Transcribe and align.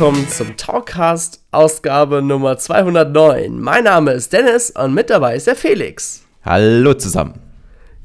willkommen 0.00 0.30
zum 0.30 0.56
Talkcast 0.56 1.44
Ausgabe 1.50 2.22
Nummer 2.22 2.56
209. 2.56 3.60
Mein 3.60 3.84
Name 3.84 4.12
ist 4.12 4.32
Dennis 4.32 4.70
und 4.70 4.94
mit 4.94 5.10
dabei 5.10 5.36
ist 5.36 5.46
der 5.46 5.54
Felix. 5.54 6.24
Hallo 6.42 6.94
zusammen. 6.94 7.34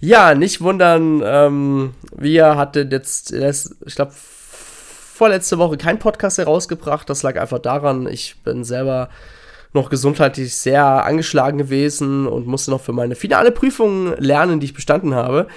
Ja, 0.02 0.36
nicht 0.36 0.59
wundern, 0.59 1.21
ähm, 1.23 1.94
wir 2.13 2.58
hatten 2.58 2.91
jetzt, 2.91 3.31
ich 3.31 3.95
glaube, 3.95 4.12
vorletzte 4.13 5.58
Woche 5.58 5.77
keinen 5.77 5.98
Podcast 5.98 6.38
herausgebracht. 6.38 7.09
Das 7.09 7.23
lag 7.23 7.39
einfach 7.39 7.59
daran, 7.59 8.08
ich 8.08 8.44
bin 8.44 8.66
selber 8.66 9.08
noch 9.75 9.89
gesundheitlich 9.89 10.55
sehr 10.55 11.05
angeschlagen 11.05 11.57
gewesen 11.57 12.27
und 12.27 12.47
musste 12.47 12.71
noch 12.71 12.81
für 12.81 12.93
meine 12.93 13.16
finale 13.16 13.52
Prüfung 13.52 14.16
lernen, 14.17 14.59
die 14.59 14.66
ich 14.66 14.73
bestanden 14.73 15.13
habe. 15.13 15.47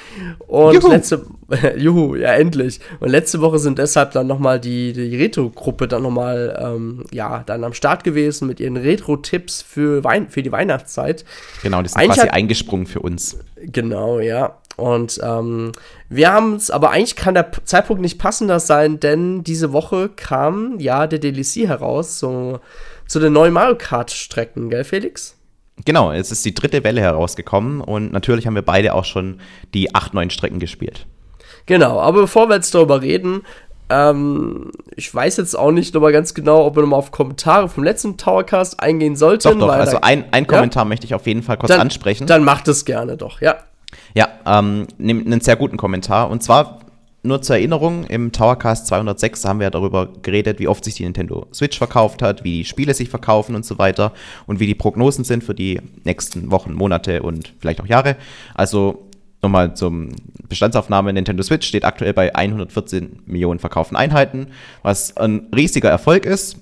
Und 0.47 0.75
juhu. 0.75 0.89
letzte, 0.91 1.25
juhu, 1.77 2.15
ja 2.17 2.33
endlich. 2.35 2.81
Und 3.01 3.09
letzte 3.09 3.41
Woche 3.41 3.59
sind 3.59 3.79
deshalb 3.79 4.13
dann 4.13 4.27
nochmal 4.27 4.61
die, 4.61 4.93
die 4.93 5.17
Retro-Gruppe 5.17 5.89
dann 5.89 6.03
nochmal, 6.03 6.59
ähm, 6.63 7.05
ja, 7.11 7.43
dann 7.47 7.65
am 7.65 7.73
Start 7.73 8.05
gewesen 8.05 8.47
mit 8.47 8.61
ihren 8.61 8.77
Retro-Tipps 8.77 9.63
für, 9.63 10.05
Wein 10.05 10.29
für 10.29 10.43
die 10.43 10.53
Weihnachtszeit. 10.53 11.25
Genau, 11.63 11.81
die 11.81 11.89
sind 11.89 11.99
eigentlich 11.99 12.17
quasi 12.17 12.29
hat, 12.29 12.35
eingesprungen 12.35 12.87
für 12.87 13.01
uns. 13.01 13.39
Genau, 13.57 14.21
ja. 14.21 14.59
Und 14.79 15.19
ähm, 15.25 15.73
wir 16.09 16.33
haben 16.33 16.55
es, 16.55 16.71
aber 16.71 16.91
eigentlich 16.91 17.17
kann 17.17 17.35
der 17.35 17.51
Zeitpunkt 17.65 18.01
nicht 18.01 18.19
passender 18.19 18.61
sein, 18.61 19.01
denn 19.01 19.43
diese 19.43 19.73
Woche 19.73 20.09
kam 20.09 20.79
ja 20.79 21.09
der 21.09 21.19
DLC 21.19 21.67
heraus, 21.67 22.21
so 22.21 22.61
zu 23.09 23.19
den 23.19 23.33
neuen 23.33 23.53
Mario 23.53 23.77
Kart-Strecken, 23.77 24.71
gell, 24.71 24.85
Felix? 24.85 25.35
Genau, 25.85 26.13
es 26.13 26.31
ist 26.31 26.45
die 26.45 26.55
dritte 26.55 26.85
Welle 26.85 27.01
herausgekommen 27.01 27.81
und 27.81 28.13
natürlich 28.13 28.47
haben 28.47 28.55
wir 28.55 28.63
beide 28.63 28.95
auch 28.95 29.05
schon 29.05 29.41
die 29.75 29.95
acht 29.95 30.15
neuen 30.15 30.31
Strecken 30.31 30.61
gespielt. 30.61 31.07
Genau, 31.67 32.01
aber 32.01 32.23
bevor 32.23 32.49
wir 32.49 32.57
jetzt 32.57 32.75
darüber 32.75 33.03
reden, 33.03 33.43
ähm, 33.91 34.71
ich 34.97 35.15
weiß 35.15 35.37
jetzt 35.39 35.57
auch 35.57 35.71
nicht 35.71 35.95
nochmal 35.95 36.13
ganz 36.13 36.35
genau, 36.35 36.65
ob 36.67 36.77
wir 36.77 36.83
nochmal 36.83 36.99
auf 36.99 37.11
Kommentare 37.11 37.69
vom 37.69 37.85
letzten 37.85 38.17
Towercast 38.17 38.81
eingehen 38.81 39.17
sollten. 39.17 39.59
Doch, 39.59 39.59
doch, 39.59 39.73
also 39.73 40.01
ein, 40.01 40.25
ein 40.31 40.47
Kommentar 40.47 40.85
ja? 40.85 40.89
möchte 40.89 41.07
ich 41.07 41.15
auf 41.15 41.27
jeden 41.27 41.43
Fall 41.43 41.57
kurz 41.57 41.71
dann, 41.71 41.81
ansprechen. 41.81 42.27
Dann 42.27 42.45
macht 42.45 42.69
es 42.69 42.85
gerne 42.85 43.17
doch, 43.17 43.41
ja. 43.41 43.57
Ja, 44.15 44.29
ähm, 44.45 44.87
einen 44.99 45.41
sehr 45.41 45.57
guten 45.57 45.79
Kommentar. 45.79 46.29
Und 46.29 46.43
zwar 46.43 46.81
nur 47.23 47.43
zur 47.43 47.57
Erinnerung, 47.57 48.05
im 48.05 48.31
Towercast 48.31 48.87
206 48.87 49.45
haben 49.45 49.61
wir 49.61 49.71
darüber 49.71 50.09
geredet, 50.23 50.61
wie 50.61 50.69
oft 50.69 50.85
sich 50.85 50.95
die 50.95 51.05
Nintendo 51.05 51.47
Switch 51.53 51.77
verkauft 51.77 52.23
hat, 52.23 52.45
wie 52.45 52.59
die 52.59 52.65
Spiele 52.65 52.95
sich 52.95 53.09
verkaufen 53.09 53.55
und 53.55 53.65
so 53.65 53.79
weiter 53.79 54.13
und 54.47 54.61
wie 54.61 54.67
die 54.67 54.77
Prognosen 54.77 55.25
sind 55.25 55.43
für 55.43 55.55
die 55.55 55.81
nächsten 56.05 56.51
Wochen, 56.51 56.73
Monate 56.75 57.23
und 57.23 57.55
vielleicht 57.59 57.81
auch 57.81 57.87
Jahre. 57.87 58.17
Also 58.55 59.09
nochmal 59.43 59.75
zum 59.75 60.11
Bestandsaufnahme, 60.49 61.13
Nintendo 61.13 61.43
Switch 61.43 61.67
steht 61.67 61.85
aktuell 61.85 62.15
bei 62.15 62.35
114 62.35 63.23
Millionen 63.27 63.59
verkauften 63.59 63.97
Einheiten, 63.97 64.49
was 64.83 65.17
ein 65.17 65.49
riesiger 65.55 65.91
Erfolg 65.91 66.25
ist. 66.25 66.57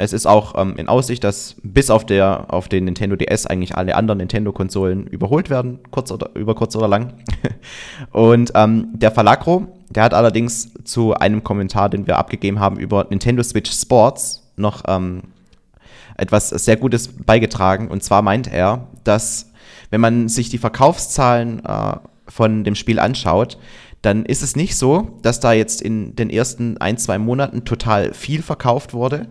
Es 0.00 0.12
ist 0.12 0.26
auch 0.26 0.54
ähm, 0.56 0.76
in 0.76 0.88
Aussicht, 0.88 1.22
dass 1.24 1.56
bis 1.62 1.90
auf, 1.90 2.06
der, 2.06 2.46
auf 2.48 2.68
den 2.68 2.84
Nintendo 2.84 3.16
DS 3.16 3.46
eigentlich 3.46 3.76
alle 3.76 3.94
anderen 3.96 4.18
Nintendo-Konsolen 4.18 5.06
überholt 5.06 5.50
werden, 5.50 5.78
kurz 5.90 6.10
oder, 6.10 6.30
über 6.34 6.54
kurz 6.54 6.74
oder 6.74 6.88
lang. 6.88 7.12
und 8.12 8.52
ähm, 8.54 8.88
der 8.94 9.10
Verlagro, 9.10 9.66
der 9.90 10.04
hat 10.04 10.14
allerdings 10.14 10.72
zu 10.84 11.14
einem 11.14 11.44
Kommentar, 11.44 11.88
den 11.90 12.06
wir 12.06 12.18
abgegeben 12.18 12.60
haben 12.60 12.78
über 12.78 13.06
Nintendo 13.10 13.42
Switch 13.42 13.70
Sports, 13.70 14.50
noch 14.56 14.82
ähm, 14.88 15.22
etwas 16.16 16.48
sehr 16.48 16.76
Gutes 16.76 17.08
beigetragen. 17.08 17.88
Und 17.88 18.02
zwar 18.02 18.22
meint 18.22 18.50
er, 18.52 18.86
dass 19.04 19.50
wenn 19.90 20.00
man 20.00 20.28
sich 20.28 20.48
die 20.48 20.58
Verkaufszahlen 20.58 21.64
äh, 21.64 21.96
von 22.28 22.64
dem 22.64 22.74
Spiel 22.74 22.98
anschaut, 22.98 23.58
dann 24.02 24.24
ist 24.24 24.42
es 24.42 24.56
nicht 24.56 24.76
so, 24.76 25.18
dass 25.22 25.40
da 25.40 25.52
jetzt 25.52 25.82
in 25.82 26.16
den 26.16 26.30
ersten 26.30 26.78
ein, 26.78 26.96
zwei 26.96 27.18
Monaten 27.18 27.64
total 27.64 28.14
viel 28.14 28.42
verkauft 28.42 28.94
wurde, 28.94 29.26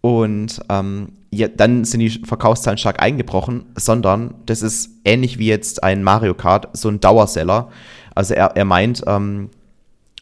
und 0.00 0.60
ähm, 0.68 1.12
ja, 1.30 1.48
dann 1.48 1.84
sind 1.84 2.00
die 2.00 2.10
Verkaufszahlen 2.10 2.78
stark 2.78 3.02
eingebrochen, 3.02 3.66
sondern 3.76 4.34
das 4.46 4.62
ist 4.62 4.90
ähnlich 5.04 5.38
wie 5.38 5.48
jetzt 5.48 5.82
ein 5.82 6.02
Mario 6.02 6.34
Kart, 6.34 6.68
so 6.72 6.88
ein 6.88 7.00
Dauerseller. 7.00 7.68
Also 8.14 8.34
er, 8.34 8.56
er 8.56 8.64
meint, 8.64 9.02
ähm, 9.06 9.50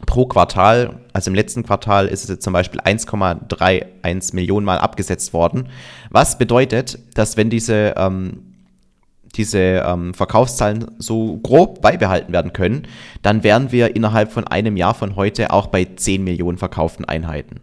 pro 0.07 0.27
Quartal, 0.27 1.01
also 1.13 1.31
im 1.31 1.35
letzten 1.35 1.63
Quartal 1.63 2.07
ist 2.07 2.25
es 2.25 2.31
jetzt 2.31 2.43
zum 2.43 2.53
Beispiel 2.53 2.81
1,31 2.81 4.35
Millionen 4.35 4.67
Mal 4.67 4.79
abgesetzt 4.79 5.33
worden. 5.33 5.69
Was 6.11 6.39
bedeutet, 6.39 6.99
dass 7.15 7.37
wenn 7.37 7.51
diese, 7.51 7.95
ähm, 7.97 8.55
diese 9.37 9.59
ähm, 9.59 10.15
Verkaufszahlen 10.15 10.91
so 10.99 11.39
grob 11.39 11.81
beibehalten 11.81 12.33
werden 12.33 12.53
können, 12.53 12.87
dann 13.23 13.43
wären 13.43 13.73
wir 13.73 13.95
innerhalb 13.97 14.33
von 14.33 14.47
einem 14.47 14.77
Jahr 14.77 14.95
von 14.95 15.17
heute 15.17 15.53
auch 15.53 15.69
bei 15.69 15.85
10 15.85 16.23
Millionen 16.25 16.59
verkauften 16.59 17.05
Einheiten. 17.05 17.61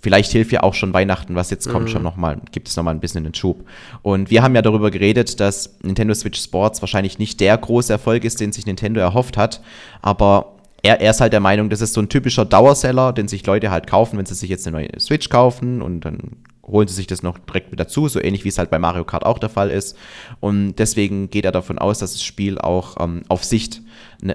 Vielleicht 0.00 0.32
hilft 0.32 0.52
ja 0.52 0.62
auch 0.62 0.74
schon 0.74 0.92
Weihnachten, 0.92 1.34
was 1.34 1.50
jetzt 1.50 1.68
kommt, 1.68 1.86
mhm. 1.86 1.90
schon 1.90 2.02
nochmal, 2.02 2.38
gibt 2.52 2.68
es 2.68 2.76
nochmal 2.76 2.94
ein 2.94 3.00
bisschen 3.00 3.24
den 3.24 3.34
Schub. 3.34 3.64
Und 4.02 4.30
wir 4.30 4.42
haben 4.42 4.54
ja 4.54 4.62
darüber 4.62 4.90
geredet, 4.90 5.40
dass 5.40 5.78
Nintendo 5.82 6.14
Switch 6.14 6.40
Sports 6.40 6.82
wahrscheinlich 6.82 7.18
nicht 7.18 7.40
der 7.40 7.56
große 7.56 7.92
Erfolg 7.92 8.24
ist, 8.24 8.40
den 8.40 8.52
sich 8.52 8.66
Nintendo 8.66 9.00
erhofft 9.00 9.36
hat, 9.36 9.62
aber 10.02 10.52
er, 10.82 11.00
er, 11.00 11.10
ist 11.10 11.20
halt 11.20 11.32
der 11.32 11.40
Meinung, 11.40 11.68
das 11.70 11.80
ist 11.80 11.94
so 11.94 12.00
ein 12.00 12.08
typischer 12.08 12.44
Dauerseller, 12.44 13.12
den 13.12 13.28
sich 13.28 13.44
Leute 13.44 13.70
halt 13.70 13.86
kaufen, 13.86 14.18
wenn 14.18 14.26
sie 14.26 14.34
sich 14.34 14.50
jetzt 14.50 14.66
eine 14.66 14.76
neue 14.76 15.00
Switch 15.00 15.28
kaufen 15.28 15.82
und 15.82 16.00
dann 16.00 16.36
holen 16.66 16.88
sie 16.88 16.94
sich 16.94 17.06
das 17.06 17.22
noch 17.22 17.38
direkt 17.38 17.70
mit 17.70 17.80
dazu, 17.80 18.08
so 18.08 18.20
ähnlich 18.20 18.44
wie 18.44 18.48
es 18.48 18.58
halt 18.58 18.70
bei 18.70 18.78
Mario 18.78 19.04
Kart 19.04 19.24
auch 19.24 19.38
der 19.38 19.48
Fall 19.48 19.70
ist. 19.70 19.96
Und 20.40 20.76
deswegen 20.76 21.30
geht 21.30 21.44
er 21.44 21.52
davon 21.52 21.78
aus, 21.78 21.98
dass 21.98 22.12
das 22.12 22.22
Spiel 22.22 22.58
auch 22.58 22.96
ähm, 23.00 23.22
auf 23.28 23.44
Sicht 23.44 23.82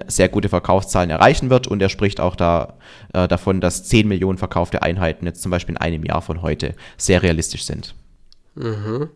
sehr 0.06 0.28
gute 0.28 0.48
Verkaufszahlen 0.48 1.10
erreichen 1.10 1.50
wird 1.50 1.66
und 1.66 1.80
er 1.82 1.88
spricht 1.88 2.20
auch 2.20 2.36
da, 2.36 2.74
äh, 3.12 3.28
davon, 3.28 3.60
dass 3.60 3.84
10 3.84 4.08
Millionen 4.08 4.38
verkaufte 4.38 4.82
Einheiten 4.82 5.26
jetzt 5.26 5.42
zum 5.42 5.50
Beispiel 5.50 5.74
in 5.74 5.80
einem 5.80 6.04
Jahr 6.04 6.22
von 6.22 6.42
heute 6.42 6.74
sehr 6.96 7.22
realistisch 7.22 7.64
sind. 7.64 7.94
Mhm. 8.54 9.08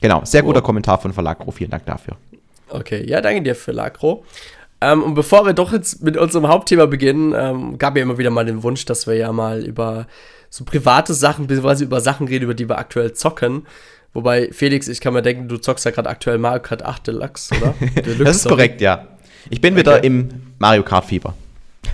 Genau, 0.00 0.24
sehr 0.24 0.42
guter 0.42 0.60
oh. 0.60 0.62
Kommentar 0.62 0.98
von 0.98 1.12
Verlagro, 1.12 1.50
vielen 1.50 1.70
Dank 1.70 1.86
dafür. 1.86 2.16
Okay, 2.68 3.04
ja, 3.08 3.20
danke 3.20 3.42
dir, 3.42 3.54
Verlagro. 3.54 4.24
Ähm, 4.80 5.02
und 5.02 5.14
bevor 5.14 5.46
wir 5.46 5.54
doch 5.54 5.72
jetzt 5.72 6.02
mit 6.02 6.16
unserem 6.16 6.48
Hauptthema 6.48 6.86
beginnen, 6.86 7.34
ähm, 7.36 7.78
gab 7.78 7.96
ja 7.96 8.02
immer 8.02 8.18
wieder 8.18 8.30
mal 8.30 8.44
den 8.44 8.62
Wunsch, 8.62 8.84
dass 8.84 9.06
wir 9.06 9.14
ja 9.14 9.32
mal 9.32 9.64
über 9.64 10.06
so 10.50 10.64
private 10.64 11.14
Sachen, 11.14 11.46
beziehungsweise 11.46 11.84
über 11.84 12.00
Sachen 12.00 12.28
reden, 12.28 12.44
über 12.44 12.54
die 12.54 12.68
wir 12.68 12.78
aktuell 12.78 13.12
zocken. 13.12 13.66
Wobei, 14.12 14.50
Felix, 14.52 14.88
ich 14.88 15.00
kann 15.00 15.12
mir 15.12 15.22
denken, 15.22 15.48
du 15.48 15.58
zockst 15.58 15.84
ja 15.84 15.90
gerade 15.90 16.08
aktuell 16.08 16.38
Mario 16.38 16.62
Kart 16.62 16.82
8 16.82 17.06
Deluxe, 17.06 17.54
oder? 17.54 17.74
Deluxe, 17.96 18.24
das 18.24 18.36
ist 18.36 18.48
korrekt, 18.48 18.80
ja. 18.80 19.06
Ich 19.50 19.60
bin 19.60 19.74
okay. 19.74 19.80
wieder 19.80 20.04
im 20.04 20.28
Mario 20.58 20.82
Kart 20.82 21.04
Fieber. 21.04 21.34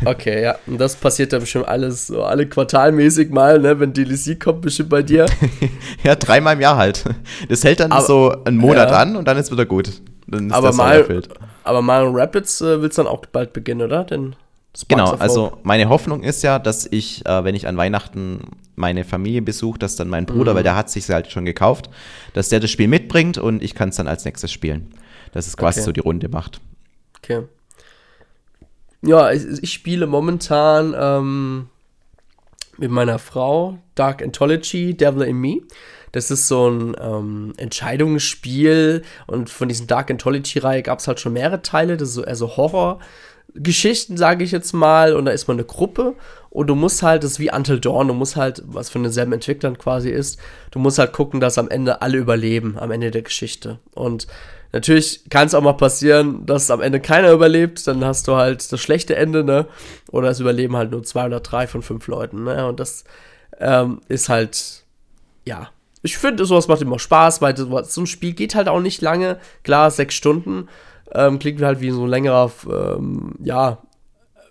Okay, 0.04 0.42
ja. 0.42 0.56
Und 0.66 0.78
das 0.78 0.96
passiert 0.96 1.32
dann 1.32 1.40
bestimmt 1.40 1.68
alles 1.68 2.08
so 2.08 2.24
alle 2.24 2.46
quartalmäßig 2.46 3.30
mal, 3.30 3.58
ne, 3.58 3.78
wenn 3.78 3.92
DLC 3.92 4.40
kommt, 4.40 4.62
bestimmt 4.62 4.88
bei 4.88 5.02
dir. 5.02 5.26
ja, 6.02 6.14
dreimal 6.14 6.54
im 6.54 6.60
Jahr 6.60 6.76
halt. 6.76 7.04
Das 7.48 7.64
hält 7.64 7.80
dann 7.80 7.92
aber, 7.92 8.04
so 8.04 8.34
einen 8.44 8.56
Monat 8.56 8.90
ja. 8.90 8.98
an 8.98 9.16
und 9.16 9.26
dann 9.28 9.36
ist 9.36 9.52
wieder 9.52 9.66
gut. 9.66 10.00
Dann 10.26 10.48
ist 10.48 10.52
aber, 10.52 10.72
mal, 10.72 11.22
aber 11.64 11.82
Mario 11.82 12.10
Rapids 12.10 12.60
äh, 12.60 12.80
willst 12.80 12.98
dann 12.98 13.06
auch 13.06 13.24
bald 13.26 13.52
beginnen, 13.52 13.82
oder? 13.82 14.04
Denn 14.04 14.34
genau, 14.88 15.12
also 15.12 15.58
meine 15.62 15.88
Hoffnung 15.88 16.22
ist 16.22 16.42
ja, 16.42 16.58
dass 16.58 16.86
ich, 16.90 17.24
äh, 17.26 17.44
wenn 17.44 17.54
ich 17.54 17.66
an 17.66 17.76
Weihnachten 17.76 18.40
meine 18.74 19.04
Familie 19.04 19.42
besuche, 19.42 19.78
dass 19.78 19.96
dann 19.96 20.08
mein 20.08 20.26
Bruder, 20.26 20.52
mhm. 20.52 20.56
weil 20.56 20.62
der 20.62 20.76
hat 20.76 20.90
sich 20.90 21.08
halt 21.10 21.30
schon 21.30 21.44
gekauft, 21.44 21.90
dass 22.32 22.48
der 22.48 22.60
das 22.60 22.70
Spiel 22.70 22.88
mitbringt 22.88 23.38
und 23.38 23.62
ich 23.62 23.74
kann 23.74 23.90
es 23.90 23.96
dann 23.96 24.08
als 24.08 24.24
nächstes 24.24 24.50
spielen. 24.50 24.92
Dass 25.32 25.46
es 25.46 25.56
quasi 25.56 25.80
okay. 25.80 25.84
so 25.86 25.92
die 25.92 26.00
Runde 26.00 26.28
macht. 26.28 26.60
Okay. 27.22 27.44
Ja, 29.02 29.32
ich, 29.32 29.44
ich 29.62 29.72
spiele 29.72 30.06
momentan 30.06 30.94
ähm, 30.96 31.68
mit 32.78 32.90
meiner 32.90 33.18
Frau 33.18 33.78
Dark 33.94 34.22
Anthology, 34.22 34.94
Devil 34.96 35.22
in 35.22 35.36
Me. 35.36 35.60
Das 36.12 36.30
ist 36.30 36.46
so 36.46 36.68
ein 36.68 36.94
ähm, 37.00 37.52
Entscheidungsspiel 37.56 39.02
und 39.26 39.50
von 39.50 39.68
diesen 39.68 39.86
Dark 39.86 40.10
Anthology-Reihe 40.10 40.82
gab 40.82 40.98
es 40.98 41.08
halt 41.08 41.20
schon 41.20 41.32
mehrere 41.32 41.62
Teile. 41.62 41.96
Das 41.96 42.10
ist 42.10 42.14
so 42.14 42.24
eher 42.24 42.36
so 42.36 42.56
Horror. 42.56 43.00
Geschichten, 43.54 44.16
sage 44.16 44.44
ich 44.44 44.50
jetzt 44.50 44.72
mal, 44.72 45.14
und 45.14 45.26
da 45.26 45.32
ist 45.32 45.46
man 45.46 45.56
eine 45.56 45.66
Gruppe 45.66 46.14
und 46.48 46.68
du 46.68 46.74
musst 46.74 47.02
halt, 47.02 47.22
das 47.22 47.32
ist 47.32 47.38
wie 47.38 47.52
Until 47.52 47.80
Dawn, 47.80 48.08
du 48.08 48.14
musst 48.14 48.36
halt, 48.36 48.62
was 48.66 48.88
von 48.88 49.02
denselben 49.02 49.32
Entwicklern 49.32 49.76
quasi 49.76 50.10
ist, 50.10 50.38
du 50.70 50.78
musst 50.78 50.98
halt 50.98 51.12
gucken, 51.12 51.38
dass 51.38 51.58
am 51.58 51.68
Ende 51.68 52.00
alle 52.00 52.16
überleben, 52.16 52.78
am 52.78 52.90
Ende 52.90 53.10
der 53.10 53.22
Geschichte. 53.22 53.78
Und 53.94 54.26
Natürlich 54.72 55.28
kann 55.28 55.46
es 55.46 55.54
auch 55.54 55.62
mal 55.62 55.74
passieren, 55.74 56.46
dass 56.46 56.70
am 56.70 56.80
Ende 56.80 56.98
keiner 56.98 57.30
überlebt, 57.30 57.86
dann 57.86 58.04
hast 58.04 58.26
du 58.26 58.36
halt 58.36 58.72
das 58.72 58.80
schlechte 58.80 59.14
Ende, 59.16 59.44
ne? 59.44 59.66
Oder 60.10 60.30
es 60.30 60.40
überleben 60.40 60.76
halt 60.76 60.90
nur 60.90 61.02
zwei 61.02 61.26
oder 61.26 61.40
drei 61.40 61.66
von 61.66 61.82
fünf 61.82 62.06
Leuten, 62.06 62.44
ne? 62.44 62.66
Und 62.66 62.80
das 62.80 63.04
ähm, 63.58 64.00
ist 64.08 64.28
halt, 64.28 64.84
ja. 65.44 65.68
Ich 66.02 66.16
finde, 66.16 66.44
sowas 66.46 66.68
macht 66.68 66.80
immer 66.80 66.98
Spaß, 66.98 67.42
weil 67.42 67.56
so 67.56 68.00
ein 68.00 68.06
Spiel 68.06 68.32
geht 68.32 68.54
halt 68.54 68.68
auch 68.68 68.80
nicht 68.80 69.02
lange. 69.02 69.38
Klar, 69.62 69.90
sechs 69.90 70.14
Stunden. 70.14 70.68
Ähm, 71.14 71.38
klingt 71.38 71.60
halt 71.62 71.80
wie 71.80 71.90
so 71.90 72.04
ein 72.04 72.08
längerer, 72.08 72.50
ähm, 72.66 73.34
ja, 73.40 73.78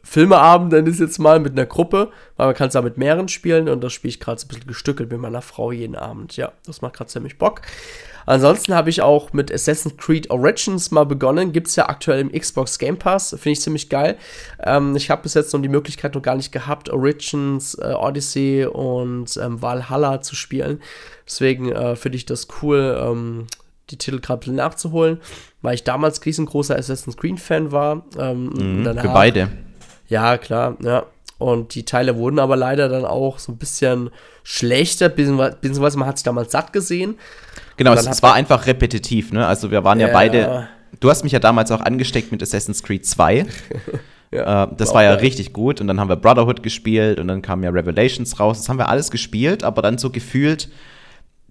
Filmeabend, 0.04 0.74
ich 0.74 0.94
es 0.96 1.00
jetzt 1.00 1.20
mal, 1.20 1.40
mit 1.40 1.54
einer 1.54 1.66
Gruppe, 1.66 2.12
weil 2.36 2.48
man 2.48 2.56
kann 2.56 2.68
es 2.68 2.74
da 2.74 2.82
mit 2.82 2.98
mehreren 2.98 3.28
spielen 3.28 3.70
und 3.70 3.82
das 3.84 3.94
spiele 3.94 4.10
ich 4.10 4.20
gerade 4.20 4.40
so 4.40 4.46
ein 4.46 4.50
bisschen 4.50 4.68
gestückelt 4.68 5.12
mit 5.12 5.20
meiner 5.20 5.42
Frau 5.42 5.72
jeden 5.72 5.96
Abend. 5.96 6.38
Ja, 6.38 6.52
das 6.66 6.82
macht 6.82 6.96
gerade 6.96 7.10
ziemlich 7.10 7.38
Bock. 7.38 7.62
Ansonsten 8.26 8.74
habe 8.74 8.90
ich 8.90 9.02
auch 9.02 9.34
mit 9.34 9.54
Assassin's 9.54 9.98
Creed 9.98 10.30
Origins 10.30 10.92
mal 10.92 11.06
begonnen. 11.06 11.52
Gibt 11.52 11.68
es 11.68 11.76
ja 11.76 11.90
aktuell 11.90 12.20
im 12.20 12.32
Xbox 12.32 12.80
Game 12.80 12.98
Pass. 12.98 13.30
Finde 13.30 13.52
ich 13.52 13.62
ziemlich 13.62 13.90
geil. 13.90 14.18
Ähm, 14.64 14.96
ich 14.96 15.10
habe 15.10 15.24
bis 15.24 15.34
jetzt 15.34 15.54
noch 15.54 15.62
die 15.62 15.70
Möglichkeit 15.70 16.16
noch 16.16 16.22
gar 16.22 16.36
nicht 16.36 16.52
gehabt, 16.52 16.90
Origins, 16.90 17.76
äh, 17.76 17.94
Odyssey 17.94 18.66
und 18.66 19.38
ähm, 19.38 19.62
Valhalla 19.62 20.22
zu 20.22 20.36
spielen. 20.36 20.82
Deswegen 21.26 21.72
äh, 21.72 21.96
finde 21.96 22.18
ich 22.18 22.26
das 22.26 22.48
cool, 22.62 22.98
ähm, 23.02 23.48
die 23.90 23.98
Titel 23.98 24.20
gerade 24.20 24.52
nachzuholen, 24.52 25.20
weil 25.62 25.76
ich 25.76 25.84
damals 25.84 26.26
riesengroßer 26.26 26.78
Assassin's 26.78 27.18
Creed-Fan 27.18 27.72
war. 27.72 28.06
Ähm, 28.18 28.46
mhm, 28.46 28.84
danach, 28.84 29.04
für 29.04 29.10
beide. 29.10 29.50
Ja, 30.08 30.38
klar, 30.38 30.78
ja. 30.82 31.06
Und 31.42 31.74
die 31.74 31.86
Teile 31.86 32.18
wurden 32.18 32.38
aber 32.38 32.56
leider 32.56 32.88
dann 32.88 33.04
auch 33.04 33.40
so 33.40 33.52
ein 33.52 33.58
bisschen 33.58 34.12
schlechter, 34.44 35.10
beziehungsweise 35.10 35.98
man 35.98 36.08
hat 36.08 36.20
sich 36.20 36.24
damals 36.24 36.52
satt 36.52 36.72
gesehen. 36.72 37.16
Genau, 37.78 37.94
es, 37.94 38.06
es 38.06 38.22
war 38.22 38.36
einfach 38.36 38.68
repetitiv, 38.68 39.34
ne? 39.34 39.48
Also 39.48 39.72
wir 39.72 39.84
waren 39.84 40.00
ja, 40.00 40.08
ja, 40.08 40.14
beide. 40.14 40.68
Du 41.00 41.10
hast 41.10 41.24
mich 41.24 41.32
ja 41.32 41.40
damals 41.40 41.72
auch 41.72 41.82
angesteckt 41.82 42.32
mit 42.32 42.44
Assassin's 42.44 42.84
Creed 42.84 43.08
2. 43.08 43.48
ja, 44.32 44.66
äh, 44.66 44.68
das 44.78 44.94
war 44.94 45.04
ja 45.04 45.16
geil. 45.16 45.22
richtig 45.22 45.52
gut. 45.52 45.82
Und 45.82 45.88
dann 45.88 46.00
haben 46.00 46.10
wir 46.10 46.16
Brotherhood 46.16 46.62
gespielt 46.62 47.20
und 47.20 47.28
dann 47.28 47.42
kam 47.42 47.64
ja 47.64 47.72
Revelations 47.72 48.40
raus. 48.40 48.60
Das 48.60 48.70
haben 48.70 48.78
wir 48.78 48.90
alles 48.90 49.10
gespielt, 49.10 49.64
aber 49.64 49.82
dann 49.82 49.98
so 49.98 50.12
gefühlt. 50.12 50.70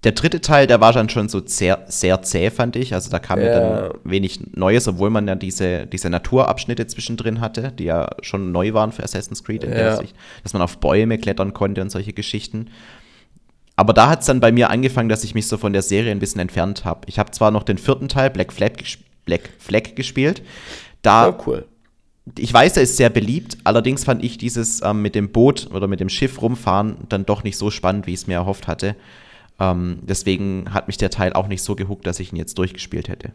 Der 0.03 0.13
dritte 0.13 0.41
Teil, 0.41 0.67
der 0.67 0.81
war 0.81 0.95
dann 0.95 1.11
schon 1.11 1.29
so 1.29 1.43
sehr, 1.45 1.85
sehr 1.87 2.23
zäh, 2.23 2.51
fand 2.51 2.75
ich. 2.75 2.95
Also 2.95 3.11
da 3.11 3.19
kam 3.19 3.39
ja. 3.39 3.47
ja 3.47 3.61
dann 3.61 3.91
wenig 4.05 4.41
Neues, 4.57 4.89
obwohl 4.89 5.11
man 5.11 5.29
ja 5.29 5.35
diese, 5.35 5.87
diese 5.87 6.09
Naturabschnitte 6.09 6.87
zwischendrin 6.87 7.41
hatte, 7.41 7.73
die 7.73 7.85
ja 7.85 8.09
schon 8.23 8.51
neu 8.51 8.73
waren 8.73 8.93
für 8.93 9.03
Assassin's 9.03 9.45
Creed, 9.45 9.63
in 9.63 9.71
ja. 9.71 9.77
der 9.77 9.97
Sicht, 9.99 10.17
dass 10.43 10.55
man 10.55 10.63
auf 10.63 10.79
Bäume 10.79 11.19
klettern 11.19 11.53
konnte 11.53 11.83
und 11.83 11.91
solche 11.91 12.15
Geschichten. 12.15 12.69
Aber 13.77 13.93
da 13.93 14.09
hat 14.09 14.21
es 14.21 14.27
dann 14.27 14.41
bei 14.41 14.53
mir 14.53 14.71
angefangen, 14.71 15.11
dass 15.11 15.25
ich 15.25 15.35
mich 15.35 15.49
so 15.49 15.59
von 15.59 15.73
der 15.73 15.83
Serie 15.83 16.13
ein 16.13 16.19
bisschen 16.19 16.41
entfernt 16.41 16.85
habe. 16.85 17.01
Ich 17.07 17.19
habe 17.19 17.31
zwar 17.31 17.51
noch 17.51 17.63
den 17.63 17.79
vierten 17.79 18.09
Teil, 18.09 18.31
Black 18.31 18.53
Flag, 18.53 18.73
Black 19.27 19.51
Flag 19.59 19.95
gespielt. 19.97 20.43
Da, 21.03 21.29
oh, 21.29 21.43
cool. 21.47 21.67
Ich 22.39 22.53
weiß, 22.53 22.77
er 22.77 22.83
ist 22.83 22.97
sehr 22.97 23.11
beliebt, 23.11 23.59
allerdings 23.65 24.05
fand 24.05 24.23
ich 24.25 24.39
dieses 24.39 24.83
ähm, 24.83 25.03
mit 25.03 25.15
dem 25.15 25.31
Boot 25.31 25.69
oder 25.73 25.89
mit 25.89 26.01
dem 26.01 26.09
Schiff 26.09 26.41
rumfahren 26.41 26.97
dann 27.09 27.27
doch 27.27 27.43
nicht 27.43 27.57
so 27.57 27.71
spannend, 27.71 28.07
wie 28.07 28.13
ich 28.13 28.21
es 28.21 28.27
mir 28.27 28.35
erhofft 28.35 28.67
hatte. 28.67 28.97
Ähm, 29.61 29.99
deswegen 30.03 30.73
hat 30.73 30.87
mich 30.87 30.97
der 30.97 31.11
Teil 31.11 31.35
auch 31.35 31.47
nicht 31.47 31.63
so 31.63 31.77
gehuckt, 31.77 32.07
dass 32.07 32.19
ich 32.19 32.33
ihn 32.33 32.37
jetzt 32.37 32.59
durchgespielt 32.59 33.09
hätte. 33.09 33.33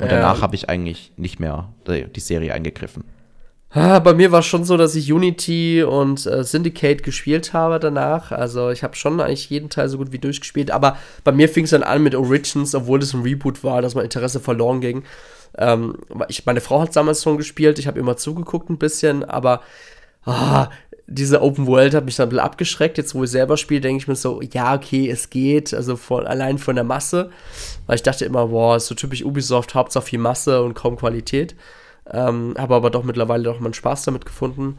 Und 0.00 0.10
danach 0.10 0.38
ähm. 0.38 0.42
habe 0.42 0.56
ich 0.56 0.68
eigentlich 0.68 1.12
nicht 1.16 1.38
mehr 1.38 1.72
die 1.86 2.20
Serie 2.20 2.52
eingegriffen. 2.52 3.04
Ah, 3.74 4.00
bei 4.00 4.12
mir 4.12 4.30
war 4.32 4.40
es 4.40 4.46
schon 4.46 4.64
so, 4.64 4.76
dass 4.76 4.94
ich 4.96 5.10
Unity 5.10 5.82
und 5.82 6.26
äh, 6.26 6.44
Syndicate 6.44 7.02
gespielt 7.02 7.54
habe 7.54 7.78
danach. 7.78 8.30
Also 8.30 8.68
ich 8.68 8.82
habe 8.82 8.96
schon 8.96 9.18
eigentlich 9.18 9.48
jeden 9.48 9.70
Teil 9.70 9.88
so 9.88 9.96
gut 9.96 10.12
wie 10.12 10.18
durchgespielt. 10.18 10.70
Aber 10.70 10.98
bei 11.24 11.32
mir 11.32 11.48
fing 11.48 11.64
es 11.64 11.70
dann 11.70 11.82
an 11.82 12.02
mit 12.02 12.14
Origins, 12.14 12.74
obwohl 12.74 13.00
es 13.00 13.14
ein 13.14 13.22
Reboot 13.22 13.64
war, 13.64 13.80
dass 13.80 13.94
mein 13.94 14.04
Interesse 14.04 14.40
verloren 14.40 14.82
ging. 14.82 15.04
Ähm, 15.56 15.96
ich, 16.28 16.44
meine 16.44 16.60
Frau 16.60 16.82
hat 16.82 16.94
damals 16.94 17.22
schon 17.22 17.38
gespielt, 17.38 17.78
ich 17.78 17.86
habe 17.86 17.98
immer 17.98 18.18
zugeguckt 18.18 18.68
ein 18.68 18.78
bisschen, 18.78 19.24
aber 19.24 19.62
ah, 20.26 20.68
diese 21.12 21.42
Open 21.42 21.66
World 21.66 21.94
hat 21.94 22.04
mich 22.04 22.16
dann 22.16 22.26
ein 22.26 22.30
bisschen 22.30 22.44
abgeschreckt. 22.44 22.98
Jetzt, 22.98 23.14
wo 23.14 23.24
ich 23.24 23.30
selber 23.30 23.56
spiele, 23.56 23.80
denke 23.80 24.02
ich 24.02 24.08
mir 24.08 24.16
so, 24.16 24.40
ja, 24.42 24.74
okay, 24.74 25.10
es 25.10 25.30
geht. 25.30 25.74
Also 25.74 25.96
von, 25.96 26.26
allein 26.26 26.58
von 26.58 26.74
der 26.74 26.84
Masse. 26.84 27.30
Weil 27.86 27.96
ich 27.96 28.02
dachte 28.02 28.24
immer, 28.24 28.48
boah, 28.48 28.76
ist 28.76 28.86
so 28.86 28.94
typisch 28.94 29.24
Ubisoft, 29.24 29.74
Hauptsache 29.74 30.04
viel 30.04 30.18
Masse 30.18 30.62
und 30.62 30.74
kaum 30.74 30.96
Qualität. 30.96 31.54
Ähm, 32.10 32.54
habe 32.58 32.74
aber 32.74 32.90
doch 32.90 33.04
mittlerweile 33.04 33.44
doch 33.44 33.60
mal 33.60 33.66
einen 33.66 33.74
Spaß 33.74 34.04
damit 34.04 34.24
gefunden. 34.24 34.78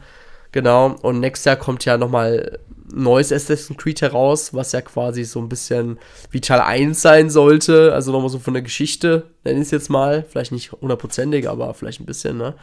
Genau. 0.52 0.96
Und 1.02 1.20
nächstes 1.20 1.46
Jahr 1.46 1.56
kommt 1.56 1.84
ja 1.84 1.96
nochmal 1.96 2.58
neues 2.92 3.32
Assassin's 3.32 3.78
Creed 3.78 4.02
heraus, 4.02 4.54
was 4.54 4.72
ja 4.72 4.80
quasi 4.80 5.24
so 5.24 5.40
ein 5.40 5.48
bisschen 5.48 5.98
wie 6.30 6.40
Teil 6.40 6.60
1 6.60 7.00
sein 7.00 7.30
sollte. 7.30 7.92
Also 7.92 8.12
nochmal 8.12 8.28
so 8.28 8.38
von 8.38 8.54
der 8.54 8.62
Geschichte, 8.62 9.24
nenne 9.44 9.58
ich 9.58 9.66
es 9.66 9.70
jetzt 9.70 9.90
mal. 9.90 10.24
Vielleicht 10.28 10.52
nicht 10.52 10.72
hundertprozentig, 10.72 11.48
aber 11.48 11.74
vielleicht 11.74 12.00
ein 12.00 12.06
bisschen, 12.06 12.36
ne? 12.38 12.54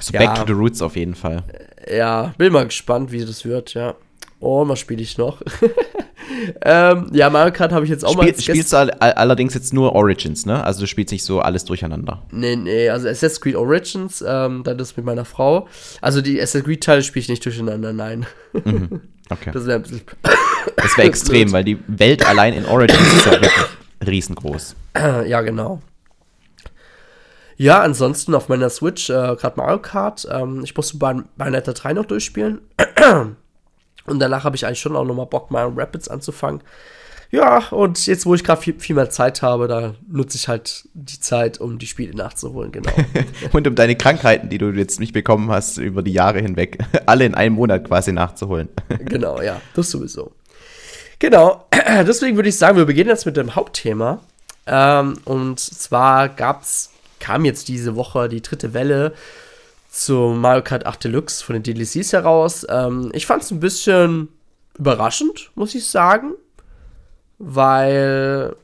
So 0.00 0.12
ja, 0.12 0.20
back 0.20 0.34
to 0.34 0.46
the 0.46 0.52
roots 0.52 0.82
auf 0.82 0.96
jeden 0.96 1.14
Fall. 1.14 1.42
Ja, 1.90 2.34
bin 2.38 2.52
mal 2.52 2.66
gespannt, 2.66 3.12
wie 3.12 3.24
das 3.24 3.44
wird, 3.44 3.74
ja. 3.74 3.94
Oh, 4.40 4.66
was 4.68 4.78
spiele 4.78 5.02
ich 5.02 5.18
noch? 5.18 5.42
ähm, 6.62 7.10
ja, 7.12 7.28
Mario 7.28 7.52
Kart 7.52 7.72
habe 7.72 7.84
ich 7.84 7.90
jetzt 7.90 8.04
auch 8.04 8.12
Spiel, 8.12 8.32
mal. 8.32 8.40
Spielst 8.40 8.72
du 8.72 8.76
all, 8.76 8.90
allerdings 8.90 9.54
jetzt 9.54 9.72
nur 9.72 9.94
Origins, 9.94 10.46
ne? 10.46 10.62
Also 10.62 10.80
du 10.80 10.86
spielst 10.86 11.12
nicht 11.12 11.24
so 11.24 11.40
alles 11.40 11.64
durcheinander. 11.64 12.22
Nee, 12.30 12.54
nee, 12.54 12.88
also 12.88 13.08
Assassin's 13.08 13.40
Creed 13.40 13.56
Origins, 13.56 14.24
ähm, 14.26 14.62
dann 14.62 14.78
das 14.78 14.96
mit 14.96 15.04
meiner 15.04 15.24
Frau. 15.24 15.66
Also 16.00 16.20
die 16.20 16.40
Assassin's 16.40 16.66
Creed-Teile 16.66 17.02
spiele 17.02 17.22
ich 17.22 17.28
nicht 17.28 17.44
durcheinander, 17.44 17.92
nein. 17.92 18.26
Mhm. 18.52 19.00
Okay. 19.30 19.50
Das 19.52 19.66
wäre 19.66 19.82
wär 20.96 21.04
extrem, 21.04 21.52
weil 21.52 21.62
die 21.62 21.76
Welt 21.86 22.26
allein 22.26 22.54
in 22.54 22.64
Origins 22.64 23.12
ist 23.12 23.26
ja 23.26 23.32
wirklich 23.32 23.52
riesengroß. 24.06 24.74
ja, 24.96 25.42
genau. 25.42 25.82
Ja, 27.58 27.80
ansonsten 27.82 28.34
auf 28.34 28.48
meiner 28.48 28.70
Switch 28.70 29.10
äh, 29.10 29.12
gerade 29.12 29.56
Mario 29.56 29.80
Kart. 29.80 30.26
Ähm, 30.30 30.62
ich 30.64 30.74
musste 30.76 30.96
Bayonetta 30.96 31.72
3 31.72 31.92
noch 31.92 32.06
durchspielen. 32.06 32.60
Und 34.06 34.20
danach 34.20 34.44
habe 34.44 34.56
ich 34.56 34.64
eigentlich 34.64 34.80
schon 34.80 34.96
auch 34.96 35.04
nochmal 35.04 35.26
Bock, 35.26 35.50
Mario 35.50 35.74
Rapids 35.76 36.08
anzufangen. 36.08 36.62
Ja, 37.30 37.68
und 37.72 38.06
jetzt, 38.06 38.24
wo 38.24 38.34
ich 38.34 38.42
gerade 38.42 38.62
viel, 38.62 38.80
viel 38.80 38.96
mehr 38.96 39.10
Zeit 39.10 39.42
habe, 39.42 39.68
da 39.68 39.94
nutze 40.10 40.38
ich 40.38 40.48
halt 40.48 40.88
die 40.94 41.20
Zeit, 41.20 41.60
um 41.60 41.78
die 41.78 41.86
Spiele 41.86 42.14
nachzuholen, 42.16 42.72
genau. 42.72 42.90
und 43.52 43.66
um 43.66 43.74
deine 43.74 43.96
Krankheiten, 43.96 44.48
die 44.48 44.56
du 44.56 44.70
jetzt 44.70 44.98
nicht 44.98 45.12
bekommen 45.12 45.50
hast, 45.50 45.76
über 45.76 46.02
die 46.02 46.14
Jahre 46.14 46.38
hinweg, 46.40 46.78
alle 47.06 47.26
in 47.26 47.34
einem 47.34 47.56
Monat 47.56 47.84
quasi 47.84 48.12
nachzuholen. 48.12 48.70
genau, 49.00 49.42
ja, 49.42 49.60
das 49.74 49.90
sowieso. 49.90 50.32
Genau, 51.18 51.66
deswegen 52.06 52.36
würde 52.36 52.48
ich 52.48 52.56
sagen, 52.56 52.78
wir 52.78 52.86
beginnen 52.86 53.10
jetzt 53.10 53.26
mit 53.26 53.36
dem 53.36 53.54
Hauptthema. 53.54 54.20
Ähm, 54.66 55.18
und 55.26 55.60
zwar 55.60 56.30
gab's, 56.30 56.92
kam 57.20 57.44
jetzt 57.44 57.68
diese 57.68 57.96
Woche 57.96 58.28
die 58.28 58.42
dritte 58.42 58.74
Welle 58.74 59.12
zu 59.90 60.34
Mario 60.36 60.62
Kart 60.62 60.86
8 60.86 61.04
Deluxe 61.04 61.44
von 61.44 61.60
den 61.60 61.62
DLCs 61.62 62.12
heraus. 62.12 62.66
Ähm, 62.68 63.10
ich 63.14 63.26
fand 63.26 63.42
es 63.42 63.50
ein 63.50 63.60
bisschen 63.60 64.28
überraschend, 64.78 65.50
muss 65.54 65.74
ich 65.74 65.86
sagen, 65.86 66.34
weil 67.38 68.54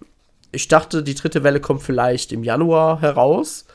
ich 0.53 0.69
dachte, 0.69 1.03
die 1.03 1.15
dritte 1.15 1.43
Welle 1.43 1.61
kommt 1.61 1.83
vielleicht 1.83 2.33
im 2.33 2.45
Januar 2.45 3.01
heraus. 3.01 3.67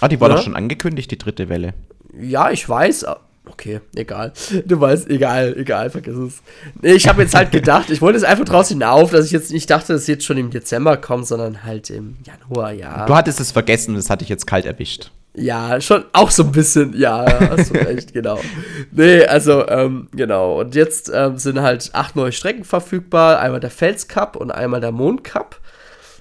Ah, 0.00 0.08
die 0.08 0.20
war 0.20 0.28
ja? 0.28 0.36
doch 0.36 0.42
schon 0.42 0.56
angekündigt, 0.56 1.10
die 1.10 1.18
dritte 1.18 1.48
Welle. 1.48 1.74
Ja, 2.18 2.50
ich 2.50 2.68
weiß. 2.68 3.06
Okay, 3.48 3.80
egal. 3.94 4.32
Du 4.64 4.80
weißt, 4.80 5.08
egal, 5.08 5.54
egal, 5.56 5.90
vergiss 5.90 6.16
es. 6.16 6.42
Ich 6.82 7.06
habe 7.08 7.22
jetzt 7.22 7.34
halt 7.34 7.52
gedacht, 7.52 7.90
ich 7.90 8.02
wollte 8.02 8.18
es 8.18 8.24
einfach 8.24 8.44
draußen 8.44 8.74
hinauf, 8.74 9.10
dass 9.12 9.26
ich 9.26 9.32
jetzt 9.32 9.52
nicht 9.52 9.70
dachte, 9.70 9.92
dass 9.92 10.02
es 10.02 10.08
jetzt 10.08 10.24
schon 10.24 10.36
im 10.36 10.50
Dezember 10.50 10.96
kommt, 10.96 11.26
sondern 11.26 11.64
halt 11.64 11.88
im 11.90 12.16
Januar, 12.24 12.72
ja. 12.72 13.06
Du 13.06 13.14
hattest 13.14 13.40
es 13.40 13.52
vergessen 13.52 13.94
das 13.94 14.10
hatte 14.10 14.24
ich 14.24 14.28
jetzt 14.28 14.46
kalt 14.46 14.66
erwischt. 14.66 15.10
Ja, 15.38 15.80
schon 15.82 16.04
auch 16.12 16.30
so 16.30 16.44
ein 16.44 16.52
bisschen, 16.52 16.98
ja, 16.98 17.26
hast 17.50 17.70
du 17.70 17.74
recht, 17.78 18.12
genau. 18.12 18.40
Nee, 18.90 19.24
also, 19.24 19.68
ähm, 19.68 20.08
genau. 20.12 20.60
Und 20.60 20.74
jetzt 20.74 21.10
ähm, 21.14 21.36
sind 21.36 21.60
halt 21.60 21.90
acht 21.92 22.16
neue 22.16 22.32
Strecken 22.32 22.64
verfügbar. 22.64 23.38
Einmal 23.40 23.60
der 23.60 23.70
Fels 23.70 24.08
Cup 24.08 24.36
und 24.36 24.50
einmal 24.50 24.80
der 24.80 24.92
Mond 24.92 25.24
Cup. 25.24 25.60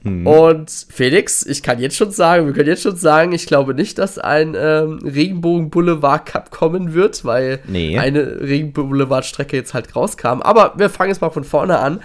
Hm. 0.06 0.28
Und 0.28 0.70
Felix, 0.90 1.44
ich 1.44 1.64
kann 1.64 1.80
jetzt 1.80 1.98
schon 1.98 2.12
sagen, 2.12 2.46
wir 2.46 2.54
können 2.54 2.70
jetzt 2.70 2.84
schon 2.84 2.96
sagen, 2.96 3.32
ich 3.32 3.48
glaube 3.48 3.74
nicht, 3.74 3.98
dass 3.98 4.20
ein 4.20 4.56
ähm, 4.56 5.00
Regenbogen 5.04 5.72
Boulevard 5.72 6.28
Cup 6.28 6.52
kommen 6.52 6.94
wird, 6.94 7.26
weil 7.26 7.60
nee. 7.68 7.98
eine 7.98 8.40
Regenbogen 8.40 8.92
Boulevard 8.92 9.26
Strecke 9.26 9.58
jetzt 9.58 9.74
halt 9.74 9.96
rauskam. 9.96 10.42
Aber 10.42 10.74
wir 10.78 10.92
fangen 10.92 11.10
jetzt 11.10 11.22
mal 11.22 11.32
von 11.32 11.44
vorne 11.44 11.80
an. 11.80 12.02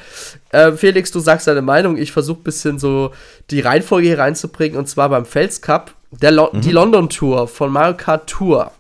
Äh, 0.51 0.73
Felix, 0.73 1.11
du 1.11 1.21
sagst 1.21 1.47
deine 1.47 1.61
Meinung. 1.61 1.99
Ich 1.99 2.11
versuche 2.11 2.41
ein 2.41 2.45
bisschen 2.45 2.79
so 2.79 3.13
die 3.51 3.61
Reihenfolge 3.61 4.09
hier 4.09 4.19
reinzubringen. 4.19 4.79
Und 4.79 4.89
zwar 4.89 5.11
beim 5.11 5.27
Fels 5.27 5.61
Cup 5.61 5.95
Lo 6.23 6.49
mhm. 6.53 6.63
Die 6.63 6.73
London 6.73 7.11
Tour 7.11 7.49
von 7.49 7.71
Mario 7.71 7.97
Kart 7.97 8.29
Tour. 8.29 8.73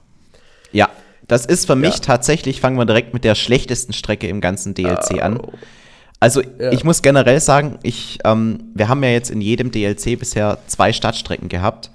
Ja, 0.73 0.89
das 1.29 1.45
ist 1.45 1.67
für 1.67 1.77
mich 1.77 1.97
ja. 1.97 2.00
tatsächlich, 2.00 2.61
fangen 2.61 2.79
wir 2.79 2.87
direkt 2.87 3.12
mit 3.12 3.25
der 3.25 3.35
schlechtesten 3.35 3.93
Strecke 3.93 4.29
im 4.29 4.41
ganzen 4.41 4.73
DLC 4.73 5.17
oh. 5.17 5.21
an. 5.21 5.41
Also 6.21 6.43
ja. 6.43 6.71
ich 6.71 6.85
muss 6.85 7.00
generell 7.00 7.41
sagen, 7.41 7.79
ich, 7.83 8.19
ähm, 8.25 8.71
wir 8.75 8.89
haben 8.89 9.03
ja 9.03 9.11
jetzt 9.11 9.31
in 9.31 9.41
jedem 9.41 9.71
DLC 9.71 10.19
bisher 10.19 10.59
zwei 10.67 10.93
Stadtstrecken 10.93 11.49
gehabt 11.49 11.91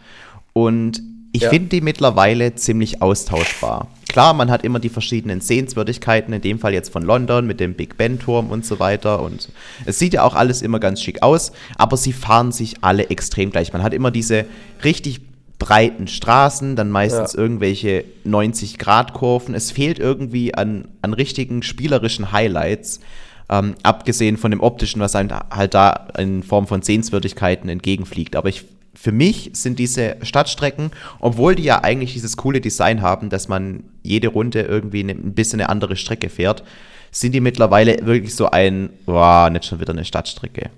und 0.54 1.02
ich 1.32 1.44
ja. 1.44 1.50
finde 1.50 1.70
die 1.70 1.82
mittlerweile 1.82 2.56
ziemlich 2.56 3.02
austauschbar. 3.02 3.88
Klar, 4.08 4.34
man 4.34 4.50
hat 4.50 4.64
immer 4.64 4.80
die 4.80 4.90
verschiedenen 4.90 5.42
Sehenswürdigkeiten, 5.42 6.34
in 6.34 6.42
dem 6.42 6.60
Fall 6.60 6.74
jetzt 6.74 6.92
von 6.94 7.04
London 7.04 7.46
mit 7.46 7.60
dem 7.60 7.74
Big 7.74 7.98
Ben 7.98 8.18
Turm 8.18 8.50
und 8.50 8.66
so 8.66 8.80
weiter. 8.80 9.22
Und 9.22 9.50
es 9.86 10.00
sieht 10.00 10.14
ja 10.14 10.24
auch 10.24 10.34
alles 10.34 10.62
immer 10.62 10.80
ganz 10.80 11.02
schick 11.02 11.22
aus, 11.22 11.52
aber 11.78 11.98
sie 11.98 12.14
fahren 12.14 12.54
sich 12.54 12.76
alle 12.82 13.10
extrem 13.10 13.52
gleich. 13.52 13.74
Man 13.74 13.84
hat 13.84 13.94
immer 13.94 14.12
diese 14.12 14.46
richtig 14.86 15.20
breiten 15.60 16.08
Straßen, 16.08 16.78
dann 16.78 16.90
meistens 16.90 17.34
ja. 17.34 17.40
irgendwelche 17.40 18.06
90-Grad-Kurven. 18.26 19.54
Es 19.54 19.72
fehlt 19.72 20.00
irgendwie 20.00 20.56
an, 20.56 20.88
an 21.02 21.14
richtigen 21.14 21.62
spielerischen 21.64 22.32
Highlights. 22.32 23.02
Ähm, 23.48 23.76
abgesehen 23.84 24.38
von 24.38 24.52
dem 24.52 24.62
optischen, 24.62 25.02
was 25.02 25.16
einem 25.16 25.30
halt 25.52 25.74
da 25.76 26.08
in 26.18 26.42
Form 26.42 26.66
von 26.66 26.82
Sehenswürdigkeiten 26.82 27.70
entgegenfliegt. 27.70 28.36
Aber 28.36 28.50
ich 28.50 28.66
für 28.96 29.12
mich 29.12 29.52
sind 29.54 29.78
diese 29.78 30.16
Stadtstrecken, 30.22 30.92
obwohl 31.20 31.56
die 31.56 31.64
ja 31.64 31.84
eigentlich 31.84 32.14
dieses 32.14 32.38
coole 32.38 32.62
Design 32.62 33.02
haben, 33.02 33.30
dass 33.30 33.48
man 33.48 33.84
jede 34.04 34.30
Runde 34.30 34.62
irgendwie 34.62 35.04
ne, 35.04 35.12
ein 35.14 35.34
bisschen 35.34 35.60
eine 35.60 35.70
andere 35.70 35.96
Strecke 35.96 36.30
fährt, 36.30 36.64
sind 37.12 37.34
die 37.34 37.42
mittlerweile 37.42 38.06
wirklich 38.06 38.36
so 38.36 38.50
ein, 38.50 38.90
boah, 39.06 39.50
nicht 39.50 39.66
schon 39.66 39.80
wieder 39.80 39.94
eine 39.94 40.06
Stadtstrecke. 40.06 40.70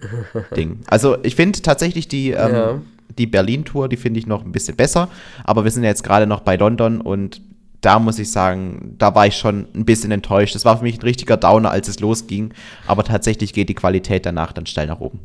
Ding. 0.56 0.80
Also 0.86 1.18
ich 1.22 1.34
finde 1.34 1.60
tatsächlich 1.60 2.08
die, 2.08 2.30
ähm, 2.30 2.54
ja. 2.54 2.80
die 3.18 3.26
Berlin-Tour, 3.26 3.88
die 3.88 3.96
finde 3.96 4.20
ich 4.20 4.26
noch 4.26 4.44
ein 4.44 4.52
bisschen 4.52 4.76
besser, 4.76 5.08
aber 5.44 5.64
wir 5.64 5.70
sind 5.70 5.82
ja 5.82 5.88
jetzt 5.88 6.04
gerade 6.04 6.26
noch 6.26 6.40
bei 6.40 6.56
London 6.56 7.00
und 7.00 7.40
da 7.80 7.98
muss 7.98 8.18
ich 8.18 8.30
sagen, 8.30 8.96
da 8.98 9.14
war 9.14 9.26
ich 9.26 9.36
schon 9.36 9.68
ein 9.74 9.84
bisschen 9.84 10.10
enttäuscht. 10.10 10.54
Das 10.54 10.64
war 10.64 10.78
für 10.78 10.84
mich 10.84 10.98
ein 10.98 11.02
richtiger 11.02 11.36
Downer, 11.36 11.70
als 11.70 11.88
es 11.88 12.00
losging, 12.00 12.52
aber 12.86 13.04
tatsächlich 13.04 13.52
geht 13.52 13.68
die 13.68 13.74
Qualität 13.74 14.26
danach 14.26 14.52
dann 14.52 14.66
steil 14.66 14.86
nach 14.86 15.00
oben. 15.00 15.20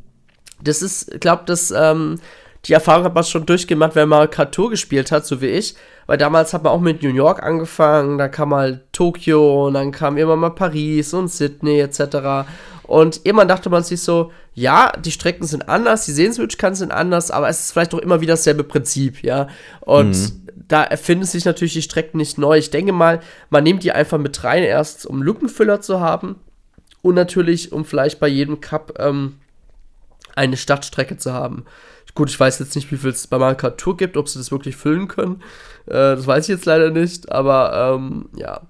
Das 0.62 0.82
ist, 0.82 1.20
glaube, 1.20 1.44
das, 1.46 1.72
ähm, 1.72 2.20
die 2.66 2.74
Erfahrung 2.74 3.04
hat 3.04 3.16
man 3.16 3.24
schon 3.24 3.46
durchgemacht, 3.46 3.96
wenn 3.96 4.08
man 4.08 4.30
Tour 4.52 4.70
gespielt 4.70 5.12
hat, 5.12 5.26
so 5.26 5.42
wie 5.42 5.48
ich. 5.48 5.76
Weil 6.06 6.18
damals 6.18 6.54
hat 6.54 6.64
man 6.64 6.74
auch 6.74 6.82
mit 6.82 7.02
New 7.02 7.14
York 7.14 7.42
angefangen, 7.44 8.18
dann 8.18 8.30
kam 8.30 8.50
mal 8.50 8.82
Tokio 8.92 9.68
und 9.68 9.76
dann 9.76 9.92
kam 9.92 10.18
immer 10.18 10.36
mal 10.36 10.50
Paris 10.50 11.14
und 11.14 11.30
Sydney 11.30 11.80
etc. 11.80 12.46
Und 12.84 13.22
irgendwann 13.24 13.48
dachte 13.48 13.70
man 13.70 13.84
sich 13.84 14.02
so, 14.02 14.32
ja, 14.54 14.92
die 14.92 15.12
Strecken 15.12 15.46
sind 15.46 15.68
anders, 15.70 16.06
die 16.06 16.12
Sehenswürdigkeiten 16.12 16.76
sind 16.76 16.92
anders, 16.92 17.32
aber 17.32 17.50
es 17.50 17.62
ist 17.62 17.72
vielleicht 17.72 17.94
doch 17.94 18.00
immer 18.00 18.22
wieder 18.22 18.34
dasselbe 18.34 18.64
Prinzip, 18.64 19.24
ja. 19.24 19.48
Und 19.82 20.12
mhm. 20.12 20.48
da 20.68 20.84
erfinden 20.84 21.26
sich 21.26 21.46
natürlich 21.46 21.74
die 21.74 21.82
Strecken 21.82 22.18
nicht 22.18 22.38
neu. 22.38 22.58
Ich 22.58 22.72
denke 22.72 22.92
mal, 22.92 23.22
man 23.50 23.64
nimmt 23.64 23.84
die 23.84 23.92
einfach 23.92 24.18
mit 24.18 24.44
rein, 24.44 24.64
erst 24.64 25.06
um 25.06 25.24
Lückenfüller 25.24 25.82
zu 25.82 26.00
haben 26.00 26.36
und 27.02 27.16
natürlich, 27.16 27.72
um 27.72 27.86
vielleicht 27.86 28.20
bei 28.20 28.28
jedem 28.28 28.62
Cup 28.62 28.94
ähm, 29.00 29.38
eine 30.36 30.58
Stadtstrecke 30.58 31.18
zu 31.18 31.34
haben. 31.34 31.66
Gut, 32.16 32.30
ich 32.30 32.40
weiß 32.40 32.60
jetzt 32.60 32.76
nicht, 32.76 32.92
wie 32.92 32.98
viel 32.98 33.10
es 33.10 33.26
bei 33.26 33.40
Mario 33.40 33.58
Kart 33.58 33.80
Tour 33.80 33.98
gibt, 33.98 34.18
ob 34.18 34.30
sie 34.30 34.38
das 34.38 34.52
wirklich 34.52 34.76
füllen 34.76 35.08
können. 35.08 35.42
Äh, 35.88 36.16
das 36.16 36.28
weiß 36.28 36.46
ich 36.46 36.56
jetzt 36.56 36.66
leider 36.66 36.92
nicht, 36.92 37.32
aber 37.32 37.96
ähm, 37.96 38.30
ja. 38.36 38.62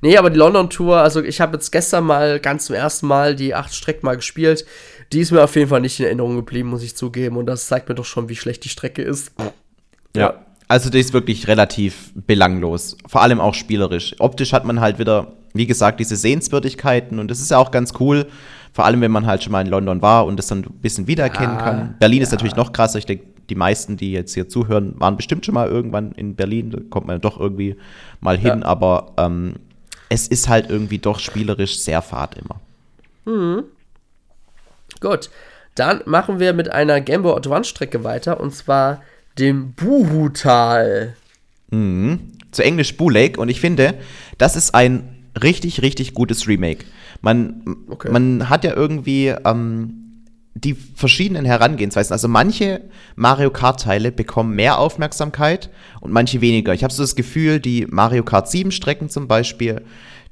Nee, 0.00 0.16
aber 0.16 0.30
die 0.30 0.38
London 0.38 0.70
Tour, 0.70 0.98
also 0.98 1.22
ich 1.22 1.40
habe 1.40 1.56
jetzt 1.56 1.72
gestern 1.72 2.04
mal 2.04 2.40
ganz 2.40 2.66
zum 2.66 2.76
ersten 2.76 3.06
Mal 3.06 3.34
die 3.34 3.54
acht 3.54 3.74
Strecken 3.74 4.06
mal 4.06 4.16
gespielt. 4.16 4.64
Die 5.12 5.20
ist 5.20 5.30
mir 5.30 5.42
auf 5.42 5.56
jeden 5.56 5.68
Fall 5.68 5.80
nicht 5.80 5.98
in 6.00 6.06
Erinnerung 6.06 6.36
geblieben, 6.36 6.68
muss 6.68 6.82
ich 6.82 6.96
zugeben. 6.96 7.36
Und 7.36 7.46
das 7.46 7.66
zeigt 7.66 7.88
mir 7.88 7.94
doch 7.94 8.04
schon, 8.04 8.28
wie 8.28 8.36
schlecht 8.36 8.64
die 8.64 8.68
Strecke 8.68 9.02
ist. 9.02 9.32
Ja. 10.14 10.20
ja. 10.20 10.46
Also 10.68 10.90
die 10.90 10.98
ist 10.98 11.12
wirklich 11.12 11.46
relativ 11.46 12.12
belanglos, 12.14 12.96
vor 13.06 13.22
allem 13.22 13.40
auch 13.40 13.54
spielerisch. 13.54 14.16
Optisch 14.18 14.52
hat 14.52 14.64
man 14.64 14.80
halt 14.80 14.98
wieder, 14.98 15.32
wie 15.54 15.66
gesagt, 15.66 16.00
diese 16.00 16.16
Sehenswürdigkeiten 16.16 17.20
und 17.20 17.30
das 17.30 17.40
ist 17.40 17.52
ja 17.52 17.58
auch 17.58 17.70
ganz 17.70 17.92
cool, 18.00 18.26
vor 18.76 18.84
allem 18.84 19.00
wenn 19.00 19.10
man 19.10 19.24
halt 19.24 19.42
schon 19.42 19.52
mal 19.52 19.62
in 19.62 19.68
London 19.68 20.02
war 20.02 20.26
und 20.26 20.36
das 20.36 20.48
dann 20.48 20.58
ein 20.58 20.80
bisschen 20.82 21.06
wiedererkennen 21.06 21.56
ja, 21.56 21.62
kann. 21.62 21.94
Berlin 21.98 22.18
ja. 22.18 22.24
ist 22.24 22.32
natürlich 22.32 22.56
noch 22.56 22.74
krasser, 22.74 22.98
ich 22.98 23.06
denke, 23.06 23.24
die 23.48 23.54
meisten, 23.54 23.96
die 23.96 24.12
jetzt 24.12 24.34
hier 24.34 24.50
zuhören, 24.50 25.00
waren 25.00 25.16
bestimmt 25.16 25.46
schon 25.46 25.54
mal 25.54 25.66
irgendwann 25.66 26.12
in 26.12 26.36
Berlin, 26.36 26.72
da 26.72 26.80
kommt 26.90 27.06
man 27.06 27.18
doch 27.22 27.40
irgendwie 27.40 27.76
mal 28.20 28.36
hin, 28.36 28.60
ja. 28.60 28.66
aber 28.66 29.14
ähm, 29.16 29.54
es 30.10 30.28
ist 30.28 30.50
halt 30.50 30.68
irgendwie 30.68 30.98
doch 30.98 31.20
spielerisch 31.20 31.78
sehr 31.78 32.02
fad 32.02 32.36
immer. 32.36 32.60
Mhm. 33.24 33.64
Gut, 35.00 35.30
dann 35.74 36.02
machen 36.04 36.38
wir 36.38 36.52
mit 36.52 36.70
einer 36.70 37.00
Gameboy 37.00 37.34
Advance 37.34 37.70
Strecke 37.70 38.04
weiter 38.04 38.38
und 38.40 38.54
zwar 38.54 39.00
dem 39.38 39.72
Buhu-Tal. 39.72 41.16
Mhm. 41.70 42.32
Zu 42.50 42.62
Englisch 42.62 42.94
Boo 42.98 43.08
Lake 43.08 43.40
und 43.40 43.48
ich 43.48 43.58
finde, 43.58 43.94
das 44.36 44.54
ist 44.54 44.74
ein 44.74 45.16
richtig, 45.42 45.80
richtig 45.80 46.12
gutes 46.12 46.46
Remake. 46.46 46.84
Man, 47.20 47.62
okay. 47.88 48.10
man 48.10 48.48
hat 48.48 48.64
ja 48.64 48.74
irgendwie 48.74 49.34
ähm, 49.44 50.06
die 50.54 50.74
verschiedenen 50.74 51.44
Herangehensweisen. 51.44 52.12
Also 52.12 52.28
manche 52.28 52.82
Mario 53.14 53.50
Kart-Teile 53.50 54.10
bekommen 54.10 54.54
mehr 54.54 54.78
Aufmerksamkeit 54.78 55.70
und 56.00 56.12
manche 56.12 56.40
weniger. 56.40 56.72
Ich 56.72 56.82
habe 56.82 56.92
so 56.92 57.02
das 57.02 57.14
Gefühl, 57.14 57.60
die 57.60 57.86
Mario 57.90 58.22
Kart 58.22 58.48
7-Strecken 58.48 59.10
zum 59.10 59.28
Beispiel, 59.28 59.82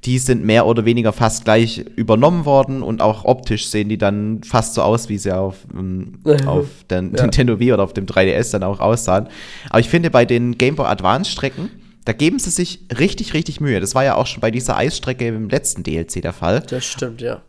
die 0.05 0.19
sind 0.19 0.45
mehr 0.45 0.67
oder 0.67 0.85
weniger 0.85 1.12
fast 1.12 1.45
gleich 1.45 1.79
übernommen 1.97 2.45
worden 2.45 2.83
und 2.83 3.00
auch 3.00 3.25
optisch 3.25 3.69
sehen 3.69 3.88
die 3.88 3.97
dann 3.99 4.43
fast 4.43 4.75
so 4.75 4.83
aus, 4.83 5.09
wie 5.09 5.19
sie 5.19 5.35
auf, 5.35 5.57
ähm, 5.75 6.21
auf 6.47 6.67
der 6.91 7.03
ja. 7.03 7.23
Nintendo 7.23 7.59
Wii 7.59 7.73
oder 7.73 7.83
auf 7.83 7.95
dem 7.95 8.07
3DS 8.07 8.53
dann 8.53 8.62
auch 8.62 8.81
aussahen. 8.81 9.29
Aber 9.71 9.81
ich 9.81 9.88
finde, 9.88 10.11
bei 10.11 10.25
den 10.25 10.59
Game 10.59 10.76
Boy 10.76 10.87
Advance 10.87 11.31
Strecken, 11.31 11.71
da 12.04 12.12
geben 12.12 12.38
sie 12.38 12.50
sich 12.50 12.80
richtig, 12.99 13.34
richtig 13.34 13.61
Mühe. 13.61 13.80
Das 13.80 13.94
war 13.94 14.04
ja 14.04 14.16
auch 14.16 14.26
schon 14.26 14.40
bei 14.40 14.50
dieser 14.50 14.76
Eisstrecke 14.76 15.26
im 15.26 15.49
letzten 15.49 15.82
DLC 15.82 16.20
der 16.23 16.32
Fall. 16.32 16.62
Das 16.68 16.84
stimmt, 16.84 17.20
ja. 17.20 17.42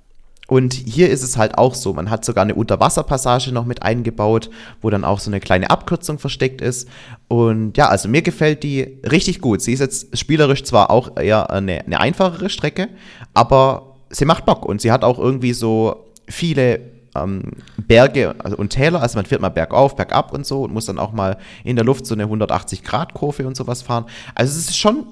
Und 0.47 0.73
hier 0.73 1.09
ist 1.09 1.23
es 1.23 1.37
halt 1.37 1.57
auch 1.57 1.73
so, 1.73 1.93
man 1.93 2.11
hat 2.11 2.23
sogar 2.23 2.43
eine 2.43 2.53
Unterwasserpassage 2.53 3.51
noch 3.51 3.65
mit 3.65 3.81
eingebaut, 3.81 4.51
wo 4.81 4.91
dann 4.91 5.03
auch 5.03 5.19
so 5.19 5.31
eine 5.31 5.39
kleine 5.39 5.71
Abkürzung 5.71 6.19
versteckt 6.19 6.61
ist. 6.61 6.87
Und 7.27 7.77
ja, 7.77 7.89
also 7.89 8.07
mir 8.07 8.21
gefällt 8.21 8.61
die 8.61 8.99
richtig 9.09 9.41
gut. 9.41 9.61
Sie 9.61 9.73
ist 9.73 9.79
jetzt 9.79 10.15
spielerisch 10.17 10.63
zwar 10.63 10.91
auch 10.91 11.17
eher 11.17 11.49
eine, 11.49 11.83
eine 11.83 11.99
einfachere 11.99 12.49
Strecke, 12.49 12.89
aber 13.33 13.95
sie 14.09 14.25
macht 14.25 14.45
Bock 14.45 14.65
und 14.65 14.81
sie 14.81 14.91
hat 14.91 15.03
auch 15.03 15.17
irgendwie 15.17 15.53
so 15.53 16.05
viele 16.27 16.94
ähm, 17.15 17.51
Berge 17.77 18.35
also, 18.39 18.57
und 18.57 18.69
Täler. 18.69 19.01
Also 19.01 19.17
man 19.17 19.25
fährt 19.25 19.41
mal 19.41 19.49
bergauf, 19.49 19.95
bergab 19.95 20.33
und 20.33 20.45
so 20.45 20.63
und 20.63 20.73
muss 20.73 20.85
dann 20.85 20.99
auch 20.99 21.11
mal 21.11 21.37
in 21.63 21.75
der 21.75 21.85
Luft 21.85 22.05
so 22.05 22.15
eine 22.15 22.25
180-Grad-Kurve 22.25 23.45
und 23.47 23.55
sowas 23.55 23.81
fahren. 23.81 24.05
Also 24.33 24.51
es 24.51 24.69
ist 24.69 24.77
schon 24.77 25.05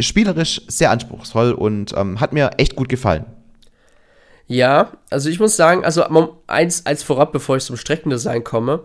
spielerisch 0.00 0.62
sehr 0.68 0.90
anspruchsvoll 0.90 1.52
und 1.52 1.94
ähm, 1.96 2.20
hat 2.20 2.32
mir 2.32 2.50
echt 2.56 2.76
gut 2.76 2.88
gefallen. 2.88 3.26
Ja, 4.46 4.92
also 5.10 5.28
ich 5.28 5.38
muss 5.38 5.54
sagen, 5.54 5.84
also 5.84 6.04
eins, 6.48 6.84
eins 6.84 7.02
vorab, 7.04 7.32
bevor 7.32 7.56
ich 7.56 7.64
zum 7.64 7.76
Streckendesign 7.76 8.42
komme, 8.42 8.82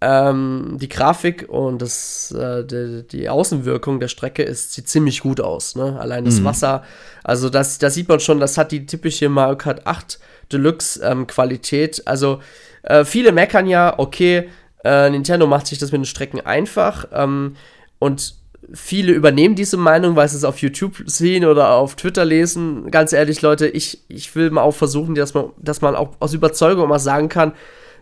ähm, 0.00 0.78
die 0.80 0.88
Grafik 0.88 1.48
und 1.48 1.80
das, 1.80 2.32
äh, 2.32 2.64
die, 2.64 3.06
die, 3.06 3.28
Außenwirkung 3.28 4.00
der 4.00 4.08
Strecke 4.08 4.42
ist, 4.42 4.72
sieht 4.72 4.88
ziemlich 4.88 5.20
gut 5.20 5.40
aus. 5.40 5.76
Ne? 5.76 5.96
Allein 6.00 6.24
das 6.24 6.40
mhm. 6.40 6.44
Wasser, 6.44 6.82
also 7.22 7.50
das, 7.50 7.78
da 7.78 7.88
sieht 7.88 8.08
man 8.08 8.18
schon, 8.18 8.40
das 8.40 8.58
hat 8.58 8.72
die 8.72 8.84
typische 8.84 9.28
Mario 9.28 9.56
Kart 9.56 9.86
8 9.86 10.18
Deluxe 10.52 11.00
ähm, 11.02 11.26
Qualität. 11.26 12.02
Also 12.06 12.40
äh, 12.82 13.04
viele 13.04 13.32
meckern 13.32 13.66
ja, 13.66 13.98
okay, 13.98 14.48
äh, 14.84 15.10
Nintendo 15.10 15.46
macht 15.46 15.66
sich 15.66 15.78
das 15.78 15.92
mit 15.92 16.00
den 16.00 16.04
Strecken 16.06 16.40
einfach 16.40 17.06
ähm, 17.12 17.56
und 17.98 18.34
viele 18.72 19.12
übernehmen 19.12 19.54
diese 19.54 19.76
Meinung, 19.76 20.16
weil 20.16 20.28
sie 20.28 20.36
es 20.36 20.44
auf 20.44 20.58
YouTube 20.58 21.02
sehen 21.06 21.44
oder 21.44 21.70
auf 21.72 21.96
Twitter 21.96 22.24
lesen. 22.24 22.90
Ganz 22.90 23.12
ehrlich, 23.12 23.42
Leute, 23.42 23.68
ich, 23.68 24.02
ich 24.08 24.34
will 24.34 24.50
mal 24.50 24.62
auch 24.62 24.74
versuchen, 24.74 25.14
dass 25.14 25.34
man, 25.34 25.50
dass 25.58 25.80
man 25.80 25.96
auch 25.96 26.10
aus 26.20 26.34
Überzeugung 26.34 26.88
mal 26.88 26.98
sagen 26.98 27.28
kann, 27.28 27.52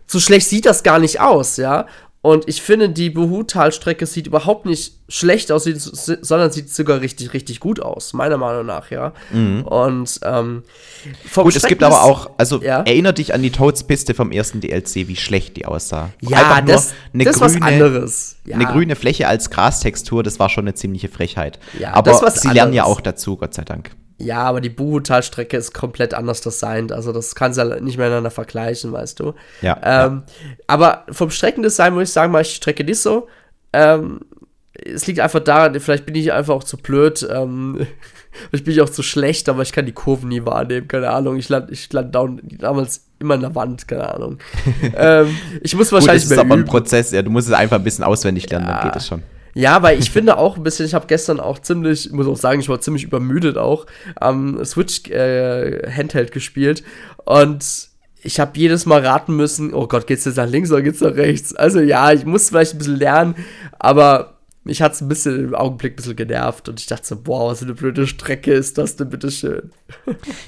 so 0.05 0.19
schlecht 0.19 0.47
sieht 0.47 0.65
das 0.65 0.83
gar 0.83 0.99
nicht 0.99 1.19
aus, 1.19 1.57
ja. 1.57 1.87
Und 2.23 2.47
ich 2.47 2.61
finde, 2.61 2.89
die 2.89 3.09
Behu-Talstrecke 3.09 4.05
sieht 4.05 4.27
überhaupt 4.27 4.67
nicht 4.67 4.93
schlecht 5.09 5.51
aus, 5.51 5.63
sondern 5.63 6.51
sieht 6.51 6.69
sogar 6.71 7.01
richtig, 7.01 7.33
richtig 7.33 7.59
gut 7.59 7.79
aus, 7.79 8.13
meiner 8.13 8.37
Meinung 8.37 8.67
nach, 8.67 8.91
ja. 8.91 9.13
Mhm. 9.31 9.63
Und 9.63 10.19
ähm, 10.23 10.61
Gut, 11.33 11.55
es 11.55 11.65
gibt 11.65 11.81
aber 11.81 12.03
auch, 12.03 12.29
also 12.37 12.61
ja. 12.61 12.83
erinnere 12.83 13.15
dich 13.15 13.33
an 13.33 13.41
die 13.41 13.49
Toads-Piste 13.49 14.13
vom 14.13 14.31
ersten 14.31 14.61
DLC, 14.61 15.07
wie 15.07 15.15
schlecht 15.15 15.57
die 15.57 15.65
aussah. 15.65 16.11
Ja, 16.21 16.37
Einfach 16.37 16.65
das, 16.65 16.93
eine 17.11 17.23
das 17.23 17.39
grüne, 17.39 17.55
was 17.55 17.61
anderes. 17.61 18.35
Ja. 18.45 18.55
Eine 18.55 18.65
grüne 18.67 18.95
Fläche 18.95 19.27
als 19.27 19.49
Grastextur, 19.49 20.21
das 20.21 20.37
war 20.37 20.49
schon 20.49 20.65
eine 20.65 20.75
ziemliche 20.75 21.09
Frechheit. 21.09 21.57
Ja, 21.79 21.95
aber 21.95 22.13
sie 22.13 22.19
anderes. 22.19 22.43
lernen 22.53 22.73
ja 22.73 22.83
auch 22.83 23.01
dazu, 23.01 23.35
Gott 23.35 23.55
sei 23.55 23.63
Dank. 23.63 23.91
Ja, 24.21 24.43
aber 24.43 24.61
die 24.61 24.69
Buhutal-Strecke 24.69 25.57
ist 25.57 25.73
komplett 25.73 26.13
anders 26.13 26.41
designt. 26.41 26.91
Also 26.91 27.11
das 27.11 27.35
kannst 27.35 27.57
du 27.57 27.63
ja 27.63 27.79
nicht 27.79 27.97
miteinander 27.97 28.31
vergleichen, 28.31 28.91
weißt 28.91 29.19
du. 29.19 29.33
Ja, 29.61 29.77
ähm, 29.83 30.23
ja. 30.25 30.55
Aber 30.67 31.05
vom 31.11 31.29
Streckendesign 31.29 31.93
muss 31.93 32.03
ich 32.03 32.11
sagen, 32.11 32.31
mache 32.31 32.43
ich 32.43 32.49
die 32.49 32.55
Strecke 32.55 32.83
nicht 32.83 32.99
so. 32.99 33.27
Ähm, 33.73 34.19
es 34.73 35.05
liegt 35.07 35.19
einfach 35.19 35.41
daran, 35.41 35.79
vielleicht 35.79 36.05
bin 36.05 36.15
ich 36.15 36.31
einfach 36.31 36.55
auch 36.55 36.63
zu 36.63 36.77
blöd. 36.77 37.27
Ähm, 37.31 37.85
ich 38.51 38.63
bin 38.63 38.79
auch 38.81 38.89
zu 38.89 39.03
schlecht, 39.03 39.49
aber 39.49 39.61
ich 39.63 39.71
kann 39.71 39.85
die 39.85 39.91
Kurven 39.91 40.29
nie 40.29 40.45
wahrnehmen. 40.45 40.87
Keine 40.87 41.09
Ahnung. 41.09 41.37
Ich 41.37 41.49
lande 41.49 41.73
ich 41.73 41.91
land 41.91 42.15
damals 42.15 43.05
immer 43.19 43.35
in 43.35 43.41
der 43.41 43.55
Wand, 43.55 43.87
keine 43.87 44.13
Ahnung. 44.13 44.37
ähm, 44.95 45.35
ich 45.61 45.75
muss 45.75 45.91
wahrscheinlich. 45.91 46.23
Gut, 46.23 46.31
das 46.31 46.37
ist 46.37 46.43
aber 46.43 46.55
ein 46.55 46.65
Prozess, 46.65 47.11
ja. 47.11 47.21
Du 47.21 47.29
musst 47.29 47.47
es 47.47 47.53
einfach 47.53 47.77
ein 47.77 47.83
bisschen 47.83 48.03
auswendig 48.03 48.49
lernen, 48.49 48.67
ja. 48.67 48.81
dann 48.81 48.91
geht 48.91 48.95
es 48.95 49.07
schon. 49.07 49.23
Ja, 49.53 49.81
weil 49.83 49.99
ich 49.99 50.11
finde 50.11 50.37
auch 50.37 50.57
ein 50.57 50.63
bisschen, 50.63 50.85
ich 50.85 50.93
habe 50.93 51.07
gestern 51.07 51.39
auch 51.39 51.59
ziemlich, 51.59 52.07
ich 52.07 52.11
muss 52.11 52.27
auch 52.27 52.37
sagen, 52.37 52.61
ich 52.61 52.69
war 52.69 52.79
ziemlich 52.79 53.03
übermüdet 53.03 53.57
auch, 53.57 53.85
am 54.15 54.63
Switch 54.63 55.09
äh, 55.09 55.91
Handheld 55.91 56.31
gespielt 56.31 56.83
und 57.25 57.89
ich 58.23 58.39
habe 58.39 58.51
jedes 58.55 58.85
Mal 58.85 59.05
raten 59.05 59.35
müssen, 59.35 59.73
oh 59.73 59.87
Gott, 59.87 60.07
geht's 60.07 60.25
jetzt 60.25 60.37
nach 60.37 60.47
links 60.47 60.71
oder 60.71 60.81
geht's 60.81 61.01
nach 61.01 61.15
rechts? 61.15 61.55
Also 61.55 61.79
ja, 61.79 62.11
ich 62.11 62.25
muss 62.25 62.49
vielleicht 62.49 62.73
ein 62.73 62.77
bisschen 62.77 62.97
lernen, 62.97 63.35
aber 63.79 64.40
mich 64.63 64.81
hat 64.81 64.93
es 64.93 65.01
ein 65.01 65.07
bisschen 65.07 65.45
im 65.45 65.55
Augenblick 65.55 65.93
ein 65.93 65.95
bisschen 65.95 66.15
genervt 66.15 66.69
und 66.69 66.79
ich 66.79 66.85
dachte 66.85 67.05
so, 67.05 67.15
boah, 67.15 67.49
was 67.49 67.59
für 67.59 67.65
eine 67.65 67.73
blöde 67.73 68.05
Strecke 68.05 68.53
ist 68.53 68.77
das 68.77 68.95
denn, 68.95 69.09
bitteschön. 69.09 69.71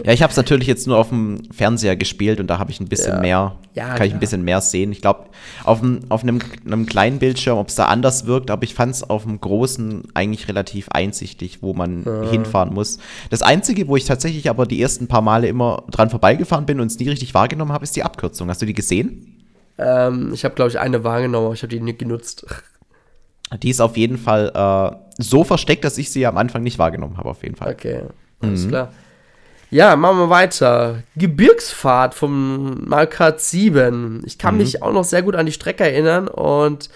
Ja, 0.04 0.14
ich 0.14 0.22
habe 0.22 0.30
es 0.30 0.38
natürlich 0.38 0.68
jetzt 0.68 0.86
nur 0.86 0.98
auf 0.98 1.10
dem 1.10 1.52
Fernseher 1.52 1.96
gespielt 1.96 2.40
und 2.40 2.48
da 2.48 2.60
habe 2.60 2.70
ich 2.70 2.80
ein 2.80 2.88
bisschen 2.88 3.16
ja. 3.16 3.20
mehr, 3.20 3.56
ja, 3.74 3.90
kann 3.90 4.00
ja. 4.00 4.06
ich 4.06 4.14
ein 4.14 4.20
bisschen 4.20 4.44
mehr 4.44 4.62
sehen. 4.62 4.92
Ich 4.92 5.02
glaube, 5.02 5.26
auf, 5.64 5.82
auf 6.10 6.24
einem, 6.24 6.40
einem 6.66 6.86
kleinen 6.86 7.18
Bildschirm, 7.18 7.58
ob 7.58 7.70
es 7.70 7.76
da 7.76 7.86
anders 7.86 8.28
wirkt, 8.28 8.52
aber 8.52 8.64
ich 8.64 8.76
fand 8.76 8.94
es 8.94 9.04
auf 9.04 9.24
dem 9.24 9.42
großen 9.42 10.04
eigentlich 10.14 10.48
relativ 10.48 10.90
einsichtig, 10.90 11.64
wo 11.64 11.74
man 11.74 12.04
hinfahren 12.30 12.74
muss. 12.74 13.00
Das 13.32 13.42
Einzige, 13.42 13.88
wo 13.88 13.96
ich 13.96 14.06
tatsächlich 14.06 14.50
aber 14.50 14.68
die 14.68 14.80
ersten 14.82 15.08
paar 15.08 15.22
Male 15.22 15.48
immer 15.48 15.84
dran 15.90 16.12
vorbeigefahren 16.12 16.68
bin 16.68 16.80
und 16.80 16.88
es 16.88 17.00
nie 17.00 17.10
richtig 17.10 17.34
wahrgenommen 17.34 17.72
habe, 17.72 17.84
ist 17.84 17.96
die 17.96 18.04
Abkürzung. 18.04 18.50
Hast 18.50 18.62
du 18.62 18.68
die 18.68 18.74
gesehen? 18.74 19.34
Ähm, 19.78 20.32
ich 20.34 20.46
habe, 20.46 20.56
glaube 20.56 20.70
ich, 20.70 20.80
eine 20.80 21.04
wahrgenommen, 21.04 21.48
aber 21.48 21.56
ich 21.56 21.64
habe 21.64 21.70
die 21.70 21.80
nicht 21.80 22.00
genutzt. 22.00 22.46
Die 23.62 23.70
ist 23.70 23.82
auf 23.82 23.98
jeden 23.98 24.18
Fall 24.18 24.52
äh, 24.54 24.96
so 25.18 25.44
versteckt, 25.44 25.84
dass 25.84 25.98
ich 25.98 26.12
sie 26.12 26.26
am 26.26 26.38
Anfang 26.38 26.64
nicht 26.64 26.80
wahrgenommen 26.80 27.18
habe, 27.18 27.30
auf 27.30 27.44
jeden 27.44 27.56
Fall. 27.56 27.74
Okay, 27.74 28.02
alles 28.42 28.66
mhm. 28.66 28.70
klar. 28.70 28.94
Ja, 29.70 29.96
machen 29.96 30.18
wir 30.20 30.30
weiter. 30.30 31.02
Gebirgsfahrt 31.16 32.14
vom 32.14 32.88
Markart 32.88 33.42
7. 33.42 34.22
Ich 34.26 34.38
kann 34.38 34.56
mhm. 34.56 34.62
mich 34.62 34.84
auch 34.84 34.94
noch 34.94 35.04
sehr 35.04 35.24
gut 35.24 35.36
an 35.36 35.48
die 35.48 35.52
Strecke 35.52 35.84
erinnern 35.84 36.28
und 36.28 36.90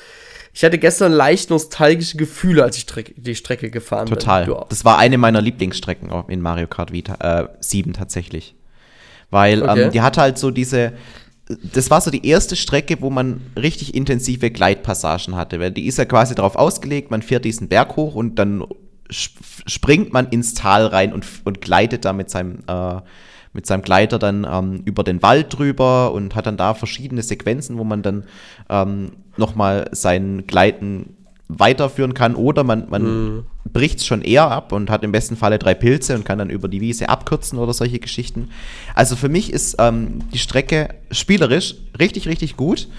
ich 0.53 0.63
hatte 0.63 0.77
gestern 0.77 1.11
leicht 1.11 1.49
nostalgische 1.49 2.17
Gefühle, 2.17 2.63
als 2.63 2.77
ich 2.77 2.85
die 3.15 3.35
Strecke 3.35 3.69
gefahren 3.69 4.07
Total. 4.07 4.45
bin. 4.45 4.53
Total. 4.53 4.67
Das 4.69 4.85
war 4.85 4.97
eine 4.97 5.17
meiner 5.17 5.41
Lieblingsstrecken 5.41 6.11
in 6.29 6.41
Mario 6.41 6.67
Kart 6.67 6.91
Vita, 6.91 7.41
äh, 7.41 7.47
7 7.59 7.93
tatsächlich. 7.93 8.55
Weil 9.29 9.61
okay. 9.61 9.83
ähm, 9.83 9.91
die 9.91 10.01
hatte 10.01 10.21
halt 10.21 10.37
so 10.37 10.51
diese, 10.51 10.93
das 11.49 11.89
war 11.89 12.01
so 12.01 12.11
die 12.11 12.27
erste 12.27 12.55
Strecke, 12.55 12.97
wo 13.01 13.09
man 13.09 13.41
richtig 13.55 13.95
intensive 13.95 14.51
Gleitpassagen 14.51 15.35
hatte. 15.35 15.59
Weil 15.59 15.71
die 15.71 15.87
ist 15.87 15.97
ja 15.97 16.05
quasi 16.05 16.35
darauf 16.35 16.55
ausgelegt, 16.55 17.11
man 17.11 17.21
fährt 17.21 17.45
diesen 17.45 17.69
Berg 17.69 17.95
hoch 17.95 18.15
und 18.15 18.35
dann 18.35 18.63
springt 19.09 20.11
man 20.11 20.27
ins 20.27 20.53
Tal 20.53 20.85
rein 20.85 21.13
und, 21.13 21.25
und 21.45 21.61
gleitet 21.61 22.03
da 22.03 22.11
mit 22.11 22.29
seinem, 22.29 22.59
äh, 22.67 22.99
mit 23.53 23.65
seinem 23.65 23.81
Gleiter 23.81 24.19
dann 24.19 24.45
ähm, 24.49 24.81
über 24.83 25.03
den 25.03 25.21
Wald 25.21 25.57
drüber 25.57 26.11
und 26.11 26.35
hat 26.35 26.45
dann 26.45 26.57
da 26.57 26.73
verschiedene 26.73 27.21
Sequenzen, 27.21 27.77
wo 27.77 27.85
man 27.85 28.01
dann 28.01 28.25
ähm, 28.69 29.13
nochmal 29.37 29.89
sein 29.93 30.45
Gleiten 30.45 31.15
weiterführen 31.49 32.13
kann 32.13 32.35
oder 32.35 32.63
man, 32.63 32.89
man 32.89 33.03
mhm. 33.03 33.45
bricht 33.71 33.99
es 33.99 34.05
schon 34.05 34.21
eher 34.21 34.51
ab 34.51 34.71
und 34.71 34.89
hat 34.89 35.03
im 35.03 35.11
besten 35.11 35.37
Falle 35.37 35.59
drei 35.59 35.73
Pilze 35.73 36.15
und 36.15 36.25
kann 36.25 36.39
dann 36.39 36.49
über 36.49 36.67
die 36.67 36.81
Wiese 36.81 37.09
abkürzen 37.09 37.57
oder 37.57 37.73
solche 37.73 37.99
Geschichten. 37.99 38.49
Also 38.95 39.15
für 39.15 39.29
mich 39.29 39.53
ist 39.53 39.75
ähm, 39.79 40.19
die 40.33 40.39
Strecke 40.39 40.89
spielerisch 41.11 41.75
richtig, 41.99 42.27
richtig 42.27 42.57
gut. 42.57 42.89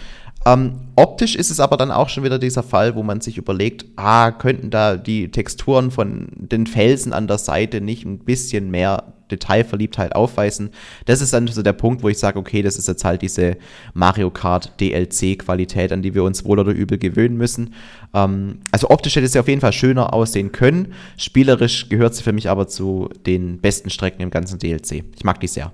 Ähm, 0.46 0.80
optisch 0.96 1.36
ist 1.36 1.50
es 1.50 1.60
aber 1.60 1.76
dann 1.76 1.90
auch 1.90 2.08
schon 2.08 2.24
wieder 2.24 2.38
dieser 2.38 2.62
Fall, 2.62 2.94
wo 2.94 3.02
man 3.02 3.20
sich 3.20 3.36
überlegt, 3.36 3.84
ah, 3.96 4.30
könnten 4.30 4.70
da 4.70 4.96
die 4.96 5.30
Texturen 5.30 5.90
von 5.90 6.28
den 6.34 6.66
Felsen 6.66 7.12
an 7.12 7.26
der 7.26 7.38
Seite 7.38 7.80
nicht 7.80 8.06
ein 8.06 8.20
bisschen 8.20 8.70
mehr 8.70 9.12
Detailverliebtheit 9.30 10.14
aufweisen. 10.14 10.70
Das 11.06 11.20
ist 11.20 11.32
dann 11.32 11.46
so 11.46 11.62
der 11.62 11.72
Punkt, 11.72 12.02
wo 12.02 12.08
ich 12.08 12.18
sage, 12.18 12.38
okay, 12.38 12.62
das 12.62 12.76
ist 12.76 12.88
jetzt 12.88 13.04
halt 13.04 13.22
diese 13.22 13.56
Mario 13.94 14.30
Kart 14.30 14.72
DLC-Qualität, 14.80 15.92
an 15.92 16.02
die 16.02 16.14
wir 16.14 16.24
uns 16.24 16.44
wohl 16.44 16.58
oder 16.58 16.72
übel 16.72 16.98
gewöhnen 16.98 17.36
müssen. 17.36 17.74
Ähm, 18.14 18.60
also 18.72 18.90
optisch 18.90 19.16
hätte 19.16 19.26
es 19.26 19.34
ja 19.34 19.40
auf 19.40 19.48
jeden 19.48 19.60
Fall 19.60 19.72
schöner 19.72 20.12
aussehen 20.12 20.52
können. 20.52 20.94
Spielerisch 21.16 21.88
gehört 21.88 22.14
sie 22.14 22.22
für 22.22 22.32
mich 22.32 22.48
aber 22.48 22.68
zu 22.68 23.08
den 23.26 23.60
besten 23.60 23.90
Strecken 23.90 24.22
im 24.22 24.30
ganzen 24.30 24.58
DLC. 24.58 25.04
Ich 25.16 25.24
mag 25.24 25.40
die 25.40 25.48
sehr. 25.48 25.72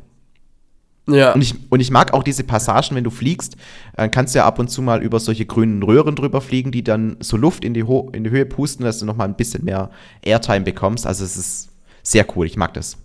Ja. 1.06 1.32
Und 1.32 1.42
ich, 1.42 1.54
und 1.70 1.80
ich 1.80 1.90
mag 1.90 2.14
auch 2.14 2.23
diese 2.23 2.44
Passagen, 2.44 2.96
wenn 2.96 3.04
du 3.04 3.11
fliegst, 3.11 3.56
äh, 3.96 4.08
kannst 4.08 4.34
du 4.34 4.38
ja 4.38 4.46
ab 4.46 4.58
und 4.58 4.68
zu 4.68 4.80
mal 4.80 5.02
über 5.02 5.20
solche 5.20 5.44
grünen 5.44 5.82
Röhren 5.82 6.16
drüber 6.16 6.40
fliegen, 6.40 6.73
die 6.73 6.82
dann 6.82 7.16
so 7.20 7.37
Luft 7.37 7.64
in 7.64 7.75
die, 7.75 7.84
Ho 7.84 8.11
in 8.12 8.25
die 8.25 8.30
Höhe 8.30 8.46
pusten, 8.46 8.84
dass 8.84 8.99
du 8.99 9.06
nochmal 9.06 9.28
ein 9.28 9.37
bisschen 9.37 9.64
mehr 9.64 9.90
Airtime 10.23 10.62
bekommst. 10.62 11.06
Also 11.06 11.25
es 11.25 11.37
ist 11.37 11.68
sehr 12.02 12.26
cool, 12.37 12.46
ich 12.46 12.56
mag 12.56 12.73
das. 12.75 12.96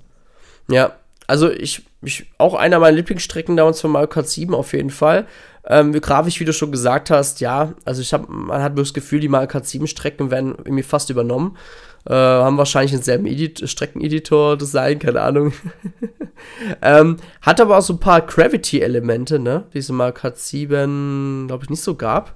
Ja, 0.69 0.93
also 1.27 1.51
ich, 1.51 1.83
ich 2.01 2.25
auch 2.37 2.55
einer 2.55 2.79
meiner 2.79 2.97
Lieblingsstrecken 2.97 3.55
damals 3.55 3.81
von 3.81 3.91
Mario 3.91 4.07
Kart 4.07 4.27
7 4.27 4.53
auf 4.53 4.73
jeden 4.73 4.89
Fall. 4.89 5.27
Ähm, 5.65 5.91
grafisch, 5.93 6.39
wie 6.39 6.45
du 6.45 6.53
schon 6.53 6.71
gesagt 6.71 7.11
hast, 7.11 7.41
ja, 7.41 7.73
also 7.85 8.01
ich 8.01 8.13
habe, 8.13 8.31
man 8.31 8.63
hat 8.63 8.77
das 8.77 8.93
Gefühl, 8.93 9.19
die 9.19 9.27
Mario 9.27 9.47
Kart 9.47 9.67
7 9.67 9.85
Strecken 9.87 10.31
werden 10.31 10.55
irgendwie 10.57 10.83
fast 10.83 11.09
übernommen. 11.09 11.57
Äh, 12.07 12.13
haben 12.13 12.57
wahrscheinlich 12.57 12.91
denselben 12.91 13.27
Edit 13.27 13.69
Streckeneditor 13.69 14.57
Design, 14.57 14.99
keine 14.99 15.21
Ahnung. 15.21 15.53
ähm, 16.81 17.17
hat 17.41 17.61
aber 17.61 17.77
auch 17.77 17.81
so 17.81 17.93
ein 17.93 17.99
paar 17.99 18.21
Gravity-Elemente, 18.21 19.37
ne? 19.37 19.65
Diese 19.73 19.93
Mario 19.93 20.13
Kart 20.13 20.39
7, 20.39 21.45
glaube 21.47 21.65
ich, 21.65 21.69
nicht 21.69 21.83
so 21.83 21.95
gab. 21.95 22.35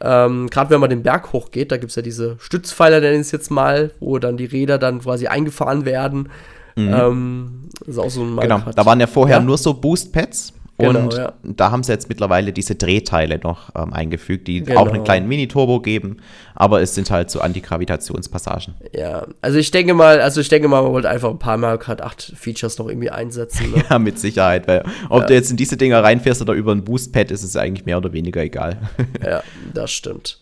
Ähm, 0.00 0.50
Gerade 0.50 0.70
wenn 0.70 0.80
man 0.80 0.90
den 0.90 1.02
Berg 1.02 1.32
hochgeht, 1.32 1.72
da 1.72 1.76
gibt 1.76 1.90
es 1.90 1.96
ja 1.96 2.02
diese 2.02 2.36
Stützpfeiler, 2.38 3.00
nenne 3.00 3.14
ich 3.14 3.20
es 3.22 3.30
jetzt 3.30 3.50
mal, 3.50 3.92
wo 4.00 4.18
dann 4.18 4.36
die 4.36 4.44
Räder 4.44 4.76
dann 4.76 5.00
quasi 5.00 5.28
eingefahren 5.28 5.84
werden. 5.84 6.28
Mhm. 6.76 6.94
Ähm, 6.94 7.68
ist 7.86 7.98
auch 7.98 8.10
so 8.10 8.22
ein 8.22 8.36
Genau, 8.36 8.60
da 8.74 8.86
waren 8.86 9.00
ja 9.00 9.06
vorher 9.06 9.38
ja? 9.38 9.42
nur 9.42 9.58
so 9.58 9.74
Boost-Pads. 9.74 10.54
Genau, 10.76 11.00
und 11.00 11.14
ja. 11.14 11.32
da 11.44 11.70
haben 11.70 11.84
sie 11.84 11.92
jetzt 11.92 12.08
mittlerweile 12.08 12.52
diese 12.52 12.74
Drehteile 12.74 13.38
noch 13.38 13.70
ähm, 13.76 13.92
eingefügt, 13.92 14.48
die 14.48 14.64
genau. 14.64 14.80
auch 14.80 14.88
einen 14.88 15.04
kleinen 15.04 15.28
Mini-Turbo 15.28 15.78
geben, 15.78 16.16
aber 16.56 16.82
es 16.82 16.96
sind 16.96 17.12
halt 17.12 17.30
so 17.30 17.40
Antigravitationspassagen. 17.40 18.74
Ja, 18.92 19.24
also 19.40 19.58
ich 19.58 19.70
denke 19.70 19.94
mal, 19.94 20.20
also 20.20 20.40
ich 20.40 20.48
denke 20.48 20.66
mal, 20.66 20.82
man 20.82 20.90
wollte 20.90 21.08
einfach 21.08 21.30
ein 21.30 21.38
paar 21.38 21.58
Mal 21.58 21.78
Kart 21.78 22.02
8 22.02 22.32
Features 22.36 22.76
noch 22.78 22.88
irgendwie 22.88 23.10
einsetzen. 23.10 23.70
Ne? 23.70 23.84
ja, 23.90 24.00
mit 24.00 24.18
Sicherheit, 24.18 24.66
weil 24.66 24.84
ob 25.10 25.22
ja. 25.22 25.26
du 25.28 25.34
jetzt 25.34 25.52
in 25.52 25.56
diese 25.56 25.76
Dinger 25.76 26.02
reinfährst 26.02 26.42
oder 26.42 26.54
über 26.54 26.72
ein 26.72 26.82
Boost-Pad, 26.82 27.30
ist 27.30 27.44
es 27.44 27.56
eigentlich 27.56 27.86
mehr 27.86 27.98
oder 27.98 28.12
weniger 28.12 28.42
egal. 28.42 28.78
ja, 29.24 29.44
das 29.74 29.92
stimmt. 29.92 30.40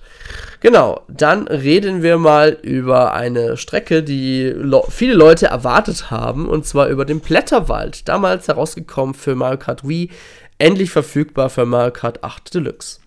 Genau, 0.60 1.02
dann 1.08 1.48
reden 1.48 2.02
wir 2.02 2.18
mal 2.18 2.56
über 2.62 3.14
eine 3.14 3.56
Strecke, 3.56 4.02
die 4.02 4.54
viele 4.88 5.14
Leute 5.14 5.46
erwartet 5.46 6.10
haben, 6.10 6.48
und 6.48 6.64
zwar 6.66 6.88
über 6.88 7.04
den 7.04 7.20
Blätterwald. 7.20 8.08
Damals 8.08 8.46
herausgekommen 8.46 9.14
für 9.14 9.34
Mario 9.34 9.58
Kart 9.58 9.86
Wii, 9.86 10.10
endlich 10.58 10.90
verfügbar 10.90 11.50
für 11.50 11.66
Mario 11.66 11.92
Kart 11.92 12.22
8 12.22 12.54
Deluxe. 12.54 13.00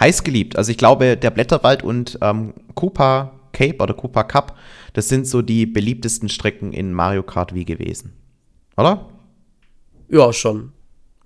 Heiß 0.00 0.24
geliebt. 0.24 0.56
Also 0.56 0.72
ich 0.72 0.78
glaube, 0.78 1.16
der 1.16 1.30
Blätterwald 1.30 1.82
und 1.84 2.18
ähm, 2.20 2.54
Koopa 2.74 3.32
Cape 3.52 3.78
oder 3.78 3.94
Koopa 3.94 4.24
Cup, 4.24 4.56
das 4.92 5.08
sind 5.08 5.26
so 5.26 5.42
die 5.42 5.64
beliebtesten 5.64 6.28
Strecken 6.28 6.72
in 6.72 6.92
Mario 6.92 7.22
Kart 7.22 7.54
Wii 7.54 7.64
gewesen. 7.64 8.12
Oder? 8.76 9.06
Ja, 10.08 10.32
schon. 10.32 10.72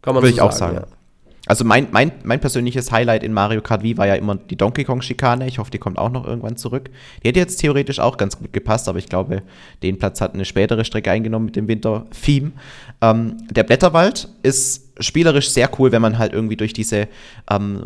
Kann 0.02 0.14
man 0.14 0.22
Würde 0.22 0.34
so 0.34 0.34
ich 0.34 0.36
sagen, 0.36 0.48
auch 0.48 0.52
sagen. 0.52 0.76
Ja. 0.76 0.99
Also 1.46 1.64
mein, 1.64 1.88
mein, 1.90 2.12
mein 2.22 2.40
persönliches 2.40 2.92
Highlight 2.92 3.22
in 3.22 3.32
Mario 3.32 3.62
Kart 3.62 3.82
Wii 3.82 3.96
war 3.96 4.06
ja 4.06 4.14
immer 4.14 4.36
die 4.36 4.56
Donkey 4.56 4.84
Kong 4.84 5.00
Schikane. 5.00 5.48
Ich 5.48 5.58
hoffe, 5.58 5.70
die 5.70 5.78
kommt 5.78 5.98
auch 5.98 6.10
noch 6.10 6.26
irgendwann 6.26 6.56
zurück. 6.56 6.90
Die 7.22 7.28
hätte 7.28 7.40
jetzt 7.40 7.56
theoretisch 7.56 7.98
auch 7.98 8.18
ganz 8.18 8.38
gut 8.38 8.52
gepasst, 8.52 8.88
aber 8.88 8.98
ich 8.98 9.08
glaube, 9.08 9.42
den 9.82 9.98
Platz 9.98 10.20
hat 10.20 10.34
eine 10.34 10.44
spätere 10.44 10.84
Strecke 10.84 11.10
eingenommen 11.10 11.46
mit 11.46 11.56
dem 11.56 11.66
Winter-Theme. 11.66 12.52
Ähm, 13.00 13.38
der 13.50 13.62
Blätterwald 13.62 14.28
ist 14.42 14.92
spielerisch 15.00 15.50
sehr 15.50 15.70
cool, 15.78 15.92
wenn 15.92 16.02
man 16.02 16.18
halt 16.18 16.34
irgendwie 16.34 16.56
durch 16.56 16.74
diese 16.74 17.08
ähm, 17.50 17.82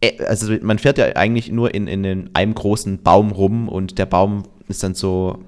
äh, 0.00 0.24
also 0.24 0.52
man 0.62 0.78
fährt 0.78 0.98
ja 0.98 1.16
eigentlich 1.16 1.50
nur 1.50 1.74
in, 1.74 1.86
in 1.86 2.30
einem 2.34 2.54
großen 2.54 3.02
Baum 3.02 3.30
rum 3.32 3.68
und 3.68 3.98
der 3.98 4.06
Baum 4.06 4.44
ist 4.68 4.82
dann 4.82 4.94
so, 4.94 5.44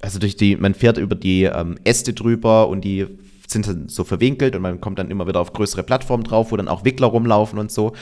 also 0.00 0.18
durch 0.18 0.36
die, 0.36 0.56
man 0.56 0.74
fährt 0.74 0.98
über 0.98 1.14
die 1.14 1.44
ähm, 1.44 1.78
Äste 1.84 2.12
drüber 2.12 2.68
und 2.68 2.82
die 2.82 3.06
sind 3.50 3.66
dann 3.66 3.88
so 3.88 4.04
verwinkelt 4.04 4.56
und 4.56 4.62
man 4.62 4.80
kommt 4.80 4.98
dann 4.98 5.10
immer 5.10 5.26
wieder 5.26 5.40
auf 5.40 5.52
größere 5.52 5.82
Plattformen 5.82 6.24
drauf, 6.24 6.52
wo 6.52 6.56
dann 6.56 6.68
auch 6.68 6.84
Wickler 6.84 7.08
rumlaufen 7.08 7.58
und 7.58 7.70
so. 7.70 7.92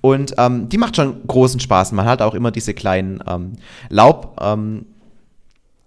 Und 0.00 0.34
ähm, 0.38 0.68
die 0.68 0.78
macht 0.78 0.96
schon 0.96 1.26
großen 1.26 1.60
Spaß. 1.60 1.92
Man 1.92 2.06
hat 2.06 2.22
auch 2.22 2.34
immer 2.34 2.50
diese 2.50 2.74
kleinen 2.74 3.22
ähm, 3.26 3.52
Laub. 3.88 4.38
Ähm, 4.40 4.86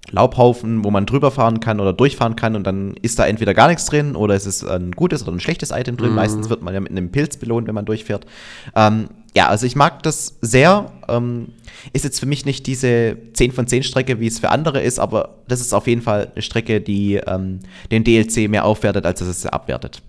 Laubhaufen, 0.10 0.86
wo 0.86 0.92
man 0.92 1.06
drüber 1.06 1.32
fahren 1.32 1.60
kann 1.60 1.82
oder 1.82 1.92
durchfahren 1.92 2.38
kann 2.38 2.56
und 2.56 2.66
dann 2.66 2.96
ist 3.02 3.20
da 3.20 3.28
entweder 3.28 3.54
gar 3.54 3.68
nichts 3.68 3.86
drin 3.86 4.16
oder 4.16 4.36
es 4.36 4.46
ist 4.46 4.64
ein 4.64 4.92
gutes 4.92 5.24
oder 5.24 5.34
ein 5.34 5.42
schlechtes 5.42 5.72
Item 5.72 5.98
drin. 5.98 6.12
Mhm. 6.12 6.16
Meistens 6.16 6.50
wird 6.50 6.62
man 6.62 6.74
ja 6.74 6.80
mit 6.80 6.92
einem 6.92 7.12
Pilz 7.12 7.36
belohnt, 7.36 7.68
wenn 7.68 7.76
man 7.76 7.86
durchfährt. 7.86 8.26
Ähm, 8.74 9.10
ja, 9.36 9.48
also 9.48 9.66
ich 9.66 9.76
mag 9.76 10.04
das 10.04 10.38
sehr. 10.42 10.92
Ähm, 11.08 11.54
ist 11.94 12.04
jetzt 12.04 12.20
für 12.20 12.26
mich 12.26 12.46
nicht 12.46 12.66
diese 12.68 13.18
10 13.34 13.52
von 13.52 13.68
10 13.68 13.84
Strecke, 13.84 14.20
wie 14.20 14.28
es 14.28 14.40
für 14.40 14.50
andere 14.50 14.82
ist, 14.82 15.00
aber 15.00 15.36
das 15.48 15.62
ist 15.62 15.74
auf 15.74 15.88
jeden 15.88 16.02
Fall 16.02 16.32
eine 16.34 16.42
Strecke, 16.42 16.82
die 16.82 17.16
ähm, 17.16 17.60
den 17.92 18.04
DLC 18.04 18.50
mehr 18.50 18.66
aufwertet, 18.66 19.06
als 19.06 19.20
dass 19.20 19.28
es 19.28 19.46
abwertet. 19.46 20.02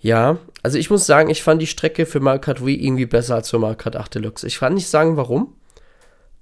Ja, 0.00 0.38
also 0.62 0.78
ich 0.78 0.90
muss 0.90 1.06
sagen, 1.06 1.30
ich 1.30 1.42
fand 1.42 1.62
die 1.62 1.66
Strecke 1.66 2.06
für 2.06 2.20
Mario 2.20 2.40
Kart 2.40 2.64
Wii 2.64 2.84
irgendwie 2.84 3.06
besser 3.06 3.36
als 3.36 3.50
für 3.50 3.58
Mario 3.58 3.76
Kart 3.76 3.96
8 3.96 4.14
Deluxe. 4.14 4.46
Ich 4.46 4.58
kann 4.58 4.74
nicht 4.74 4.88
sagen, 4.88 5.16
warum, 5.16 5.54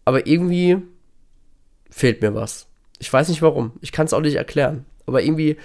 aber 0.04 0.26
irgendwie 0.26 0.78
fehlt 1.90 2.22
mir 2.22 2.34
was. 2.34 2.66
Ich 2.98 3.12
weiß 3.12 3.28
nicht 3.28 3.42
warum. 3.42 3.72
Ich 3.80 3.92
kann 3.92 4.06
es 4.06 4.12
auch 4.12 4.20
nicht 4.20 4.36
erklären. 4.36 4.86
Aber 5.06 5.22
irgendwie 5.22 5.56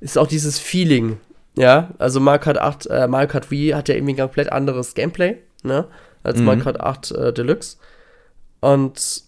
ist 0.00 0.18
auch 0.18 0.26
dieses 0.26 0.58
Feeling, 0.58 1.18
ja. 1.56 1.90
Also 1.98 2.20
Mario 2.20 2.40
Kart 2.40 2.58
8, 2.58 2.86
äh, 2.86 3.08
Mario 3.08 3.28
Kart 3.28 3.50
Wii 3.50 3.70
hat 3.70 3.88
ja 3.88 3.94
irgendwie 3.94 4.14
ein 4.14 4.18
komplett 4.18 4.52
anderes 4.52 4.94
Gameplay 4.94 5.38
ne? 5.64 5.86
Als 6.22 6.38
mhm. 6.38 6.44
Mario 6.44 6.64
Kart 6.64 6.80
8 6.80 7.10
äh, 7.12 7.32
Deluxe. 7.32 7.76
Und 8.60 9.24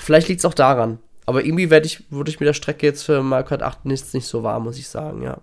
vielleicht 0.00 0.28
liegt 0.28 0.40
es 0.40 0.44
auch 0.44 0.54
daran. 0.54 0.98
Aber 1.26 1.44
irgendwie 1.44 1.70
werde 1.70 1.86
ich, 1.86 2.04
wurde 2.10 2.30
ich 2.30 2.40
mit 2.40 2.46
der 2.46 2.54
Strecke 2.54 2.86
jetzt 2.86 3.02
für 3.02 3.22
Mario 3.22 3.46
Kart 3.46 3.62
8 3.62 3.84
nicht, 3.86 4.14
nicht 4.14 4.26
so 4.26 4.42
warm, 4.42 4.64
muss 4.64 4.78
ich 4.78 4.88
sagen, 4.88 5.22
ja. 5.22 5.38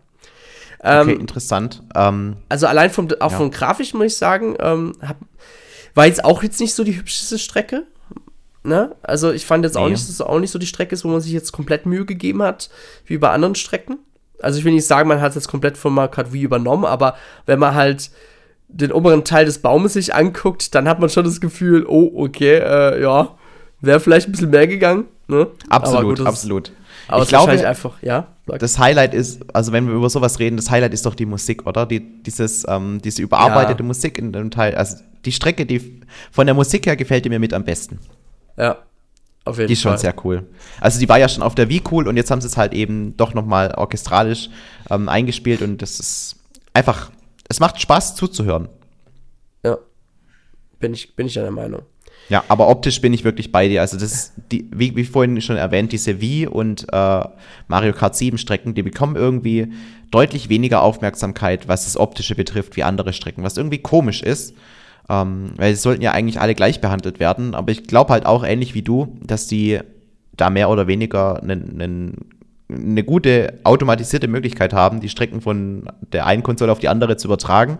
Ähm, 0.83 1.09
okay, 1.09 1.19
interessant. 1.19 1.83
Ähm, 1.95 2.37
also 2.49 2.67
allein 2.67 2.89
vom, 2.89 3.07
auch 3.19 3.31
ja. 3.31 3.37
vom 3.37 3.51
Grafischen 3.51 3.97
muss 3.97 4.07
ich 4.07 4.17
sagen, 4.17 4.55
ähm, 4.59 4.93
hab, 5.01 5.17
war 5.95 6.05
jetzt 6.05 6.23
auch 6.23 6.43
jetzt 6.43 6.59
nicht 6.59 6.73
so 6.73 6.83
die 6.83 6.97
hübscheste 6.97 7.39
Strecke. 7.39 7.83
Ne? 8.63 8.95
Also 9.01 9.31
ich 9.31 9.45
fand 9.45 9.63
jetzt 9.63 9.75
nee. 9.75 9.81
auch 9.81 9.89
nicht, 9.89 10.01
dass 10.01 10.09
es 10.09 10.21
auch 10.21 10.39
nicht 10.39 10.51
so 10.51 10.59
die 10.59 10.67
Strecke 10.67 10.93
ist, 10.93 11.03
wo 11.03 11.09
man 11.09 11.21
sich 11.21 11.31
jetzt 11.31 11.51
komplett 11.51 11.85
Mühe 11.85 12.05
gegeben 12.05 12.43
hat, 12.43 12.69
wie 13.05 13.17
bei 13.17 13.29
anderen 13.29 13.55
Strecken. 13.55 13.97
Also 14.39 14.59
ich 14.59 14.65
will 14.65 14.73
nicht 14.73 14.85
sagen, 14.85 15.09
man 15.09 15.21
hat 15.21 15.29
es 15.29 15.35
jetzt 15.35 15.47
komplett 15.47 15.77
von 15.77 15.93
Mario 15.93 16.11
Kart 16.11 16.33
Wii 16.33 16.43
übernommen, 16.43 16.85
aber 16.85 17.15
wenn 17.45 17.59
man 17.59 17.73
halt 17.73 18.11
den 18.67 18.91
oberen 18.91 19.23
Teil 19.23 19.45
des 19.45 19.59
Baumes 19.59 19.93
sich 19.93 20.13
anguckt, 20.13 20.75
dann 20.75 20.87
hat 20.87 20.99
man 20.99 21.09
schon 21.09 21.23
das 21.23 21.39
Gefühl, 21.41 21.85
oh, 21.87 22.11
okay, 22.15 22.57
äh, 22.57 23.01
ja, 23.01 23.35
wäre 23.81 23.99
vielleicht 23.99 24.27
ein 24.27 24.31
bisschen 24.31 24.49
mehr 24.49 24.67
gegangen. 24.67 25.05
Ne? 25.27 25.47
Absolut, 25.69 26.17
gut, 26.17 26.27
absolut. 26.27 26.71
Aber 27.07 27.23
ich 27.23 27.29
glaube, 27.29 27.51
einfach, 27.51 28.01
ja. 28.01 28.27
Sag. 28.45 28.59
Das 28.59 28.79
Highlight 28.79 29.13
ist, 29.13 29.45
also 29.53 29.71
wenn 29.71 29.87
wir 29.87 29.93
über 29.93 30.09
sowas 30.09 30.39
reden, 30.39 30.57
das 30.57 30.71
Highlight 30.71 30.93
ist 30.93 31.05
doch 31.05 31.15
die 31.15 31.25
Musik, 31.25 31.65
oder? 31.65 31.85
Die, 31.85 31.99
dieses, 32.23 32.65
ähm, 32.67 33.01
diese 33.03 33.21
überarbeitete 33.21 33.79
ja. 33.79 33.85
Musik 33.85 34.17
in 34.17 34.31
dem 34.31 34.51
Teil. 34.51 34.75
Also 34.75 34.97
die 35.25 35.31
Strecke, 35.31 35.65
die 35.65 36.01
von 36.31 36.45
der 36.45 36.55
Musik 36.55 36.85
her 36.85 36.95
gefällt 36.95 37.25
die 37.25 37.29
mir 37.29 37.39
mit 37.39 37.53
am 37.53 37.63
besten. 37.63 37.99
Ja. 38.57 38.77
Auf 39.43 39.57
jeden 39.57 39.67
die 39.67 39.73
ist 39.73 39.81
schon 39.81 39.97
sehr 39.97 40.13
cool. 40.23 40.43
Also 40.81 40.99
die 40.99 41.07
war 41.07 41.17
ja 41.17 41.29
schon 41.29 41.43
auf 41.43 41.55
der 41.55 41.69
Wii 41.69 41.83
cool 41.91 42.07
und 42.07 42.17
jetzt 42.17 42.31
haben 42.31 42.41
sie 42.41 42.47
es 42.47 42.57
halt 42.57 42.73
eben 42.73 43.15
doch 43.15 43.33
nochmal 43.33 43.73
orchestralisch 43.75 44.49
ähm, 44.89 45.07
eingespielt 45.07 45.61
und 45.61 45.81
das 45.81 45.99
ist 45.99 46.35
einfach, 46.73 47.11
es 47.49 47.59
macht 47.59 47.79
Spaß 47.81 48.15
zuzuhören. 48.15 48.69
Ja. 49.63 49.77
Bin 50.79 50.93
ich, 50.93 51.15
bin 51.15 51.27
ich 51.27 51.33
der 51.33 51.49
Meinung. 51.51 51.83
Ja, 52.29 52.43
aber 52.49 52.67
optisch 52.67 52.99
bin 52.99 53.13
ich 53.13 53.23
wirklich 53.23 53.51
bei 53.51 53.69
dir. 53.69 53.81
Also 53.81 53.97
das 53.97 54.11
ist, 54.11 54.33
die, 54.51 54.69
wie, 54.71 54.95
wie 54.95 55.05
vorhin 55.05 55.39
schon 55.41 55.55
erwähnt, 55.55 55.93
diese 55.93 56.19
Wii 56.19 56.47
und 56.47 56.85
äh, 56.91 57.23
Mario 57.67 57.93
Kart 57.93 58.15
7 58.15 58.37
Strecken, 58.37 58.73
die 58.73 58.83
bekommen 58.83 59.15
irgendwie 59.15 59.71
deutlich 60.11 60.49
weniger 60.49 60.81
Aufmerksamkeit, 60.81 61.67
was 61.67 61.85
das 61.85 61.97
Optische 61.97 62.35
betrifft, 62.35 62.75
wie 62.75 62.83
andere 62.83 63.13
Strecken, 63.13 63.43
was 63.43 63.57
irgendwie 63.57 63.77
komisch 63.77 64.21
ist. 64.21 64.55
Ähm, 65.09 65.51
weil 65.55 65.73
sie 65.73 65.81
sollten 65.81 66.01
ja 66.01 66.11
eigentlich 66.11 66.41
alle 66.41 66.53
gleich 66.53 66.81
behandelt 66.81 67.21
werden. 67.21 67.55
Aber 67.55 67.71
ich 67.71 67.85
glaube 67.85 68.11
halt 68.11 68.25
auch 68.25 68.43
ähnlich 68.43 68.73
wie 68.73 68.81
du, 68.81 69.17
dass 69.23 69.47
die 69.47 69.79
da 70.35 70.49
mehr 70.49 70.69
oder 70.69 70.87
weniger 70.87 71.41
eine 72.69 72.79
ne 72.79 73.03
gute 73.03 73.59
automatisierte 73.63 74.27
Möglichkeit 74.27 74.73
haben, 74.73 74.99
die 74.99 75.09
Strecken 75.09 75.41
von 75.41 75.89
der 76.11 76.25
einen 76.25 76.43
Konsole 76.43 76.71
auf 76.71 76.79
die 76.79 76.89
andere 76.89 77.17
zu 77.17 77.27
übertragen. 77.27 77.79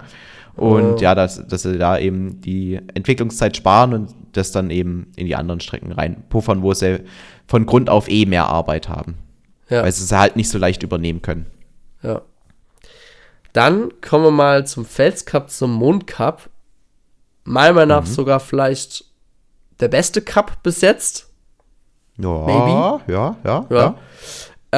Und 0.56 0.96
oh. 0.96 0.98
ja, 0.98 1.14
dass, 1.14 1.46
dass 1.46 1.64
sie 1.64 1.78
da 1.78 2.00
eben 2.00 2.42
die 2.42 2.80
Entwicklungszeit 2.96 3.56
sparen 3.56 3.94
und 3.94 4.16
das 4.32 4.52
dann 4.52 4.72
eben 4.72 5.12
in 5.16 5.28
die 5.28 5.36
anderen 5.36 5.60
Strecken 5.60 5.92
reinpuffern, 5.92 6.64
wo 6.64 6.74
sie 6.74 7.04
von 7.48 7.66
Grund 7.66 7.90
auf 7.90 8.10
eh 8.10 8.26
mehr 8.26 8.48
Arbeit 8.48 8.90
haben. 8.90 9.18
Ja. 9.70 9.84
Weil 9.84 9.92
sie 9.92 10.04
es 10.04 10.12
halt 10.12 10.36
nicht 10.36 10.50
so 10.50 10.58
leicht 10.58 10.82
übernehmen 10.82 11.22
können. 11.22 11.46
Ja. 12.02 12.22
Dann 13.54 13.92
kommen 14.02 14.24
wir 14.24 14.32
mal 14.32 14.66
zum 14.66 14.86
Felscup, 14.86 15.50
zum 15.50 15.74
Mondcup. 15.74 16.50
Meiner 17.44 17.74
Meinung 17.74 17.98
nach 17.98 18.06
mhm. 18.06 18.12
sogar 18.12 18.40
vielleicht 18.40 19.06
der 19.80 19.88
beste 19.90 20.22
Cup 20.22 20.64
bis 20.64 20.82
jetzt. 20.82 21.30
Ja, 22.18 22.30
Maybe. 22.30 22.70
ja, 22.72 23.02
ja, 23.08 23.36
ja. 23.44 23.66
ja. 23.70 23.96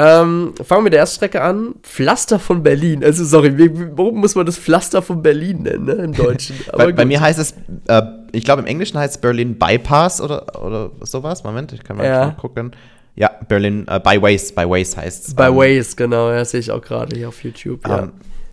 Ähm, 0.02 0.54
fangen 0.64 0.80
wir 0.80 0.84
mit 0.84 0.94
der 0.94 1.02
ersten 1.02 1.18
Strecke 1.18 1.42
an. 1.42 1.76
Pflaster 1.84 2.40
von 2.40 2.64
Berlin. 2.64 3.04
Also, 3.04 3.26
sorry, 3.26 3.54
warum 3.98 4.22
muss 4.22 4.34
man 4.34 4.46
das 4.46 4.58
Pflaster 4.58 5.02
von 5.02 5.22
Berlin 5.22 5.64
nennen, 5.64 5.86
ne, 5.86 5.92
im 5.92 6.14
Deutschen? 6.14 6.56
bei, 6.72 6.94
bei, 6.94 7.04
mir 7.04 7.20
heißt 7.20 7.38
es, 7.38 7.54
äh, 7.88 8.02
ich 8.32 8.46
glaube, 8.46 8.62
im 8.62 8.68
Englischen 8.68 8.98
heißt 8.98 9.16
es 9.16 9.22
Berlin 9.22 9.60
Bypass 9.60 10.22
oder, 10.22 10.64
oder 10.64 10.92
sowas. 11.02 11.44
Moment, 11.44 11.74
ich 11.74 11.84
kann 11.84 11.98
mal 11.98 12.06
ja. 12.06 12.32
gucken. 12.32 12.72
Ja, 13.16 13.30
Berlin 13.50 13.86
äh, 13.90 14.00
Byways, 14.00 14.54
Byways 14.54 14.96
heißt 14.96 15.28
es. 15.28 15.36
Byways, 15.36 15.90
ähm, 15.92 15.96
genau, 15.98 16.32
ja, 16.32 16.46
sehe 16.46 16.62
ich 16.62 16.72
auch 16.72 16.82
gerade 16.82 17.18
hier 17.18 17.28
auf 17.28 17.44
YouTube. 17.44 17.86
Ja. 17.86 18.04
Ähm, 18.04 18.12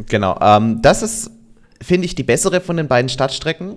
genau, 0.08 0.36
ähm, 0.40 0.82
das 0.82 1.02
ist, 1.02 1.30
finde 1.80 2.06
ich, 2.06 2.16
die 2.16 2.24
bessere 2.24 2.60
von 2.60 2.76
den 2.76 2.88
beiden 2.88 3.08
Stadtstrecken. 3.08 3.76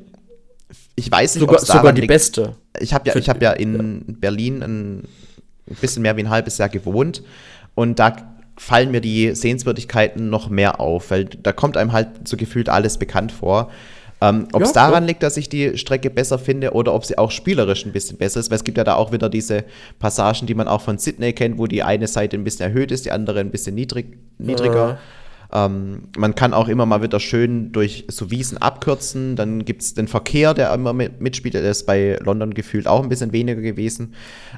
Ich 0.95 1.11
weiß 1.11 1.35
nicht, 1.35 1.41
sogar, 1.41 1.59
sogar 1.59 1.93
die 1.93 2.01
liegt. 2.01 2.11
beste. 2.11 2.55
Ich 2.79 2.95
habe 2.95 3.07
ja, 3.07 3.13
hab 3.13 3.41
ja 3.43 3.51
in 3.51 4.05
ja. 4.07 4.15
Berlin 4.19 4.63
ein 4.63 5.07
bisschen 5.79 6.01
mehr 6.01 6.17
wie 6.17 6.23
ein 6.23 6.31
halbes 6.31 6.57
Jahr 6.57 6.69
gewohnt. 6.69 7.21
Und 7.79 7.97
da 7.97 8.13
fallen 8.57 8.91
mir 8.91 8.99
die 8.99 9.33
Sehenswürdigkeiten 9.33 10.29
noch 10.29 10.49
mehr 10.49 10.81
auf, 10.81 11.11
weil 11.11 11.23
da 11.23 11.53
kommt 11.53 11.77
einem 11.77 11.93
halt 11.93 12.27
so 12.27 12.35
gefühlt 12.35 12.67
alles 12.67 12.97
bekannt 12.97 13.31
vor. 13.31 13.71
Ähm, 14.19 14.49
ob 14.51 14.63
es 14.63 14.73
ja, 14.73 14.73
daran 14.73 15.03
so. 15.03 15.07
liegt, 15.07 15.23
dass 15.23 15.37
ich 15.37 15.47
die 15.47 15.77
Strecke 15.77 16.09
besser 16.09 16.37
finde 16.39 16.73
oder 16.73 16.93
ob 16.93 17.05
sie 17.05 17.17
auch 17.17 17.31
spielerisch 17.31 17.85
ein 17.85 17.93
bisschen 17.93 18.17
besser 18.17 18.41
ist, 18.41 18.51
weil 18.51 18.57
es 18.57 18.65
gibt 18.65 18.77
ja 18.77 18.83
da 18.83 18.95
auch 18.95 19.13
wieder 19.13 19.29
diese 19.29 19.63
Passagen, 19.97 20.45
die 20.45 20.55
man 20.55 20.67
auch 20.67 20.81
von 20.81 20.97
Sydney 20.97 21.31
kennt, 21.31 21.57
wo 21.57 21.67
die 21.67 21.81
eine 21.81 22.07
Seite 22.07 22.35
ein 22.35 22.43
bisschen 22.43 22.65
erhöht 22.65 22.91
ist, 22.91 23.05
die 23.05 23.13
andere 23.13 23.39
ein 23.39 23.49
bisschen 23.49 23.75
niedrig, 23.75 24.17
niedriger. 24.39 24.89
Ja. 24.89 24.97
Ähm, 25.51 26.09
man 26.15 26.35
kann 26.35 26.53
auch 26.53 26.67
immer 26.67 26.85
mal 26.85 27.01
wieder 27.01 27.19
schön 27.19 27.71
durch 27.71 28.05
so 28.07 28.29
Wiesen 28.29 28.57
abkürzen. 28.57 29.35
Dann 29.35 29.65
gibt 29.65 29.81
es 29.81 29.93
den 29.93 30.07
Verkehr, 30.07 30.53
der 30.53 30.73
immer 30.73 30.93
mit, 30.93 31.21
mitspielt. 31.21 31.55
Der 31.55 31.63
ist 31.63 31.85
bei 31.85 32.17
London 32.21 32.53
gefühlt 32.53 32.87
auch 32.87 33.01
ein 33.01 33.09
bisschen 33.09 33.31
weniger 33.31 33.61
gewesen. 33.61 34.13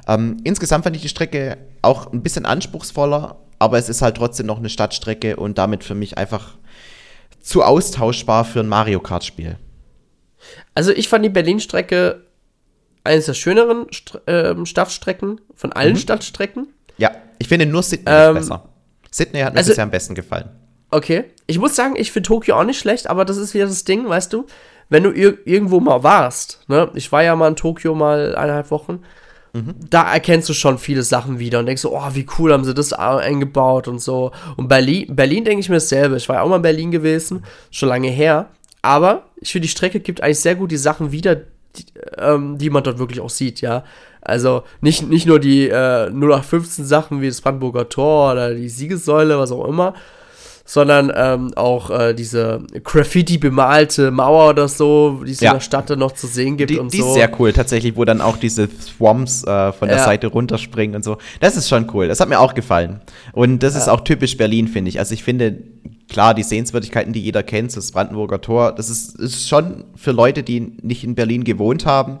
Ähm, 0.06 0.36
insgesamt 0.44 0.84
fand 0.84 0.96
ich 0.96 1.02
die 1.02 1.08
Strecke 1.08 1.56
auch 1.80 2.12
ein 2.12 2.22
bisschen 2.22 2.44
anspruchsvoller, 2.44 3.36
aber 3.58 3.78
es 3.78 3.88
ist 3.88 4.02
halt 4.02 4.16
trotzdem 4.16 4.46
noch 4.46 4.58
eine 4.58 4.68
Stadtstrecke 4.68 5.36
und 5.36 5.56
damit 5.56 5.82
für 5.82 5.94
mich 5.94 6.18
einfach 6.18 6.58
zu 7.40 7.62
austauschbar 7.62 8.44
für 8.44 8.60
ein 8.60 8.68
Mario 8.68 9.00
Kart-Spiel. 9.00 9.56
Also 10.74 10.92
ich 10.92 11.08
fand 11.08 11.24
die 11.24 11.30
Berlin-Strecke 11.30 12.24
eines 13.04 13.26
der 13.26 13.34
schöneren 13.34 13.86
St 13.92 14.20
äh, 14.26 14.54
Stadtstrecken 14.64 15.40
von 15.54 15.72
allen 15.72 15.94
mhm. 15.94 15.98
Stadtstrecken. 15.98 16.68
Ja, 16.98 17.10
ich 17.38 17.48
finde 17.48 17.66
nur 17.66 17.82
Sydney 17.82 18.12
ähm, 18.12 18.34
besser. 18.34 18.68
Sydney 19.10 19.40
hat 19.40 19.54
mir 19.54 19.58
also, 19.58 19.70
bisher 19.70 19.84
am 19.84 19.90
besten 19.90 20.14
gefallen. 20.14 20.50
Okay, 20.92 21.24
ich 21.48 21.58
muss 21.58 21.74
sagen, 21.74 21.94
ich 21.96 22.12
finde 22.12 22.28
Tokio 22.28 22.56
auch 22.56 22.64
nicht 22.64 22.78
schlecht, 22.78 23.08
aber 23.08 23.24
das 23.24 23.36
ist 23.36 23.54
wieder 23.54 23.66
das 23.66 23.82
Ding, 23.84 24.08
weißt 24.08 24.32
du, 24.32 24.46
wenn 24.88 25.02
du 25.02 25.10
ir 25.10 25.38
irgendwo 25.44 25.80
mal 25.80 26.02
warst, 26.02 26.60
ne? 26.68 26.90
Ich 26.94 27.10
war 27.10 27.24
ja 27.24 27.34
mal 27.34 27.48
in 27.48 27.56
Tokio 27.56 27.94
mal 27.94 28.36
eineinhalb 28.36 28.70
Wochen 28.70 29.02
da 29.54 30.10
erkennst 30.12 30.48
du 30.48 30.54
schon 30.54 30.78
viele 30.78 31.02
Sachen 31.02 31.38
wieder 31.38 31.58
und 31.58 31.66
denkst 31.66 31.82
so, 31.82 31.94
oh, 31.94 32.08
wie 32.14 32.26
cool 32.38 32.52
haben 32.52 32.64
sie 32.64 32.72
das 32.72 32.94
eingebaut 32.94 33.86
und 33.86 34.00
so. 34.00 34.32
Und 34.56 34.68
Berlin, 34.68 35.14
Berlin 35.14 35.44
denke 35.44 35.60
ich 35.60 35.68
mir 35.68 35.76
dasselbe. 35.76 36.16
Ich 36.16 36.28
war 36.28 36.36
ja 36.36 36.42
auch 36.42 36.48
mal 36.48 36.56
in 36.56 36.62
Berlin 36.62 36.90
gewesen, 36.90 37.44
schon 37.70 37.90
lange 37.90 38.08
her. 38.08 38.48
Aber 38.80 39.24
ich 39.36 39.52
finde, 39.52 39.66
die 39.66 39.72
Strecke 39.72 40.00
gibt 40.00 40.22
eigentlich 40.22 40.40
sehr 40.40 40.54
gut 40.54 40.70
die 40.70 40.78
Sachen 40.78 41.12
wieder, 41.12 41.36
die, 41.36 41.84
ähm, 42.16 42.56
die 42.56 42.70
man 42.70 42.82
dort 42.82 42.98
wirklich 42.98 43.20
auch 43.20 43.30
sieht, 43.30 43.60
ja. 43.60 43.84
Also 44.22 44.62
nicht, 44.80 45.08
nicht 45.08 45.26
nur 45.26 45.38
die 45.38 45.68
äh, 45.68 46.08
0815 46.08 46.86
Sachen 46.86 47.20
wie 47.20 47.28
das 47.28 47.40
Brandenburger 47.40 47.88
Tor 47.88 48.32
oder 48.32 48.54
die 48.54 48.68
Siegessäule, 48.68 49.38
was 49.38 49.52
auch 49.52 49.66
immer, 49.66 49.94
sondern 50.64 51.12
ähm, 51.14 51.52
auch 51.56 51.90
äh, 51.90 52.14
diese 52.14 52.62
Graffiti 52.84 53.38
bemalte 53.38 54.10
Mauer 54.10 54.50
oder 54.50 54.68
so, 54.68 55.22
die 55.26 55.32
es 55.32 55.40
ja. 55.40 55.50
in 55.50 55.56
der 55.56 55.60
Stadt 55.60 55.90
dann 55.90 55.98
noch 55.98 56.12
zu 56.12 56.26
sehen 56.26 56.56
gibt 56.56 56.70
die, 56.70 56.78
und 56.78 56.92
die 56.92 56.98
so. 56.98 57.04
Die 57.04 57.08
ist 57.08 57.14
sehr 57.14 57.40
cool, 57.40 57.52
tatsächlich, 57.52 57.96
wo 57.96 58.04
dann 58.04 58.20
auch 58.20 58.36
diese 58.36 58.68
Swamps 58.68 59.44
äh, 59.44 59.72
von 59.72 59.88
der 59.88 59.98
ja. 59.98 60.04
Seite 60.04 60.28
runterspringen 60.28 60.96
und 60.96 61.04
so. 61.04 61.18
Das 61.40 61.56
ist 61.56 61.68
schon 61.68 61.90
cool. 61.92 62.08
Das 62.08 62.20
hat 62.20 62.28
mir 62.28 62.38
auch 62.38 62.54
gefallen. 62.54 63.00
Und 63.32 63.62
das 63.62 63.74
ja. 63.74 63.80
ist 63.80 63.88
auch 63.88 64.00
typisch 64.02 64.36
Berlin, 64.36 64.68
finde 64.68 64.88
ich. 64.90 64.98
Also 64.98 65.14
ich 65.14 65.24
finde, 65.24 65.58
klar, 66.08 66.34
die 66.34 66.44
Sehenswürdigkeiten, 66.44 67.12
die 67.12 67.20
jeder 67.20 67.42
kennt, 67.42 67.76
das 67.76 67.90
Brandenburger 67.90 68.40
Tor, 68.40 68.72
das 68.72 68.88
ist, 68.88 69.18
ist 69.18 69.48
schon 69.48 69.84
für 69.96 70.12
Leute, 70.12 70.42
die 70.42 70.60
nicht 70.82 71.02
in 71.04 71.14
Berlin 71.14 71.42
gewohnt 71.44 71.86
haben, 71.86 72.18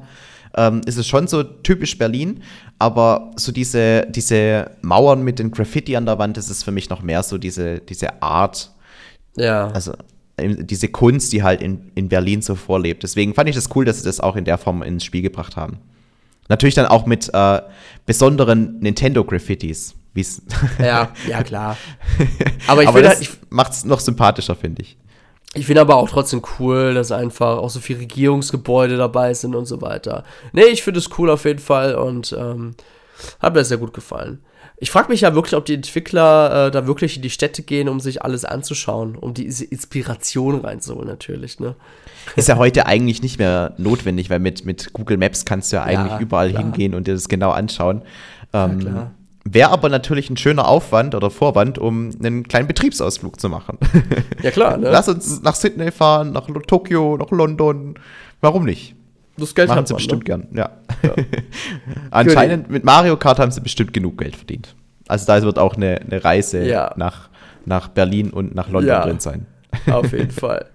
ähm, 0.56 0.82
ist 0.86 0.96
es 0.96 1.06
schon 1.06 1.26
so 1.26 1.42
typisch 1.42 1.98
Berlin, 1.98 2.42
aber 2.78 3.30
so 3.36 3.52
diese, 3.52 4.06
diese 4.10 4.70
Mauern 4.82 5.22
mit 5.22 5.38
den 5.38 5.50
Graffiti 5.50 5.96
an 5.96 6.06
der 6.06 6.18
Wand, 6.18 6.36
das 6.36 6.50
ist 6.50 6.62
für 6.62 6.72
mich 6.72 6.90
noch 6.90 7.02
mehr 7.02 7.22
so 7.22 7.38
diese, 7.38 7.78
diese 7.78 8.22
Art. 8.22 8.70
Ja. 9.36 9.68
Also 9.68 9.92
diese 10.38 10.88
Kunst, 10.88 11.32
die 11.32 11.42
halt 11.42 11.62
in, 11.62 11.90
in 11.94 12.08
Berlin 12.08 12.42
so 12.42 12.54
vorlebt. 12.54 13.02
Deswegen 13.02 13.34
fand 13.34 13.48
ich 13.48 13.54
das 13.54 13.68
cool, 13.74 13.84
dass 13.84 13.98
sie 13.98 14.04
das 14.04 14.20
auch 14.20 14.36
in 14.36 14.44
der 14.44 14.58
Form 14.58 14.82
ins 14.82 15.04
Spiel 15.04 15.22
gebracht 15.22 15.56
haben. 15.56 15.78
Natürlich 16.48 16.74
dann 16.74 16.86
auch 16.86 17.06
mit 17.06 17.30
äh, 17.32 17.60
besonderen 18.06 18.78
Nintendo-Graffitis. 18.80 19.94
ja, 20.78 21.12
ja, 21.28 21.42
klar. 21.42 21.76
Aber 22.66 22.82
ich 22.82 22.88
aber 22.88 23.02
das 23.02 23.18
halt, 23.18 23.30
macht 23.50 23.72
es 23.72 23.84
noch 23.84 24.00
sympathischer, 24.00 24.56
finde 24.56 24.82
ich. 24.82 24.96
Ich 25.54 25.66
finde 25.66 25.82
aber 25.82 25.96
auch 25.96 26.08
trotzdem 26.08 26.42
cool, 26.58 26.94
dass 26.94 27.12
einfach 27.12 27.58
auch 27.58 27.68
so 27.68 27.80
viele 27.80 28.00
Regierungsgebäude 28.00 28.96
dabei 28.96 29.34
sind 29.34 29.54
und 29.54 29.66
so 29.66 29.82
weiter. 29.82 30.24
Nee, 30.52 30.64
ich 30.64 30.82
finde 30.82 30.98
es 30.98 31.10
cool 31.18 31.28
auf 31.28 31.44
jeden 31.44 31.58
Fall 31.58 31.94
und 31.94 32.34
ähm, 32.38 32.74
hat 33.38 33.54
mir 33.54 33.64
sehr 33.64 33.76
gut 33.76 33.92
gefallen. 33.92 34.40
Ich 34.78 34.90
frage 34.90 35.10
mich 35.10 35.20
ja 35.20 35.34
wirklich, 35.34 35.54
ob 35.54 35.64
die 35.64 35.74
Entwickler 35.74 36.66
äh, 36.66 36.70
da 36.70 36.86
wirklich 36.86 37.16
in 37.16 37.22
die 37.22 37.30
Städte 37.30 37.62
gehen, 37.62 37.88
um 37.88 38.00
sich 38.00 38.22
alles 38.22 38.44
anzuschauen, 38.44 39.14
um 39.14 39.32
diese 39.32 39.64
Inspiration 39.64 40.60
reinzuholen, 40.60 41.06
natürlich. 41.06 41.60
Ne? 41.60 41.76
Ist 42.34 42.48
ja 42.48 42.56
heute 42.56 42.86
eigentlich 42.86 43.22
nicht 43.22 43.38
mehr 43.38 43.74
notwendig, 43.76 44.28
weil 44.28 44.40
mit, 44.40 44.64
mit 44.64 44.92
Google 44.92 45.18
Maps 45.18 45.44
kannst 45.44 45.70
du 45.70 45.76
ja 45.76 45.84
eigentlich 45.84 46.14
ja, 46.14 46.20
überall 46.20 46.50
klar. 46.50 46.62
hingehen 46.62 46.94
und 46.94 47.06
dir 47.06 47.14
das 47.14 47.28
genau 47.28 47.50
anschauen. 47.50 48.02
Ähm, 48.52 48.80
ja, 48.80 48.90
klar. 48.90 49.10
Wäre 49.44 49.70
aber 49.70 49.88
natürlich 49.88 50.30
ein 50.30 50.36
schöner 50.36 50.68
Aufwand 50.68 51.14
oder 51.14 51.30
Vorwand, 51.30 51.78
um 51.78 52.10
einen 52.22 52.46
kleinen 52.46 52.68
Betriebsausflug 52.68 53.40
zu 53.40 53.48
machen. 53.48 53.78
Ja, 54.42 54.50
klar. 54.50 54.76
Ne? 54.76 54.90
Lass 54.90 55.08
uns 55.08 55.42
nach 55.42 55.54
Sydney 55.54 55.90
fahren, 55.90 56.32
nach 56.32 56.46
Tokio, 56.66 57.16
nach 57.16 57.30
London. 57.30 57.94
Warum 58.40 58.64
nicht? 58.64 58.94
Das 59.36 59.54
Geld 59.54 59.68
Machen 59.68 59.86
sie 59.86 59.94
man, 59.94 59.98
bestimmt 59.98 60.22
ne? 60.22 60.24
gern, 60.24 60.48
ja. 60.52 60.70
ja. 61.02 61.14
Anscheinend 62.10 62.70
mit 62.70 62.84
Mario 62.84 63.16
Kart 63.16 63.38
haben 63.38 63.50
sie 63.50 63.60
bestimmt 63.60 63.92
genug 63.92 64.18
Geld 64.18 64.36
verdient. 64.36 64.74
Also 65.08 65.26
da 65.26 65.42
wird 65.42 65.58
auch 65.58 65.74
eine, 65.74 66.00
eine 66.00 66.22
Reise 66.22 66.64
ja. 66.64 66.92
nach, 66.96 67.28
nach 67.64 67.88
Berlin 67.88 68.30
und 68.30 68.54
nach 68.54 68.68
London 68.68 68.88
ja, 68.88 69.04
drin 69.04 69.20
sein. 69.20 69.46
Auf 69.90 70.12
jeden 70.12 70.30
Fall. 70.32 70.66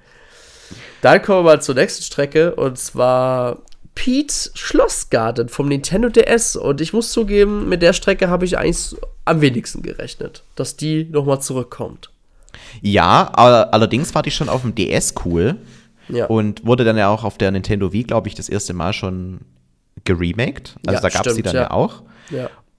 Dann 1.02 1.22
kommen 1.22 1.40
wir 1.40 1.52
mal 1.52 1.62
zur 1.62 1.76
nächsten 1.76 2.04
Strecke 2.04 2.56
und 2.56 2.78
zwar 2.78 3.60
Pete's 3.98 4.52
Schlossgarten 4.54 5.50
vom 5.50 5.68
Nintendo 5.70 6.10
DS. 6.10 6.56
Und 6.56 6.82
ich 6.82 6.94
muss 6.94 7.12
zugeben, 7.12 7.68
mit 7.68 7.82
der 7.82 7.94
Strecke 7.94 8.30
habe 8.30 8.46
ich 8.46 8.56
eigentlich 8.56 8.96
am 9.26 9.42
wenigsten 9.42 9.82
gerechnet, 9.82 10.44
dass 10.56 10.78
die 10.78 11.06
nochmal 11.06 11.42
zurückkommt. 11.42 12.12
Ja, 12.82 13.32
aber 13.34 13.74
allerdings 13.74 14.14
war 14.14 14.22
die 14.22 14.30
schon 14.30 14.50
auf 14.50 14.62
dem 14.62 14.76
DS 14.76 15.16
cool. 15.26 15.56
Ja. 16.10 16.28
Und 16.28 16.64
wurde 16.64 16.86
dann 16.86 16.96
ja 16.96 17.10
auch 17.10 17.24
auf 17.24 17.40
der 17.40 17.50
Nintendo 17.50 17.92
Wii, 17.92 18.04
glaube 18.04 18.28
ich, 18.28 18.36
das 18.36 18.50
erste 18.50 18.76
Mal 18.76 18.94
schon 18.94 19.40
geremaked. 20.06 20.76
Also 20.86 20.98
ja, 20.98 21.02
da 21.02 21.10
gab 21.10 21.26
es 21.26 21.34
die 21.34 21.42
dann 21.42 21.56
ja, 21.56 21.62
ja 21.64 21.72
auch. 21.72 22.04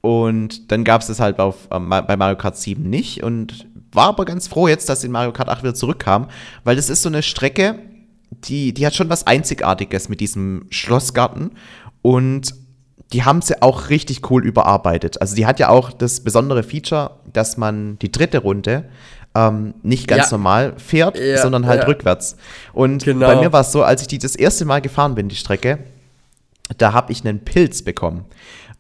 Und 0.00 0.70
dann 0.70 0.85
gab 0.85 1.00
es 1.00 1.09
das 1.09 1.18
halt 1.18 1.40
auf, 1.40 1.66
ähm, 1.72 1.88
bei 1.90 2.16
Mario 2.16 2.37
Kart 2.37 2.57
7 2.57 2.88
nicht 2.88 3.24
und 3.24 3.66
war 3.90 4.07
aber 4.07 4.24
ganz 4.24 4.46
froh 4.46 4.68
jetzt, 4.68 4.88
dass 4.88 5.02
in 5.02 5.11
Mario 5.11 5.33
Kart 5.33 5.48
8 5.48 5.64
wieder 5.64 5.74
zurückkam, 5.74 6.28
weil 6.62 6.76
das 6.76 6.88
ist 6.88 7.02
so 7.02 7.09
eine 7.09 7.24
Strecke, 7.24 7.81
die, 8.30 8.72
die 8.72 8.86
hat 8.86 8.94
schon 8.94 9.08
was 9.08 9.26
Einzigartiges 9.26 10.08
mit 10.08 10.20
diesem 10.20 10.66
Schlossgarten 10.70 11.52
und 12.02 12.54
die 13.12 13.24
haben 13.24 13.40
sie 13.40 13.62
auch 13.62 13.88
richtig 13.88 14.30
cool 14.30 14.44
überarbeitet. 14.44 15.20
Also 15.20 15.34
die 15.34 15.46
hat 15.46 15.58
ja 15.58 15.70
auch 15.70 15.92
das 15.92 16.20
besondere 16.20 16.62
Feature, 16.62 17.12
dass 17.32 17.56
man 17.56 17.98
die 18.00 18.12
dritte 18.12 18.38
Runde 18.38 18.84
ähm, 19.34 19.74
nicht 19.82 20.08
ganz 20.08 20.30
ja. 20.30 20.36
normal 20.36 20.74
fährt, 20.76 21.18
ja, 21.18 21.38
sondern 21.38 21.66
halt 21.66 21.82
ja. 21.82 21.86
rückwärts. 21.86 22.36
Und 22.72 23.04
genau. 23.04 23.26
bei 23.26 23.36
mir 23.36 23.52
war 23.52 23.62
es 23.62 23.72
so, 23.72 23.82
als 23.82 24.02
ich 24.02 24.08
die 24.08 24.18
das 24.18 24.36
erste 24.36 24.64
Mal 24.64 24.80
gefahren 24.80 25.14
bin, 25.14 25.28
die 25.28 25.36
Strecke, 25.36 25.78
da 26.76 26.92
habe 26.92 27.12
ich 27.12 27.24
einen 27.24 27.40
Pilz 27.40 27.82
bekommen. 27.82 28.26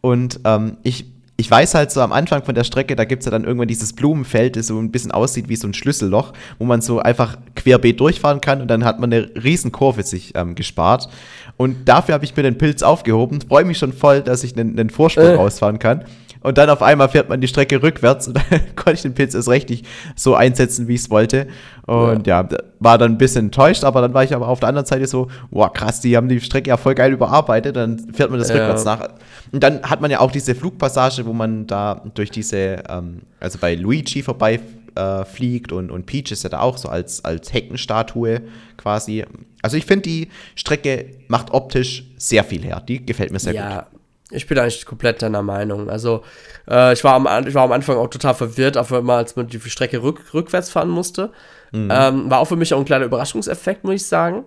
Und 0.00 0.40
ähm, 0.44 0.76
ich 0.82 1.06
ich 1.40 1.48
weiß 1.48 1.74
halt 1.74 1.92
so 1.92 2.00
am 2.00 2.12
Anfang 2.12 2.42
von 2.42 2.56
der 2.56 2.64
Strecke, 2.64 2.96
da 2.96 3.04
gibt 3.04 3.20
es 3.22 3.26
ja 3.26 3.30
dann 3.30 3.44
irgendwann 3.44 3.68
dieses 3.68 3.92
Blumenfeld, 3.92 4.56
das 4.56 4.66
so 4.66 4.78
ein 4.78 4.90
bisschen 4.90 5.12
aussieht 5.12 5.48
wie 5.48 5.54
so 5.54 5.68
ein 5.68 5.72
Schlüsselloch, 5.72 6.32
wo 6.58 6.64
man 6.64 6.80
so 6.80 6.98
einfach 6.98 7.38
querbeet 7.54 8.00
durchfahren 8.00 8.40
kann 8.40 8.60
und 8.60 8.66
dann 8.66 8.84
hat 8.84 8.98
man 8.98 9.12
eine 9.12 9.30
riesen 9.36 9.70
Kurve 9.70 10.02
sich 10.02 10.32
ähm, 10.34 10.56
gespart. 10.56 11.08
Und 11.56 11.88
dafür 11.88 12.14
habe 12.14 12.24
ich 12.24 12.36
mir 12.36 12.42
den 12.42 12.58
Pilz 12.58 12.82
aufgehoben, 12.82 13.40
freue 13.40 13.64
mich 13.64 13.78
schon 13.78 13.92
voll, 13.92 14.20
dass 14.20 14.42
ich 14.42 14.56
einen, 14.56 14.76
einen 14.76 14.90
Vorsprung 14.90 15.26
äh. 15.26 15.34
rausfahren 15.34 15.78
kann. 15.78 16.04
Und 16.40 16.58
dann 16.58 16.70
auf 16.70 16.82
einmal 16.82 17.08
fährt 17.08 17.28
man 17.28 17.40
die 17.40 17.48
Strecke 17.48 17.82
rückwärts 17.82 18.28
und 18.28 18.36
dann 18.50 18.60
konnte 18.76 18.92
ich 18.92 19.02
den 19.02 19.14
Pilz 19.14 19.34
erst 19.34 19.48
recht 19.48 19.70
nicht 19.70 19.86
so 20.14 20.34
einsetzen, 20.34 20.88
wie 20.88 20.94
ich 20.94 21.02
es 21.02 21.10
wollte. 21.10 21.48
Und 21.86 22.26
ja. 22.26 22.42
ja. 22.42 22.58
war 22.80 22.98
dann 22.98 23.12
ein 23.12 23.18
bisschen 23.18 23.46
enttäuscht, 23.46 23.84
aber 23.84 24.00
dann 24.00 24.14
war 24.14 24.24
ich 24.24 24.34
aber 24.34 24.48
auf 24.48 24.60
der 24.60 24.68
anderen 24.68 24.86
Seite 24.86 25.06
so, 25.06 25.28
boah, 25.50 25.72
krass, 25.72 26.00
die 26.00 26.16
haben 26.16 26.28
die 26.28 26.40
Strecke 26.40 26.68
ja 26.68 26.76
voll 26.76 26.94
geil 26.94 27.12
überarbeitet, 27.12 27.76
dann 27.76 27.98
fährt 28.12 28.30
man 28.30 28.38
das 28.38 28.48
ja. 28.48 28.56
rückwärts 28.56 28.84
nach. 28.84 29.08
Und 29.52 29.62
dann 29.62 29.82
hat 29.82 30.00
man 30.00 30.10
ja 30.10 30.20
auch 30.20 30.30
diese 30.30 30.54
Flugpassage, 30.54 31.24
wo 31.26 31.32
man 31.32 31.66
da 31.66 32.02
durch 32.14 32.30
diese, 32.30 32.82
ähm, 32.88 33.22
also 33.40 33.58
bei 33.58 33.74
Luigi 33.74 34.22
vorbei 34.22 34.60
äh, 34.94 35.24
fliegt 35.24 35.72
und, 35.72 35.90
und 35.90 36.06
Peach 36.06 36.32
ist 36.32 36.42
ja 36.42 36.50
da 36.50 36.60
auch 36.60 36.76
so 36.76 36.88
als, 36.88 37.24
als 37.24 37.52
Heckenstatue 37.52 38.42
quasi. 38.76 39.24
Also 39.62 39.76
ich 39.76 39.86
finde, 39.86 40.02
die 40.02 40.28
Strecke 40.54 41.06
macht 41.28 41.52
optisch 41.52 42.04
sehr 42.16 42.44
viel 42.44 42.62
her. 42.62 42.82
Die 42.86 43.04
gefällt 43.04 43.32
mir 43.32 43.38
sehr 43.38 43.54
ja, 43.54 43.80
gut. 43.80 43.97
Ich 44.30 44.46
bin 44.46 44.58
eigentlich 44.58 44.84
komplett 44.84 45.22
deiner 45.22 45.42
Meinung. 45.42 45.88
Also, 45.88 46.22
äh, 46.68 46.92
ich, 46.92 47.02
war 47.02 47.14
am, 47.14 47.46
ich 47.46 47.54
war 47.54 47.64
am 47.64 47.72
Anfang 47.72 47.96
auch 47.96 48.08
total 48.08 48.34
verwirrt, 48.34 48.76
auf 48.76 48.92
einmal, 48.92 49.18
als 49.18 49.36
man 49.36 49.46
die 49.46 49.58
Strecke 49.60 50.02
rück, 50.02 50.34
rückwärts 50.34 50.70
fahren 50.70 50.90
musste. 50.90 51.32
Mhm. 51.72 51.88
Ähm, 51.90 52.30
war 52.30 52.40
auch 52.40 52.46
für 52.46 52.56
mich 52.56 52.74
auch 52.74 52.78
ein 52.78 52.84
kleiner 52.84 53.06
Überraschungseffekt, 53.06 53.84
muss 53.84 53.94
ich 53.94 54.06
sagen. 54.06 54.44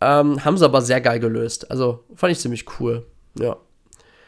Ähm, 0.00 0.44
haben 0.44 0.56
sie 0.56 0.64
aber 0.64 0.80
sehr 0.80 1.00
geil 1.00 1.20
gelöst. 1.20 1.70
Also, 1.70 2.04
fand 2.14 2.32
ich 2.32 2.38
ziemlich 2.38 2.64
cool. 2.80 3.06
Ja. 3.38 3.56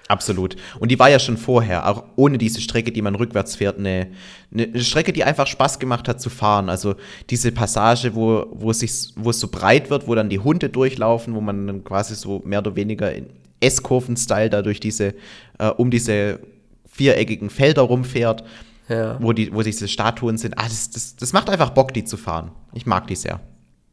Absolut. 0.09 0.57
Und 0.81 0.91
die 0.91 0.99
war 0.99 1.09
ja 1.09 1.19
schon 1.19 1.39
vorher, 1.39 1.89
auch 1.89 2.05
ohne 2.17 2.37
diese 2.37 2.61
Strecke, 2.61 2.93
die 2.93 3.01
man 3.01 3.15
rückwärts 3.15 3.57
fährt, 3.57 3.79
eine, 3.79 4.09
eine 4.53 4.81
Strecke, 4.81 5.13
die 5.13 5.25
einfach 5.25 5.47
Spaß 5.47 5.79
gemacht 5.79 6.09
hat 6.09 6.21
zu 6.21 6.29
fahren. 6.29 6.69
Also 6.69 6.97
diese 7.31 7.53
Passage, 7.53 8.15
wo, 8.15 8.47
wo, 8.53 8.71
es 8.71 8.81
sich, 8.81 8.93
wo 9.17 9.31
es 9.31 9.41
so 9.41 9.49
breit 9.49 9.89
wird, 9.89 10.07
wo 10.07 10.15
dann 10.15 10.29
die 10.29 10.41
Hunde 10.41 10.69
durchlaufen, 10.69 11.35
wo 11.35 11.41
man 11.41 11.67
dann 11.67 11.85
quasi 11.85 12.15
so 12.15 12.43
mehr 12.45 12.59
oder 12.59 12.77
weniger 12.77 13.13
in, 13.13 13.31
S-Kurven-Style 13.65 14.51
da 14.51 14.63
durch 14.63 14.81
diese, 14.81 15.15
äh, 15.59 15.69
um 15.77 15.91
diese 15.91 16.41
viereckigen 16.87 17.51
Felder 17.51 17.83
rumfährt, 17.83 18.45
ja. 18.89 19.17
wo, 19.21 19.33
die, 19.33 19.53
wo 19.53 19.63
diese 19.63 19.89
Statuen 19.89 20.39
sind. 20.39 20.59
Ah, 20.59 20.65
das, 20.65 20.91
das, 20.91 21.17
das 21.17 21.33
macht 21.33 21.51
einfach 21.51 21.71
Bock, 21.71 21.93
die 21.93 22.05
zu 22.05 22.17
fahren. 22.17 22.53
Ich 22.73 22.87
mag 22.87 23.07
die 23.07 23.17
sehr. 23.17 23.41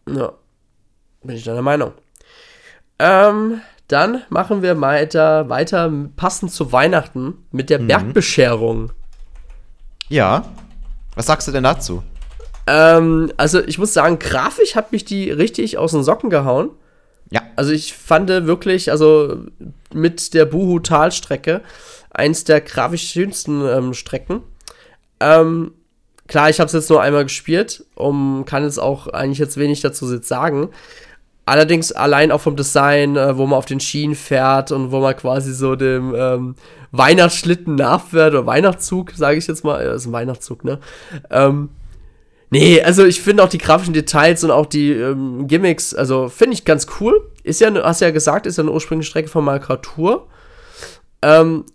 Ja, 0.09 0.33
bin 1.23 1.35
ich 1.35 1.43
deiner 1.43 1.61
Meinung. 1.61 1.93
Ähm, 2.99 3.61
dann 3.87 4.21
machen 4.29 4.61
wir 4.61 4.79
weiter, 4.79 5.49
weiter 5.49 5.91
passend 6.15 6.51
zu 6.51 6.71
Weihnachten 6.71 7.45
mit 7.51 7.69
der 7.69 7.79
mhm. 7.79 7.87
Bergbescherung. 7.87 8.91
Ja. 10.07 10.45
Was 11.15 11.25
sagst 11.25 11.47
du 11.47 11.51
denn 11.51 11.63
dazu? 11.63 12.03
Ähm, 12.67 13.31
also 13.37 13.61
ich 13.61 13.77
muss 13.77 13.93
sagen, 13.93 14.19
grafisch 14.19 14.75
hat 14.75 14.91
mich 14.91 15.03
die 15.03 15.31
richtig 15.31 15.77
aus 15.77 15.91
den 15.91 16.03
Socken 16.03 16.29
gehauen. 16.29 16.69
Ja. 17.51 17.57
Also 17.57 17.71
ich 17.71 17.93
fand 17.93 18.29
wirklich, 18.29 18.91
also 18.91 19.45
mit 19.93 20.33
der 20.33 20.45
Buhu-Talstrecke, 20.45 21.61
eins 22.11 22.43
der 22.43 22.61
grafisch 22.61 23.09
schönsten 23.09 23.61
ähm, 23.65 23.93
Strecken. 23.93 24.41
Ähm, 25.19 25.73
klar, 26.27 26.49
ich 26.49 26.59
habe 26.59 26.67
es 26.67 26.73
jetzt 26.73 26.89
nur 26.89 27.01
einmal 27.01 27.23
gespielt, 27.23 27.85
um 27.95 28.43
kann 28.45 28.63
jetzt 28.63 28.79
auch 28.79 29.07
eigentlich 29.07 29.39
jetzt 29.39 29.57
wenig 29.57 29.81
dazu 29.81 30.05
sagen. 30.21 30.69
Allerdings 31.45 31.91
allein 31.91 32.31
auch 32.31 32.41
vom 32.41 32.55
Design, 32.55 33.15
äh, 33.15 33.37
wo 33.37 33.45
man 33.47 33.57
auf 33.57 33.65
den 33.65 33.79
Schienen 33.79 34.15
fährt 34.15 34.71
und 34.71 34.91
wo 34.91 34.99
man 34.99 35.15
quasi 35.15 35.53
so 35.53 35.75
dem 35.75 36.13
ähm, 36.15 36.55
Weihnachtsschlitten 36.91 37.75
nachfährt 37.75 38.33
oder 38.33 38.45
Weihnachtszug, 38.45 39.11
sage 39.11 39.37
ich 39.37 39.47
jetzt 39.47 39.63
mal, 39.63 39.83
das 39.83 40.03
ist 40.03 40.07
ein 40.07 40.13
Weihnachtszug, 40.13 40.63
ne? 40.63 40.79
Ähm, 41.29 41.69
Nee, 42.53 42.81
also 42.81 43.05
ich 43.05 43.21
finde 43.21 43.43
auch 43.43 43.49
die 43.49 43.57
grafischen 43.57 43.93
Details 43.93 44.43
und 44.43 44.51
auch 44.51 44.65
die 44.65 44.91
ähm, 44.91 45.47
Gimmicks, 45.47 45.93
also 45.93 46.27
finde 46.27 46.53
ich 46.53 46.65
ganz 46.65 46.85
cool. 46.99 47.30
Ist 47.43 47.61
ja, 47.61 47.73
hast 47.83 48.01
ja 48.01 48.11
gesagt, 48.11 48.45
ist 48.45 48.57
ja 48.57 48.63
eine 48.63 48.71
ursprüngliche 48.71 49.09
Strecke 49.09 49.29
von 49.29 49.43
Malkratur. 49.43 50.27
Ähm, 51.23 51.65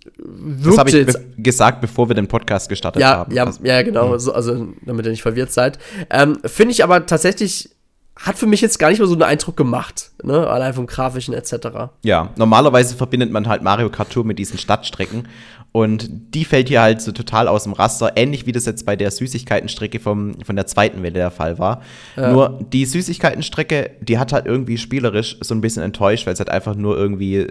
das 0.65 0.77
habe 0.77 0.91
ich 0.91 1.07
be 1.07 1.25
gesagt, 1.39 1.81
bevor 1.81 2.09
wir 2.09 2.15
den 2.15 2.27
Podcast 2.27 2.69
gestartet 2.69 3.01
ja, 3.01 3.19
haben. 3.19 3.33
Ja, 3.33 3.45
also, 3.45 3.61
ja 3.63 3.83
genau, 3.83 4.13
also, 4.13 4.33
also 4.33 4.67
damit 4.85 5.07
ihr 5.07 5.11
nicht 5.11 5.23
verwirrt 5.23 5.53
seid. 5.53 5.79
Ähm, 6.11 6.39
finde 6.45 6.73
ich 6.73 6.83
aber 6.83 7.07
tatsächlich, 7.07 7.71
hat 8.17 8.39
für 8.39 8.47
mich 8.47 8.61
jetzt 8.61 8.79
gar 8.79 8.89
nicht 8.91 8.99
mehr 8.99 9.07
so 9.07 9.15
einen 9.15 9.23
Eindruck 9.23 9.57
gemacht, 9.57 10.11
ne? 10.23 10.49
allein 10.49 10.75
vom 10.75 10.87
Grafischen 10.87 11.33
etc. 11.33 11.93
Ja, 12.03 12.31
normalerweise 12.37 12.97
verbindet 12.97 13.31
man 13.31 13.47
halt 13.47 13.63
Mario 13.63 13.89
Kart 13.89 14.11
Tour 14.11 14.25
mit 14.25 14.39
diesen 14.39 14.59
Stadtstrecken 14.59 15.29
und 15.77 16.09
die 16.35 16.47
fällt 16.47 16.69
hier 16.69 16.81
halt 16.81 17.03
so 17.03 17.13
total 17.13 17.49
aus 17.49 17.65
dem 17.65 17.75
Raster, 17.75 18.13
ähnlich 18.17 18.47
wie 18.47 18.53
das 18.53 18.65
jetzt 18.65 18.87
bei 18.87 18.97
der 18.97 19.11
Süßigkeitenstrecke 19.11 20.01
vom, 20.01 20.41
von 20.43 20.57
der 20.57 20.67
zweiten 20.67 21.03
Welle 21.03 21.13
der 21.13 21.31
Fall 21.31 21.59
war. 21.59 21.83
Ja. 22.17 22.33
Nur 22.33 22.65
die 22.73 22.87
Süßigkeitenstrecke, 22.87 23.91
die 24.01 24.19
hat 24.19 24.33
halt 24.33 24.47
irgendwie 24.47 24.79
spielerisch 24.79 25.37
so 25.43 25.55
ein 25.55 25.61
bisschen 25.61 25.83
enttäuscht, 25.83 26.25
weil 26.25 26.33
es 26.33 26.39
halt 26.39 26.49
einfach 26.49 26.77
nur 26.77 26.97
irgendwie 26.97 27.47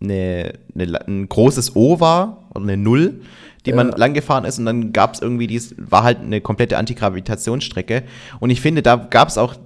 eine, 0.00 0.52
eine, 0.72 1.00
ein 1.08 1.28
großes 1.28 1.74
O 1.74 1.98
war 1.98 2.48
oder 2.54 2.62
eine 2.62 2.76
Null, 2.76 3.22
die 3.66 3.70
ja. 3.70 3.76
man 3.76 3.90
lang 3.90 4.14
gefahren 4.14 4.44
ist 4.44 4.60
und 4.60 4.66
dann 4.66 4.92
gab 4.92 5.14
es 5.14 5.20
irgendwie, 5.20 5.48
dies 5.48 5.74
war 5.76 6.04
halt 6.04 6.20
eine 6.20 6.40
komplette 6.40 6.78
Antigravitationsstrecke. 6.78 8.04
Und 8.38 8.50
ich 8.50 8.60
finde, 8.60 8.82
da 8.82 8.94
gab 8.94 9.26
es 9.26 9.36
auch 9.36 9.56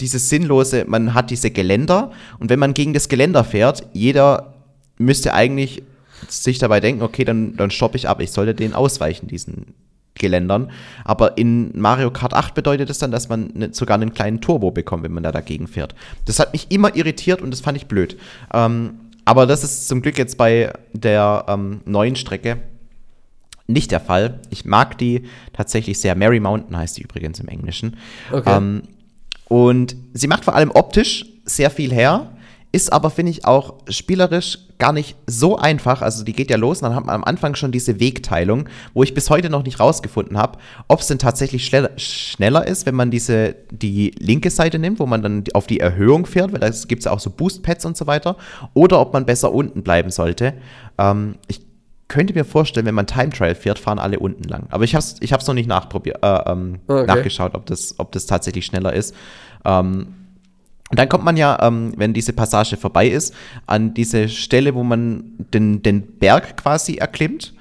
dieses 0.00 0.30
sinnlose, 0.30 0.86
man 0.88 1.12
hat 1.12 1.28
diese 1.28 1.50
Geländer 1.50 2.12
und 2.38 2.48
wenn 2.48 2.60
man 2.60 2.72
gegen 2.72 2.94
das 2.94 3.10
Geländer 3.10 3.44
fährt, 3.44 3.86
jeder 3.92 4.54
müsste 4.96 5.34
eigentlich 5.34 5.82
sich 6.28 6.58
dabei 6.58 6.80
denken, 6.80 7.02
okay, 7.02 7.24
dann, 7.24 7.56
dann 7.56 7.70
stoppe 7.70 7.96
ich 7.96 8.08
ab. 8.08 8.20
Ich 8.20 8.32
sollte 8.32 8.54
den 8.54 8.74
ausweichen, 8.74 9.28
diesen 9.28 9.74
Geländern. 10.14 10.70
Aber 11.04 11.38
in 11.38 11.78
Mario 11.78 12.10
Kart 12.10 12.34
8 12.34 12.54
bedeutet 12.54 12.90
das 12.90 12.98
dann, 12.98 13.10
dass 13.10 13.28
man 13.28 13.50
ne, 13.54 13.68
sogar 13.72 13.94
einen 13.94 14.12
kleinen 14.12 14.40
Turbo 14.40 14.70
bekommt, 14.70 15.04
wenn 15.04 15.12
man 15.12 15.22
da 15.22 15.32
dagegen 15.32 15.68
fährt. 15.68 15.94
Das 16.24 16.38
hat 16.38 16.52
mich 16.52 16.70
immer 16.70 16.94
irritiert 16.96 17.40
und 17.40 17.50
das 17.50 17.60
fand 17.60 17.76
ich 17.76 17.86
blöd. 17.86 18.18
Ähm, 18.52 19.00
aber 19.24 19.46
das 19.46 19.62
ist 19.62 19.88
zum 19.88 20.02
Glück 20.02 20.18
jetzt 20.18 20.38
bei 20.38 20.72
der 20.92 21.44
ähm, 21.48 21.80
neuen 21.84 22.16
Strecke 22.16 22.58
nicht 23.68 23.90
der 23.90 24.00
Fall. 24.00 24.40
Ich 24.48 24.64
mag 24.64 24.96
die 24.98 25.24
tatsächlich 25.52 26.00
sehr. 26.00 26.14
Mary 26.14 26.40
Mountain 26.40 26.76
heißt 26.76 26.96
die 26.96 27.02
übrigens 27.02 27.38
im 27.38 27.48
Englischen. 27.48 27.98
Okay. 28.32 28.56
Ähm, 28.56 28.82
und 29.48 29.96
sie 30.14 30.26
macht 30.26 30.44
vor 30.44 30.54
allem 30.54 30.70
optisch 30.70 31.26
sehr 31.44 31.70
viel 31.70 31.92
her. 31.92 32.32
Ist 32.70 32.92
aber, 32.92 33.10
finde 33.10 33.32
ich, 33.32 33.46
auch 33.46 33.74
spielerisch 33.88 34.58
gar 34.78 34.92
nicht 34.92 35.16
so 35.26 35.56
einfach. 35.56 36.02
Also 36.02 36.22
die 36.22 36.32
geht 36.32 36.50
ja 36.50 36.56
los 36.56 36.82
und 36.82 36.88
dann 36.88 36.94
hat 36.94 37.06
man 37.06 37.14
am 37.14 37.24
Anfang 37.24 37.54
schon 37.54 37.72
diese 37.72 37.98
Wegteilung, 37.98 38.68
wo 38.94 39.02
ich 39.02 39.14
bis 39.14 39.30
heute 39.30 39.50
noch 39.50 39.64
nicht 39.64 39.80
rausgefunden 39.80 40.36
habe, 40.36 40.58
ob 40.86 41.00
es 41.00 41.06
denn 41.06 41.18
tatsächlich 41.18 41.64
schneller 41.64 42.66
ist, 42.66 42.86
wenn 42.86 42.94
man 42.94 43.10
diese, 43.10 43.56
die 43.70 44.12
linke 44.18 44.50
Seite 44.50 44.78
nimmt, 44.78 45.00
wo 45.00 45.06
man 45.06 45.22
dann 45.22 45.44
auf 45.54 45.66
die 45.66 45.80
Erhöhung 45.80 46.26
fährt, 46.26 46.52
weil 46.52 46.60
da 46.60 46.68
gibt 46.68 47.00
es 47.00 47.04
ja 47.06 47.12
auch 47.12 47.20
so 47.20 47.30
Boost-Pads 47.30 47.86
und 47.86 47.96
so 47.96 48.06
weiter, 48.06 48.36
oder 48.74 49.00
ob 49.00 49.12
man 49.12 49.26
besser 49.26 49.52
unten 49.52 49.82
bleiben 49.82 50.10
sollte. 50.10 50.54
Ähm, 50.98 51.36
ich 51.48 51.60
könnte 52.08 52.34
mir 52.34 52.44
vorstellen, 52.44 52.86
wenn 52.86 52.94
man 52.94 53.06
Time 53.06 53.30
Trial 53.30 53.54
fährt, 53.54 53.78
fahren 53.78 53.98
alle 53.98 54.18
unten 54.18 54.44
lang. 54.44 54.66
Aber 54.70 54.84
ich 54.84 54.94
habe 54.94 55.04
es 55.04 55.16
ich 55.20 55.30
noch 55.30 55.54
nicht 55.54 55.68
nachprobiert, 55.68 56.18
äh, 56.22 56.50
ähm, 56.50 56.80
okay. 56.86 57.06
nachgeschaut, 57.06 57.54
ob 57.54 57.66
das, 57.66 57.94
ob 57.98 58.12
das 58.12 58.26
tatsächlich 58.26 58.66
schneller 58.66 58.92
ist. 58.92 59.14
Ähm, 59.64 60.14
und 60.90 60.98
dann 60.98 61.08
kommt 61.08 61.24
man 61.24 61.36
ja, 61.36 61.58
ähm, 61.62 61.92
wenn 61.96 62.14
diese 62.14 62.32
Passage 62.32 62.76
vorbei 62.76 63.08
ist, 63.08 63.34
an 63.66 63.94
diese 63.94 64.28
Stelle, 64.28 64.74
wo 64.74 64.82
man 64.82 65.32
den, 65.52 65.82
den 65.82 66.18
Berg 66.18 66.56
quasi 66.56 66.96
erklimmt. 66.96 67.54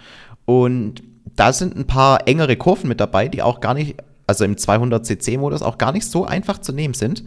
Und 0.46 1.04
da 1.36 1.52
sind 1.52 1.76
ein 1.76 1.88
paar 1.88 2.28
engere 2.28 2.56
Kurven 2.56 2.88
mit 2.88 3.02
dabei, 3.02 3.28
die 3.28 3.42
auch 3.42 3.60
gar 3.60 3.74
nicht, 3.74 3.96
also 4.28 4.46
im 4.46 4.56
200cc-Modus 4.56 5.62
auch 5.62 5.78
gar 5.78 5.92
nicht 5.92 6.06
so 6.06 6.26
einfach 6.26 6.60
zu 6.60 6.72
nehmen 6.72 6.94
sind. 6.94 7.24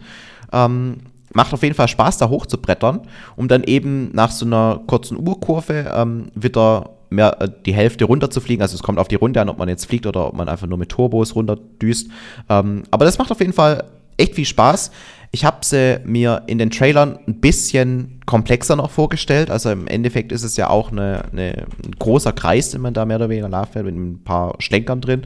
Ähm, 0.51 0.97
macht 1.33 1.53
auf 1.53 1.63
jeden 1.63 1.75
Fall 1.75 1.87
Spaß, 1.87 2.17
da 2.17 2.29
hoch 2.29 2.45
zu 2.45 2.57
brettern, 2.57 3.01
um 3.35 3.47
dann 3.47 3.63
eben 3.63 4.11
nach 4.13 4.31
so 4.31 4.45
einer 4.45 4.81
kurzen 4.87 5.17
Uhrkurve 5.17 5.91
ähm, 5.95 6.31
wieder 6.35 6.89
mehr 7.09 7.39
äh, 7.41 7.49
die 7.65 7.73
Hälfte 7.73 8.05
runter 8.05 8.29
zu 8.31 8.41
fliegen. 8.41 8.61
Also 8.61 8.75
es 8.75 8.83
kommt 8.83 8.97
auf 8.97 9.07
die 9.07 9.15
Runde 9.15 9.39
an, 9.39 9.49
ob 9.49 9.57
man 9.57 9.69
jetzt 9.69 9.85
fliegt 9.85 10.07
oder 10.07 10.27
ob 10.27 10.33
man 10.33 10.49
einfach 10.49 10.67
nur 10.67 10.77
mit 10.77 10.89
Turbos 10.89 11.35
runterdüst. 11.35 12.09
Ähm, 12.49 12.83
aber 12.89 13.05
das 13.05 13.17
macht 13.17 13.31
auf 13.31 13.39
jeden 13.39 13.53
Fall 13.53 13.85
echt 14.17 14.35
viel 14.35 14.45
Spaß. 14.45 14.91
Ich 15.33 15.45
habe 15.45 15.59
sie 15.61 16.01
mir 16.03 16.43
in 16.47 16.57
den 16.57 16.71
Trailern 16.71 17.19
ein 17.25 17.39
bisschen 17.39 18.19
komplexer 18.25 18.75
noch 18.75 18.91
vorgestellt. 18.91 19.49
Also 19.49 19.69
im 19.69 19.87
Endeffekt 19.87 20.31
ist 20.33 20.43
es 20.43 20.57
ja 20.57 20.69
auch 20.69 20.91
eine, 20.91 21.23
eine, 21.31 21.67
ein 21.85 21.95
großer 21.97 22.33
Kreis, 22.33 22.71
den 22.71 22.81
man 22.81 22.93
da 22.93 23.05
mehr 23.05 23.15
oder 23.15 23.29
weniger 23.29 23.47
nachfährt, 23.47 23.85
mit 23.85 23.95
ein 23.95 24.23
paar 24.23 24.55
Schlenkern 24.59 24.99
drin. 24.99 25.21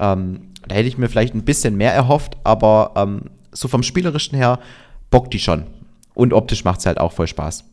Ähm, 0.00 0.50
da 0.66 0.74
hätte 0.74 0.88
ich 0.88 0.98
mir 0.98 1.08
vielleicht 1.08 1.34
ein 1.34 1.44
bisschen 1.44 1.76
mehr 1.76 1.92
erhofft, 1.92 2.36
aber 2.42 2.92
ähm, 2.96 3.30
so 3.52 3.68
vom 3.68 3.82
Spielerischen 3.82 4.36
her 4.36 4.58
bockt 5.10 5.32
die 5.32 5.38
schon. 5.38 5.64
Und 6.14 6.32
optisch 6.32 6.64
macht 6.64 6.80
es 6.80 6.86
halt 6.86 6.98
auch 6.98 7.12
voll 7.12 7.28
Spaß. 7.28 7.64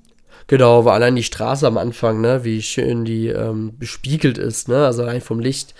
Genau, 0.48 0.86
war 0.86 0.94
allein 0.94 1.16
die 1.16 1.24
Straße 1.24 1.66
am 1.66 1.78
Anfang, 1.78 2.22
ne, 2.22 2.44
wie 2.44 2.62
schön 2.62 3.06
die 3.06 3.28
ähm, 3.28 3.78
bespiegelt 3.78 4.38
ist, 4.38 4.68
ne, 4.68 4.86
also 4.86 5.04
rein 5.04 5.22
vom 5.22 5.40
Licht, 5.40 5.74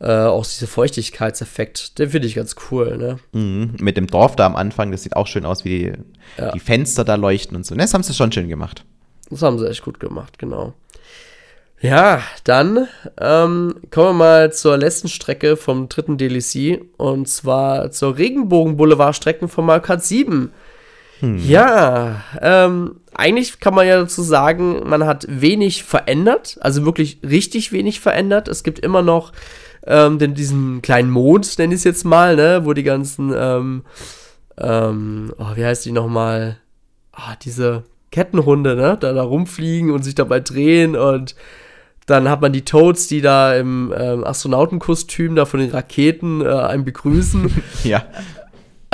äh, 0.00 0.24
auch 0.24 0.44
dieser 0.44 0.66
Feuchtigkeitseffekt, 0.66 1.98
den 1.98 2.10
finde 2.10 2.26
ich 2.26 2.34
ganz 2.34 2.56
cool, 2.70 2.96
ne. 2.96 3.18
Mhm, 3.32 3.76
mit 3.80 3.96
dem 3.96 4.06
Dorf 4.06 4.36
da 4.36 4.46
am 4.46 4.56
Anfang, 4.56 4.90
das 4.90 5.02
sieht 5.02 5.16
auch 5.16 5.26
schön 5.26 5.46
aus, 5.46 5.64
wie 5.64 5.78
die, 5.78 5.92
ja. 6.38 6.52
die 6.52 6.60
Fenster 6.60 7.04
da 7.04 7.14
leuchten 7.14 7.56
und 7.56 7.64
so. 7.64 7.74
Ne, 7.74 7.82
das 7.82 7.94
haben 7.94 8.02
sie 8.02 8.14
schon 8.14 8.32
schön 8.32 8.48
gemacht. 8.48 8.84
Das 9.30 9.42
haben 9.42 9.58
sie 9.58 9.68
echt 9.68 9.82
gut 9.82 10.00
gemacht, 10.00 10.38
genau. 10.38 10.74
Ja, 11.80 12.22
dann 12.44 12.88
ähm, 13.20 13.74
kommen 13.90 14.08
wir 14.08 14.12
mal 14.14 14.52
zur 14.52 14.78
letzten 14.78 15.08
Strecke 15.08 15.56
vom 15.56 15.88
dritten 15.88 16.16
DLC 16.16 16.80
und 16.96 17.28
zwar 17.28 17.90
zur 17.90 18.16
Regenbogen-Boulevard-Strecken 18.16 19.48
von 19.48 19.66
Mario 19.66 19.82
Kart 19.82 20.02
7. 20.02 20.50
Hm. 21.20 21.38
Ja, 21.46 22.24
ähm, 22.40 23.00
eigentlich 23.12 23.60
kann 23.60 23.74
man 23.74 23.86
ja 23.86 23.98
dazu 23.98 24.22
sagen, 24.22 24.88
man 24.88 25.04
hat 25.04 25.26
wenig 25.28 25.84
verändert, 25.84 26.56
also 26.60 26.84
wirklich 26.84 27.18
richtig 27.22 27.70
wenig 27.70 28.00
verändert. 28.00 28.48
Es 28.48 28.62
gibt 28.62 28.78
immer 28.78 29.02
noch 29.02 29.32
ähm, 29.86 30.18
den, 30.18 30.34
diesen 30.34 30.82
kleinen 30.82 31.10
Mond, 31.10 31.58
nenne 31.58 31.74
ich 31.74 31.80
es 31.80 31.84
jetzt 31.84 32.04
mal, 32.04 32.36
ne, 32.36 32.62
wo 32.64 32.72
die 32.72 32.82
ganzen, 32.82 33.32
ähm, 33.36 33.82
ähm, 34.58 35.32
oh, 35.38 35.56
wie 35.56 35.64
heißt 35.64 35.84
die 35.84 35.92
nochmal? 35.92 36.58
Ah, 37.12 37.36
diese 37.42 37.84
Kettenhunde, 38.10 38.76
ne, 38.76 38.96
da, 38.98 39.12
da 39.12 39.22
rumfliegen 39.22 39.90
und 39.90 40.02
sich 40.02 40.14
dabei 40.14 40.40
drehen 40.40 40.96
und 40.96 41.34
dann 42.06 42.28
hat 42.28 42.42
man 42.42 42.52
die 42.52 42.64
Toads, 42.64 43.06
die 43.08 43.22
da 43.22 43.54
im 43.56 43.92
ähm, 43.96 44.24
Astronautenkostüm 44.24 45.34
da 45.36 45.46
von 45.46 45.60
den 45.60 45.70
Raketen 45.70 46.42
äh, 46.42 46.48
einen 46.48 46.84
begrüßen. 46.84 47.50
ja 47.84 48.04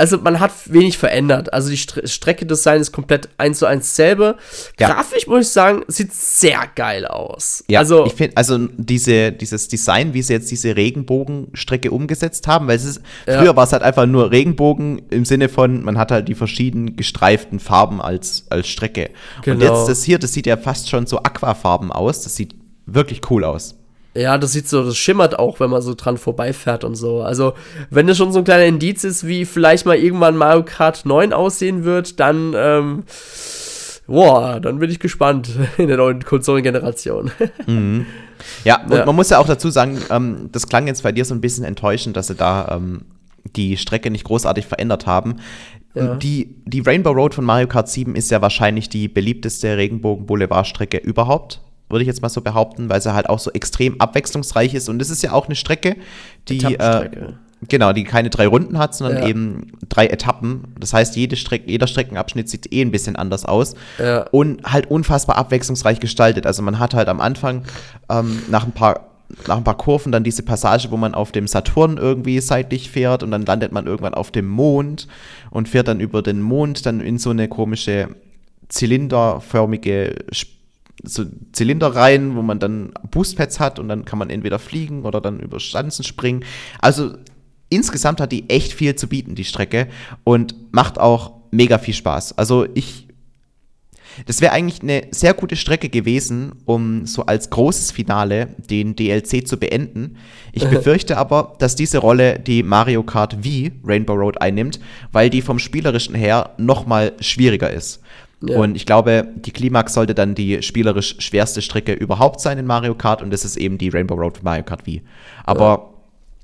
also 0.01 0.17
man 0.17 0.39
hat 0.39 0.51
wenig 0.65 0.97
verändert. 0.97 1.53
Also 1.53 1.69
die 1.69 1.77
St 1.77 2.01
Strecke-Design 2.09 2.81
ist 2.81 2.91
komplett 2.91 3.29
eins 3.37 3.59
zu 3.59 3.67
eins 3.67 3.95
selbe. 3.95 4.35
Ja. 4.79 4.89
Grafisch 4.89 5.27
muss 5.27 5.45
ich 5.45 5.49
sagen, 5.49 5.83
sieht 5.87 6.11
sehr 6.11 6.63
geil 6.73 7.05
aus. 7.05 7.63
Ja, 7.69 7.79
also 7.79 8.07
ich 8.07 8.13
finde, 8.13 8.35
also 8.35 8.57
diese, 8.77 9.31
dieses 9.31 9.67
Design, 9.67 10.15
wie 10.15 10.23
sie 10.23 10.33
jetzt 10.33 10.49
diese 10.49 10.75
Regenbogenstrecke 10.75 11.91
umgesetzt 11.91 12.47
haben, 12.47 12.67
weil 12.67 12.77
es 12.77 12.85
ist, 12.85 13.01
ja. 13.27 13.39
früher 13.39 13.55
war 13.55 13.65
es 13.65 13.73
halt 13.73 13.83
einfach 13.83 14.07
nur 14.07 14.31
Regenbogen 14.31 15.03
im 15.11 15.23
Sinne 15.23 15.49
von, 15.49 15.83
man 15.83 15.99
hat 15.99 16.11
halt 16.11 16.27
die 16.27 16.35
verschiedenen 16.35 16.95
gestreiften 16.95 17.59
Farben 17.59 18.01
als, 18.01 18.45
als 18.49 18.67
Strecke. 18.67 19.11
Genau. 19.43 19.55
Und 19.55 19.61
jetzt 19.61 19.87
das 19.87 20.03
hier, 20.03 20.17
das 20.17 20.33
sieht 20.33 20.47
ja 20.47 20.57
fast 20.57 20.89
schon 20.89 21.05
so 21.05 21.19
Aquafarben 21.19 21.91
aus. 21.91 22.23
Das 22.23 22.35
sieht 22.35 22.55
wirklich 22.87 23.21
cool 23.29 23.43
aus. 23.43 23.75
Ja, 24.13 24.37
das 24.37 24.51
sieht 24.51 24.67
so, 24.67 24.83
das 24.83 24.97
schimmert 24.97 25.39
auch, 25.39 25.59
wenn 25.61 25.69
man 25.69 25.81
so 25.81 25.93
dran 25.93 26.17
vorbeifährt 26.17 26.83
und 26.83 26.95
so. 26.95 27.21
Also, 27.21 27.53
wenn 27.89 28.07
das 28.07 28.17
schon 28.17 28.33
so 28.33 28.39
ein 28.39 28.43
kleiner 28.43 28.65
Indiz 28.65 29.05
ist, 29.05 29.25
wie 29.25 29.45
vielleicht 29.45 29.85
mal 29.85 29.95
irgendwann 29.95 30.35
Mario 30.35 30.63
Kart 30.63 31.05
9 31.05 31.31
aussehen 31.31 31.85
wird, 31.85 32.19
dann, 32.19 32.53
ähm, 32.55 33.03
boah, 34.07 34.59
dann 34.59 34.79
bin 34.79 34.91
ich 34.91 34.99
gespannt 34.99 35.51
in 35.77 35.87
der 35.87 35.97
neuen 35.97 36.23
Konsolengeneration. 36.23 37.31
Mhm. 37.67 38.05
Ja, 38.63 38.83
und 38.83 38.91
ja. 38.91 39.05
man 39.05 39.15
muss 39.15 39.29
ja 39.29 39.37
auch 39.37 39.45
dazu 39.45 39.69
sagen, 39.69 39.99
ähm, 40.09 40.49
das 40.51 40.67
klang 40.67 40.87
jetzt 40.87 41.03
bei 41.03 41.11
dir 41.11 41.25
so 41.25 41.35
ein 41.35 41.41
bisschen 41.41 41.63
enttäuschend, 41.63 42.17
dass 42.17 42.25
sie 42.25 42.33
da 42.33 42.69
ähm, 42.71 43.05
die 43.55 43.77
Strecke 43.77 44.09
nicht 44.09 44.23
großartig 44.23 44.65
verändert 44.65 45.05
haben. 45.05 45.35
Ja. 45.93 46.15
Die, 46.15 46.55
die 46.65 46.79
Rainbow 46.79 47.11
Road 47.11 47.35
von 47.35 47.45
Mario 47.45 47.67
Kart 47.67 47.87
7 47.87 48.15
ist 48.15 48.31
ja 48.31 48.41
wahrscheinlich 48.41 48.89
die 48.89 49.07
beliebteste 49.07 49.77
Regenbogen-Boulevard-Strecke 49.77 50.97
überhaupt 50.97 51.61
würde 51.91 52.03
ich 52.03 52.07
jetzt 52.07 52.21
mal 52.21 52.29
so 52.29 52.41
behaupten, 52.41 52.89
weil 52.89 53.01
sie 53.01 53.13
halt 53.13 53.29
auch 53.29 53.39
so 53.39 53.51
extrem 53.51 53.99
abwechslungsreich 53.99 54.73
ist. 54.73 54.89
Und 54.89 55.01
es 55.01 55.09
ist 55.09 55.23
ja 55.23 55.31
auch 55.33 55.45
eine 55.45 55.55
Strecke, 55.55 55.97
die 56.47 56.63
äh, 56.63 57.09
genau, 57.67 57.93
die 57.93 58.03
keine 58.03 58.29
drei 58.29 58.47
Runden 58.47 58.77
hat, 58.77 58.95
sondern 58.95 59.23
ja. 59.23 59.27
eben 59.27 59.71
drei 59.89 60.07
Etappen. 60.07 60.63
Das 60.79 60.93
heißt, 60.93 61.15
jede 61.15 61.35
Streck, 61.35 61.63
jeder 61.65 61.87
Streckenabschnitt 61.87 62.49
sieht 62.49 62.71
eh 62.73 62.81
ein 62.81 62.91
bisschen 62.91 63.15
anders 63.15 63.45
aus 63.45 63.75
ja. 63.99 64.23
und 64.31 64.63
halt 64.63 64.89
unfassbar 64.89 65.37
abwechslungsreich 65.37 65.99
gestaltet. 65.99 66.45
Also 66.45 66.61
man 66.61 66.79
hat 66.79 66.93
halt 66.93 67.07
am 67.07 67.21
Anfang 67.21 67.63
ähm, 68.09 68.41
nach 68.49 68.65
ein 68.65 68.71
paar 68.71 69.07
nach 69.47 69.55
ein 69.55 69.63
paar 69.63 69.77
Kurven 69.77 70.11
dann 70.11 70.25
diese 70.25 70.43
Passage, 70.43 70.91
wo 70.91 70.97
man 70.97 71.15
auf 71.15 71.31
dem 71.31 71.47
Saturn 71.47 71.95
irgendwie 71.95 72.41
seitlich 72.41 72.91
fährt 72.91 73.23
und 73.23 73.31
dann 73.31 73.45
landet 73.45 73.71
man 73.71 73.87
irgendwann 73.87 74.13
auf 74.13 74.29
dem 74.29 74.45
Mond 74.45 75.07
und 75.51 75.69
fährt 75.69 75.87
dann 75.87 76.01
über 76.01 76.21
den 76.21 76.41
Mond 76.41 76.85
dann 76.85 76.99
in 76.99 77.17
so 77.17 77.29
eine 77.29 77.47
komische 77.47 78.09
zylinderförmige 78.67 80.15
so 81.03 81.25
Zylinder 81.51 81.95
rein, 81.95 82.35
wo 82.35 82.41
man 82.41 82.59
dann 82.59 82.91
Boostpads 83.09 83.59
hat 83.59 83.79
und 83.79 83.87
dann 83.87 84.05
kann 84.05 84.19
man 84.19 84.29
entweder 84.29 84.59
fliegen 84.59 85.03
oder 85.03 85.21
dann 85.21 85.39
über 85.39 85.59
Schanzen 85.59 86.03
springen. 86.03 86.43
Also 86.79 87.15
insgesamt 87.69 88.21
hat 88.21 88.31
die 88.31 88.49
echt 88.49 88.73
viel 88.73 88.95
zu 88.95 89.07
bieten, 89.07 89.33
die 89.33 89.45
Strecke, 89.45 89.87
und 90.23 90.55
macht 90.71 90.99
auch 90.99 91.31
mega 91.51 91.79
viel 91.79 91.95
Spaß. 91.95 92.37
Also 92.37 92.67
ich. 92.75 93.07
Das 94.25 94.41
wäre 94.41 94.51
eigentlich 94.51 94.81
eine 94.81 95.07
sehr 95.11 95.33
gute 95.33 95.55
Strecke 95.55 95.87
gewesen, 95.87 96.51
um 96.65 97.05
so 97.05 97.27
als 97.27 97.49
großes 97.49 97.91
Finale 97.91 98.49
den 98.57 98.93
DLC 98.93 99.47
zu 99.47 99.55
beenden. 99.55 100.17
Ich 100.51 100.65
befürchte 100.69 101.17
aber, 101.17 101.55
dass 101.59 101.77
diese 101.77 101.99
Rolle 101.99 102.37
die 102.37 102.61
Mario 102.61 103.03
Kart 103.03 103.37
V 103.41 103.69
Rainbow 103.85 104.13
Road 104.13 104.41
einnimmt, 104.41 104.81
weil 105.13 105.29
die 105.29 105.41
vom 105.41 105.59
spielerischen 105.59 106.13
her 106.13 106.55
noch 106.57 106.85
mal 106.85 107.13
schwieriger 107.21 107.71
ist. 107.71 108.01
Ja. 108.43 108.57
Und 108.57 108.75
ich 108.75 108.85
glaube, 108.85 109.27
die 109.35 109.51
Klimax 109.51 109.93
sollte 109.93 110.15
dann 110.15 110.33
die 110.33 110.63
spielerisch 110.63 111.15
schwerste 111.19 111.61
Strecke 111.61 111.93
überhaupt 111.93 112.41
sein 112.41 112.57
in 112.57 112.65
Mario 112.65 112.95
Kart 112.95 113.21
und 113.21 113.31
das 113.31 113.45
ist 113.45 113.55
eben 113.57 113.77
die 113.77 113.89
Rainbow 113.89 114.15
Road 114.15 114.37
für 114.37 114.43
Mario 114.43 114.63
Kart 114.63 114.87
Wii. 114.87 115.03
Aber 115.43 115.65
ja. 115.65 115.89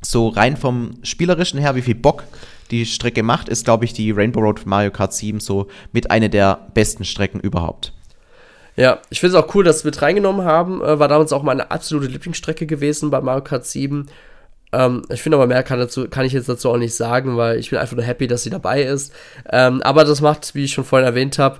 so 0.03 0.27
rein 0.27 0.57
vom 0.57 0.99
spielerischen 1.01 1.59
her, 1.59 1.75
wie 1.75 1.81
viel 1.81 1.95
Bock 1.95 2.23
die 2.69 2.85
Strecke 2.85 3.23
macht, 3.23 3.49
ist, 3.49 3.65
glaube 3.65 3.85
ich, 3.85 3.93
die 3.93 4.11
Rainbow 4.11 4.41
Road 4.41 4.59
für 4.59 4.69
Mario 4.69 4.91
Kart 4.91 5.13
7 5.13 5.39
so 5.39 5.67
mit 5.91 6.11
einer 6.11 6.29
der 6.29 6.67
besten 6.73 7.03
Strecken 7.03 7.39
überhaupt. 7.39 7.93
Ja, 8.75 8.99
ich 9.09 9.19
finde 9.19 9.35
es 9.35 9.43
auch 9.43 9.55
cool, 9.55 9.63
dass 9.63 9.83
wir 9.83 9.89
mit 9.89 10.01
reingenommen 10.01 10.45
haben. 10.45 10.83
Äh, 10.83 10.99
war 10.99 11.07
damals 11.07 11.33
auch 11.33 11.41
meine 11.41 11.71
absolute 11.71 12.11
Lieblingsstrecke 12.11 12.67
gewesen 12.67 13.09
bei 13.09 13.19
Mario 13.21 13.43
Kart 13.43 13.65
7. 13.65 14.07
Ähm, 14.73 15.03
ich 15.09 15.21
finde 15.21 15.37
aber 15.37 15.47
mehr 15.47 15.63
kann, 15.63 15.79
dazu, 15.79 16.09
kann 16.09 16.25
ich 16.25 16.33
jetzt 16.33 16.49
dazu 16.49 16.69
auch 16.69 16.77
nicht 16.77 16.93
sagen, 16.93 17.37
weil 17.37 17.57
ich 17.57 17.69
bin 17.69 17.79
einfach 17.79 17.95
nur 17.95 18.05
happy, 18.05 18.27
dass 18.27 18.43
sie 18.43 18.49
dabei 18.49 18.83
ist. 18.83 19.13
Ähm, 19.49 19.81
aber 19.81 20.03
das 20.03 20.21
macht, 20.21 20.55
wie 20.55 20.65
ich 20.65 20.73
schon 20.73 20.83
vorhin 20.83 21.07
erwähnt 21.07 21.39
habe, 21.39 21.59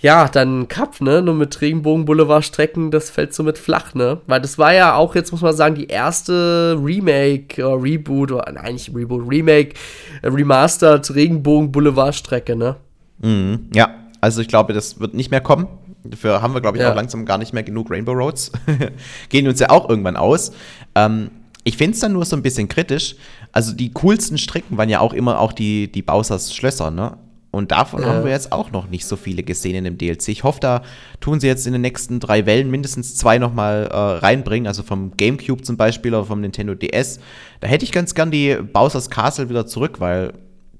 ja, 0.00 0.28
dann 0.28 0.68
Cup, 0.68 1.00
ne? 1.00 1.22
Nur 1.22 1.34
mit 1.34 1.60
Regenbogen-Boulevard-Strecken, 1.60 2.92
das 2.92 3.10
fällt 3.10 3.34
so 3.34 3.42
mit 3.42 3.58
flach, 3.58 3.94
ne? 3.94 4.20
Weil 4.28 4.40
das 4.40 4.56
war 4.56 4.72
ja 4.72 4.94
auch, 4.94 5.16
jetzt 5.16 5.32
muss 5.32 5.40
man 5.40 5.56
sagen, 5.56 5.74
die 5.74 5.88
erste 5.88 6.78
Remake 6.80 7.66
oder 7.66 7.82
Reboot, 7.82 8.30
oder 8.30 8.52
nein, 8.52 8.74
nicht 8.74 8.94
Reboot, 8.94 9.28
Remake, 9.28 9.74
äh, 10.22 10.28
Remastered 10.28 11.12
Regenbogen-Boulevard-Strecke, 11.12 12.54
ne? 12.54 12.76
Mhm, 13.20 13.70
ja, 13.74 13.90
also 14.20 14.40
ich 14.40 14.48
glaube, 14.48 14.72
das 14.72 15.00
wird 15.00 15.14
nicht 15.14 15.32
mehr 15.32 15.40
kommen. 15.40 15.66
Dafür 16.04 16.42
haben 16.42 16.54
wir, 16.54 16.60
glaube 16.60 16.76
ich, 16.76 16.82
ja. 16.84 16.92
auch 16.92 16.96
langsam 16.96 17.26
gar 17.26 17.38
nicht 17.38 17.52
mehr 17.52 17.64
genug 17.64 17.90
Rainbow 17.90 18.12
Roads. 18.12 18.52
Gehen 19.28 19.48
uns 19.48 19.58
ja 19.58 19.70
auch 19.70 19.88
irgendwann 19.88 20.16
aus. 20.16 20.52
Ähm, 20.94 21.30
ich 21.68 21.76
finde 21.76 21.94
es 21.94 22.00
dann 22.00 22.14
nur 22.14 22.24
so 22.24 22.34
ein 22.34 22.42
bisschen 22.42 22.66
kritisch. 22.66 23.14
Also 23.52 23.74
die 23.74 23.92
coolsten 23.92 24.38
Strecken 24.38 24.78
waren 24.78 24.88
ja 24.88 25.00
auch 25.00 25.12
immer 25.12 25.38
auch 25.38 25.52
die, 25.52 25.92
die 25.92 26.00
Bausers 26.00 26.54
Schlösser, 26.54 26.90
ne? 26.90 27.18
Und 27.50 27.72
davon 27.72 28.00
ja. 28.00 28.08
haben 28.08 28.24
wir 28.24 28.30
jetzt 28.30 28.52
auch 28.52 28.70
noch 28.72 28.88
nicht 28.88 29.04
so 29.04 29.16
viele 29.16 29.42
gesehen 29.42 29.74
in 29.74 29.84
dem 29.84 29.98
DLC. 29.98 30.28
Ich 30.28 30.44
hoffe, 30.44 30.60
da 30.60 30.82
tun 31.20 31.40
sie 31.40 31.46
jetzt 31.46 31.66
in 31.66 31.72
den 31.74 31.82
nächsten 31.82 32.20
drei 32.20 32.46
Wellen 32.46 32.70
mindestens 32.70 33.16
zwei 33.16 33.38
nochmal 33.38 33.88
äh, 33.90 33.96
reinbringen. 33.96 34.66
Also 34.66 34.82
vom 34.82 35.14
GameCube 35.16 35.62
zum 35.62 35.76
Beispiel 35.76 36.14
oder 36.14 36.24
vom 36.24 36.40
Nintendo 36.40 36.74
DS. 36.74 37.20
Da 37.60 37.68
hätte 37.68 37.84
ich 37.84 37.92
ganz 37.92 38.14
gern 38.14 38.30
die 38.30 38.56
Bowser's 38.56 39.10
Castle 39.10 39.50
wieder 39.50 39.66
zurück, 39.66 40.00
weil 40.00 40.32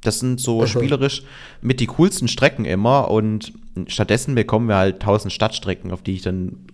das 0.03 0.21
sind 0.21 0.41
so 0.41 0.61
also. 0.61 0.79
spielerisch 0.79 1.23
mit 1.61 1.81
die 1.81 1.87
coolsten 1.87 2.29
Strecken 2.29 2.65
immer. 2.65 3.11
Und 3.11 3.53
stattdessen 3.89 4.35
bekommen 4.35 4.69
wir 4.69 4.77
halt 4.77 5.01
tausend 5.01 5.33
Stadtstrecken, 5.33 5.91
auf 5.91 6.03
die 6.03 6.15
ich 6.15 6.23
dann 6.23 6.67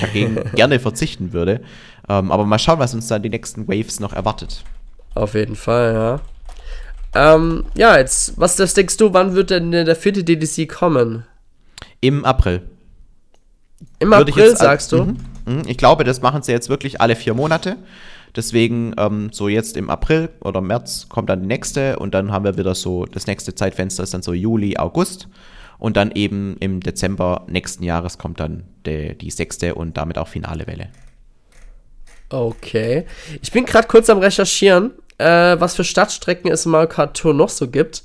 dagegen 0.00 0.38
gerne 0.54 0.80
verzichten 0.80 1.32
würde. 1.32 1.62
Ähm, 2.08 2.30
aber 2.30 2.44
mal 2.44 2.58
schauen, 2.58 2.78
was 2.78 2.94
uns 2.94 3.08
da 3.08 3.18
die 3.18 3.30
nächsten 3.30 3.66
Waves 3.68 4.00
noch 4.00 4.12
erwartet. 4.12 4.64
Auf 5.14 5.34
jeden 5.34 5.56
Fall, 5.56 5.94
ja. 5.94 6.20
Ähm, 7.14 7.64
ja, 7.74 7.96
jetzt, 7.96 8.38
was 8.38 8.56
das 8.56 8.74
denkst 8.74 8.98
du, 8.98 9.12
wann 9.14 9.34
wird 9.34 9.50
denn 9.50 9.70
der 9.70 9.96
vierte 9.96 10.22
DDC 10.22 10.68
kommen? 10.68 11.24
Im 12.00 12.24
April. 12.24 12.62
Im 13.98 14.10
Würde 14.10 14.32
April, 14.32 14.48
jetzt, 14.48 14.58
sagst 14.58 14.92
du? 14.92 15.04
Mhm, 15.04 15.16
mhm, 15.46 15.62
ich 15.66 15.78
glaube, 15.78 16.04
das 16.04 16.20
machen 16.20 16.42
sie 16.42 16.52
jetzt 16.52 16.68
wirklich 16.68 17.00
alle 17.00 17.16
vier 17.16 17.34
Monate. 17.34 17.76
Deswegen, 18.34 18.94
ähm, 18.98 19.30
so 19.32 19.48
jetzt 19.48 19.78
im 19.78 19.88
April 19.88 20.28
oder 20.40 20.60
März 20.60 21.06
kommt 21.08 21.30
dann 21.30 21.40
die 21.40 21.46
nächste 21.46 21.98
und 21.98 22.12
dann 22.12 22.32
haben 22.32 22.44
wir 22.44 22.58
wieder 22.58 22.74
so, 22.74 23.06
das 23.06 23.26
nächste 23.26 23.54
Zeitfenster 23.54 24.02
ist 24.02 24.12
dann 24.12 24.22
so 24.22 24.34
Juli, 24.34 24.76
August. 24.76 25.28
Und 25.78 25.96
dann 25.96 26.10
eben 26.12 26.56
im 26.60 26.80
Dezember 26.80 27.44
nächsten 27.48 27.84
Jahres 27.84 28.16
kommt 28.16 28.40
dann 28.40 28.64
de, 28.86 29.14
die 29.14 29.30
sechste 29.30 29.74
und 29.74 29.96
damit 29.96 30.16
auch 30.16 30.28
finale 30.28 30.66
Welle. 30.66 30.88
Okay. 32.28 33.06
Ich 33.40 33.52
bin 33.52 33.64
gerade 33.64 33.86
kurz 33.88 34.10
am 34.10 34.18
Recherchieren, 34.18 34.92
äh, 35.18 35.56
was 35.58 35.76
für 35.76 35.84
Stadtstrecken 35.84 36.50
es 36.50 36.66
in 36.66 36.72
Mario 36.72 36.88
Kart 36.88 37.16
Tour 37.16 37.34
noch 37.34 37.48
so 37.48 37.68
gibt. 37.68 38.02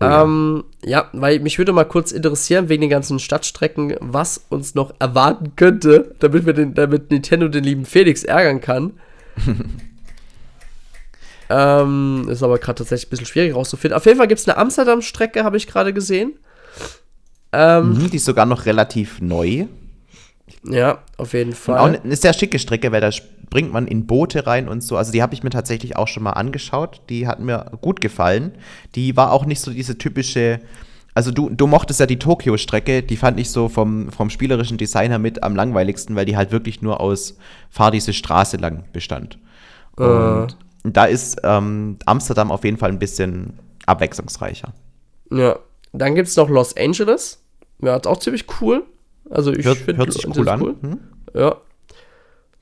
Oh, 0.00 0.04
ja. 0.04 0.22
Ähm, 0.22 0.64
ja, 0.84 1.08
weil 1.12 1.38
mich 1.40 1.58
würde 1.58 1.72
mal 1.72 1.84
kurz 1.84 2.12
interessieren, 2.12 2.68
wegen 2.68 2.80
den 2.80 2.90
ganzen 2.90 3.18
Stadtstrecken, 3.18 3.96
was 4.00 4.44
uns 4.48 4.74
noch 4.74 4.94
erwarten 4.98 5.54
könnte, 5.54 6.14
damit, 6.18 6.46
wir 6.46 6.54
den, 6.54 6.74
damit 6.74 7.10
Nintendo 7.10 7.48
den 7.48 7.64
lieben 7.64 7.84
Felix 7.84 8.24
ärgern 8.24 8.60
kann. 8.60 8.94
ähm, 11.50 12.26
ist 12.28 12.42
aber 12.42 12.58
gerade 12.58 12.78
tatsächlich 12.78 13.06
ein 13.06 13.10
bisschen 13.10 13.26
schwierig 13.26 13.54
rauszufinden. 13.54 13.96
Auf 13.96 14.06
jeden 14.06 14.18
Fall 14.18 14.28
gibt 14.28 14.40
es 14.40 14.48
eine 14.48 14.56
Amsterdam-Strecke, 14.56 15.44
habe 15.44 15.56
ich 15.56 15.66
gerade 15.66 15.92
gesehen. 15.92 16.34
Ähm, 17.52 17.90
mhm, 17.90 18.10
die 18.10 18.16
ist 18.16 18.24
sogar 18.24 18.46
noch 18.46 18.66
relativ 18.66 19.20
neu. 19.20 19.66
Ja, 20.64 21.02
auf 21.16 21.32
jeden 21.32 21.52
Fall. 21.52 21.90
Und 21.90 21.96
auch 21.96 22.04
eine 22.04 22.16
sehr 22.16 22.32
schicke 22.32 22.58
Strecke, 22.58 22.90
weil 22.92 23.00
da 23.00 23.10
bringt 23.52 23.70
man 23.70 23.86
in 23.86 24.06
Boote 24.06 24.46
rein 24.46 24.66
und 24.66 24.82
so. 24.82 24.96
Also 24.96 25.12
die 25.12 25.20
habe 25.22 25.34
ich 25.34 25.42
mir 25.42 25.50
tatsächlich 25.50 25.94
auch 25.96 26.08
schon 26.08 26.22
mal 26.22 26.30
angeschaut. 26.30 27.02
Die 27.10 27.26
hat 27.28 27.38
mir 27.38 27.66
gut 27.82 28.00
gefallen. 28.00 28.52
Die 28.94 29.14
war 29.14 29.30
auch 29.30 29.44
nicht 29.44 29.60
so 29.60 29.70
diese 29.70 29.98
typische. 29.98 30.60
Also 31.14 31.30
du, 31.30 31.50
du 31.50 31.66
mochtest 31.66 32.00
ja 32.00 32.06
die 32.06 32.18
Tokio-Strecke, 32.18 33.02
die 33.02 33.18
fand 33.18 33.38
ich 33.38 33.50
so 33.50 33.68
vom, 33.68 34.10
vom 34.10 34.30
spielerischen 34.30 34.78
Designer 34.78 35.18
mit 35.18 35.42
am 35.42 35.54
langweiligsten, 35.54 36.16
weil 36.16 36.24
die 36.24 36.34
halt 36.34 36.50
wirklich 36.50 36.80
nur 36.80 37.00
aus 37.00 37.36
Fahr 37.68 37.90
diese 37.90 38.14
Straße 38.14 38.56
lang 38.56 38.84
bestand. 38.94 39.38
Äh. 39.98 40.02
Und 40.02 40.56
da 40.84 41.04
ist 41.04 41.38
ähm, 41.44 41.98
Amsterdam 42.06 42.50
auf 42.50 42.64
jeden 42.64 42.78
Fall 42.78 42.88
ein 42.88 42.98
bisschen 42.98 43.58
abwechslungsreicher. 43.84 44.72
Ja, 45.30 45.58
dann 45.92 46.14
gibt 46.14 46.28
es 46.28 46.36
noch 46.36 46.48
Los 46.48 46.74
Angeles. 46.74 47.42
Ja, 47.82 47.96
ist 47.96 48.06
auch 48.06 48.18
ziemlich 48.18 48.46
cool. 48.62 48.84
Also 49.28 49.52
ich 49.52 49.68
finde 49.68 49.98
hört 49.98 50.12
sich 50.14 50.26
cool 50.34 50.48
an. 50.48 50.62
Cool. 50.62 50.76
Hm? 50.80 51.00
Ja. 51.34 51.56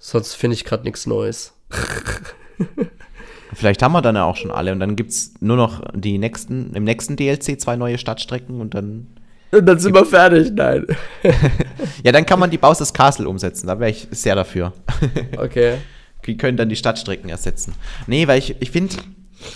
Sonst 0.03 0.35
finde 0.35 0.55
ich 0.55 0.65
gerade 0.65 0.85
nichts 0.85 1.07
Neues. 1.07 1.53
Vielleicht 3.53 3.83
haben 3.83 3.93
wir 3.93 4.01
dann 4.01 4.17
ja 4.17 4.25
auch 4.25 4.37
schon 4.37 4.51
alle 4.51 4.73
und 4.73 4.81
dann 4.81 4.97
gibt 4.97 5.11
es 5.11 5.35
nur 5.41 5.57
noch 5.57 5.83
die 5.93 6.17
nächsten, 6.19 6.73
im 6.75 6.85
nächsten 6.85 7.17
DLC 7.17 7.61
zwei 7.61 7.77
neue 7.77 7.99
Stadtstrecken 7.99 8.61
und 8.61 8.75
dann. 8.75 9.09
Und 9.53 9.67
dann 9.67 9.79
sind 9.79 9.95
wir 9.95 10.07
fertig, 10.07 10.53
nein. 10.55 10.87
ja, 12.03 12.13
dann 12.13 12.25
kann 12.25 12.39
man 12.39 12.51
die 12.51 12.59
Bowser's 12.59 12.95
Castle 12.95 13.29
umsetzen, 13.29 13.67
da 13.67 13.79
wäre 13.79 13.91
ich 13.91 14.09
sehr 14.11 14.35
dafür. 14.35 14.73
okay. 15.37 15.79
Die 16.27 16.37
können 16.37 16.57
dann 16.57 16.69
die 16.71 16.77
Stadtstrecken 16.77 17.29
ersetzen. 17.29 17.75
Nee, 18.07 18.27
weil 18.27 18.39
ich, 18.39 18.57
ich 18.61 18.71
finde, 18.71 18.97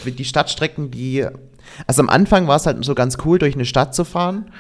die 0.05 0.24
Stadtstrecken, 0.24 0.90
die. 0.90 1.26
Also 1.86 2.03
am 2.03 2.11
Anfang 2.11 2.49
war 2.49 2.57
es 2.57 2.66
halt 2.66 2.84
so 2.84 2.95
ganz 2.95 3.16
cool, 3.24 3.38
durch 3.38 3.55
eine 3.55 3.64
Stadt 3.64 3.95
zu 3.95 4.05
fahren, 4.05 4.51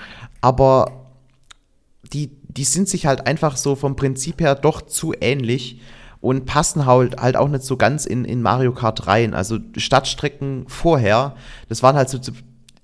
aber 0.40 1.03
die, 2.14 2.30
die 2.48 2.64
sind 2.64 2.88
sich 2.88 3.06
halt 3.06 3.26
einfach 3.26 3.56
so 3.56 3.74
vom 3.74 3.96
Prinzip 3.96 4.40
her 4.40 4.54
doch 4.54 4.82
zu 4.82 5.12
ähnlich 5.20 5.80
und 6.20 6.46
passen 6.46 6.86
halt, 6.86 7.20
halt 7.20 7.36
auch 7.36 7.48
nicht 7.48 7.64
so 7.64 7.76
ganz 7.76 8.06
in, 8.06 8.24
in 8.24 8.40
Mario 8.40 8.72
Kart 8.72 9.06
rein. 9.06 9.34
Also 9.34 9.58
Stadtstrecken 9.76 10.64
vorher, 10.68 11.36
das 11.68 11.82
waren 11.82 11.96
halt 11.96 12.08
so, 12.08 12.18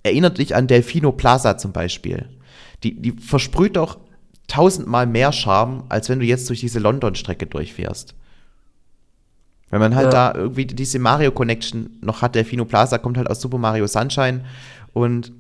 erinnert 0.03 0.39
dich 0.39 0.55
an 0.55 0.67
Delfino 0.67 1.13
Plaza 1.13 1.57
zum 1.57 1.73
Beispiel. 1.73 2.29
Die, 2.83 3.01
die 3.01 3.13
versprüht 3.13 3.77
doch 3.77 3.99
tausendmal 4.49 5.07
mehr 5.07 5.33
Charme, 5.33 5.85
als 5.89 6.09
wenn 6.09 6.19
du 6.19 6.27
jetzt 6.27 6.49
durch 6.49 6.61
diese 6.61 6.81
London-Strecke 6.81 7.47
durchfährst. 7.47 8.15
Wenn 9.71 9.81
man 9.81 9.95
halt 9.95 10.13
ja. 10.13 10.33
da 10.33 10.39
irgendwie 10.39 10.67
diese 10.67 10.99
Mario 10.99 11.31
Connection 11.31 11.99
noch 12.03 12.23
hat, 12.23 12.35
Delfino 12.35 12.65
Plaza 12.65 12.99
kommt 12.99 13.17
halt 13.17 13.31
aus 13.31 13.41
Super 13.41 13.59
Mario 13.59 13.87
Sunshine 13.87 14.45
und 14.93 15.33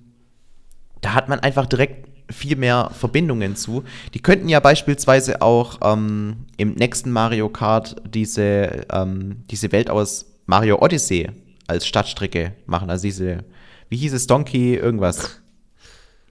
da 1.00 1.14
hat 1.14 1.28
man 1.28 1.40
einfach 1.40 1.66
direkt 1.66 2.09
viel 2.30 2.56
mehr 2.56 2.90
Verbindungen 2.98 3.56
zu. 3.56 3.84
Die 4.14 4.20
könnten 4.20 4.48
ja 4.48 4.60
beispielsweise 4.60 5.42
auch 5.42 5.78
ähm, 5.82 6.46
im 6.56 6.74
nächsten 6.74 7.10
Mario 7.10 7.48
Kart 7.48 7.96
diese, 8.12 8.86
ähm, 8.92 9.44
diese 9.50 9.72
Welt 9.72 9.90
aus 9.90 10.26
Mario 10.46 10.80
Odyssey 10.80 11.30
als 11.66 11.86
Stadtstrecke 11.86 12.52
machen. 12.66 12.90
Also 12.90 13.02
diese, 13.02 13.44
wie 13.88 13.96
hieß 13.96 14.12
es, 14.12 14.26
Donkey 14.26 14.74
irgendwas? 14.74 15.40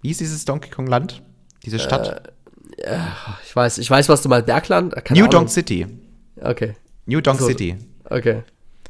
Wie 0.02 0.10
hieß 0.10 0.18
dieses 0.20 0.45
Donkey 0.45 0.70
Kong 0.70 0.88
Land? 0.88 1.22
Diese 1.66 1.80
Stadt? 1.80 2.32
Äh, 2.78 2.97
ich 3.45 3.56
weiß, 3.56 3.78
ich 3.78 3.89
weiß, 3.89 4.10
was 4.10 4.22
du 4.22 4.30
meinst. 4.30 4.45
Bergland? 4.45 4.95
New 5.12 5.28
Donk 5.28 5.50
City. 5.50 5.88
Okay. 6.41 6.76
New 7.06 7.22
Donk 7.22 7.39
so, 7.39 7.47
City. 7.47 7.76
Okay. 8.06 8.43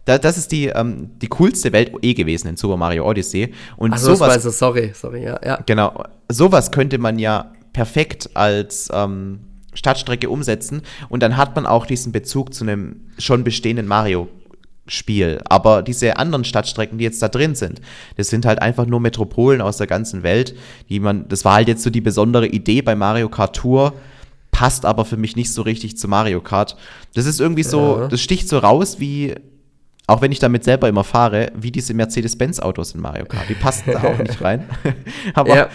Da, 0.05 0.17
das 0.17 0.37
ist 0.37 0.51
die, 0.51 0.67
ähm, 0.67 1.11
die 1.21 1.27
coolste 1.27 1.71
Welt 1.71 1.91
eh 2.01 2.13
gewesen 2.13 2.47
in 2.47 2.57
Super 2.57 2.77
Mario 2.77 3.07
Odyssey. 3.07 3.53
Und 3.77 3.93
Ach 3.93 3.97
so, 3.97 4.15
sowas, 4.15 4.41
du, 4.41 4.49
sorry, 4.49 4.91
sorry, 4.93 5.23
ja, 5.23 5.39
ja. 5.43 5.59
Genau, 5.65 6.03
sowas 6.29 6.71
könnte 6.71 6.97
man 6.97 7.19
ja 7.19 7.51
perfekt 7.73 8.29
als 8.33 8.89
ähm, 8.93 9.39
Stadtstrecke 9.73 10.29
umsetzen 10.29 10.81
und 11.09 11.21
dann 11.21 11.37
hat 11.37 11.55
man 11.55 11.65
auch 11.65 11.85
diesen 11.85 12.11
Bezug 12.11 12.53
zu 12.53 12.63
einem 12.63 13.01
schon 13.17 13.43
bestehenden 13.43 13.87
Mario 13.87 14.27
Spiel. 14.91 15.39
Aber 15.45 15.83
diese 15.83 16.17
anderen 16.17 16.43
Stadtstrecken, 16.43 16.97
die 16.97 17.03
jetzt 17.03 17.21
da 17.21 17.27
drin 17.27 17.55
sind, 17.55 17.81
das 18.17 18.29
sind 18.29 18.45
halt 18.45 18.61
einfach 18.61 18.85
nur 18.85 18.99
Metropolen 18.99 19.61
aus 19.61 19.77
der 19.77 19.87
ganzen 19.87 20.23
Welt, 20.23 20.55
die 20.89 20.99
man, 20.99 21.27
das 21.27 21.45
war 21.45 21.55
halt 21.55 21.67
jetzt 21.67 21.83
so 21.83 21.89
die 21.89 22.01
besondere 22.01 22.47
Idee 22.47 22.81
bei 22.81 22.95
Mario 22.95 23.29
Kart 23.29 23.55
Tour, 23.55 23.93
passt 24.51 24.85
aber 24.85 25.05
für 25.05 25.17
mich 25.17 25.35
nicht 25.35 25.53
so 25.53 25.61
richtig 25.61 25.97
zu 25.97 26.07
Mario 26.07 26.41
Kart. 26.41 26.75
Das 27.13 27.25
ist 27.25 27.39
irgendwie 27.39 27.63
so, 27.63 27.99
ja. 27.99 28.07
das 28.07 28.21
sticht 28.21 28.49
so 28.49 28.57
raus 28.57 28.99
wie 28.99 29.35
auch 30.10 30.22
wenn 30.22 30.32
ich 30.32 30.39
damit 30.39 30.64
selber 30.64 30.89
immer 30.89 31.03
fahre, 31.03 31.51
wie 31.55 31.72
diese 31.72 31.93
Mercedes-Benz-Autos 31.93 32.95
in 32.95 33.01
Mario 33.01 33.26
Kart. 33.26 33.47
Die 33.47 33.53
passen 33.53 33.91
da 33.91 34.03
auch 34.03 34.18
nicht 34.18 34.41
rein. 34.41 34.68
Aber 35.36 35.55
ja. 35.55 35.70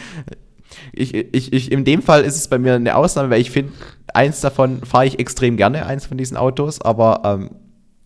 ich, 0.92 1.14
ich, 1.14 1.52
ich, 1.52 1.70
in 1.70 1.84
dem 1.84 2.02
Fall 2.02 2.24
ist 2.24 2.34
es 2.36 2.48
bei 2.48 2.58
mir 2.58 2.74
eine 2.74 2.96
Ausnahme, 2.96 3.30
weil 3.30 3.40
ich 3.40 3.52
finde, 3.52 3.72
eins 4.12 4.40
davon 4.40 4.84
fahre 4.84 5.06
ich 5.06 5.20
extrem 5.20 5.56
gerne, 5.56 5.86
eins 5.86 6.06
von 6.06 6.18
diesen 6.18 6.36
Autos, 6.36 6.80
aber 6.80 7.22
ähm, 7.24 7.50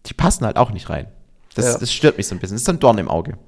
die 0.05 0.13
passen 0.13 0.45
halt 0.45 0.59
auch 0.59 0.71
nicht 0.71 0.91
rein. 0.91 1.07
Das, 1.55 1.65
ja. 1.65 1.79
das 1.79 1.91
stört 1.93 2.19
mich 2.19 2.29
so 2.29 2.35
ein 2.35 2.41
bisschen. 2.41 2.57
Das 2.57 2.63
ist 2.63 2.69
ein 2.69 2.79
Dorn 2.79 2.99
im 2.99 3.09
Auge. 3.09 3.39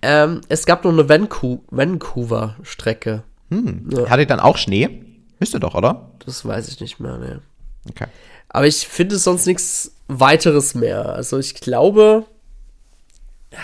Ähm, 0.00 0.40
es 0.48 0.64
gab 0.64 0.82
noch 0.84 0.92
eine 0.92 1.06
Vancouver-Strecke. 1.08 3.22
Hm. 3.50 3.90
Ja. 3.90 4.08
Hatte 4.08 4.26
dann 4.26 4.40
auch 4.40 4.56
Schnee? 4.56 5.04
Müsste 5.38 5.60
doch, 5.60 5.74
oder? 5.74 6.10
Das 6.24 6.42
weiß 6.44 6.68
ich 6.68 6.80
nicht 6.80 7.00
mehr, 7.00 7.18
ne. 7.18 7.42
Okay. 7.88 8.06
Aber 8.48 8.66
ich 8.66 8.88
finde 8.88 9.18
sonst 9.18 9.46
nichts 9.46 9.92
weiteres 10.08 10.74
mehr. 10.74 11.10
Also 11.10 11.38
ich 11.38 11.54
glaube, 11.54 12.24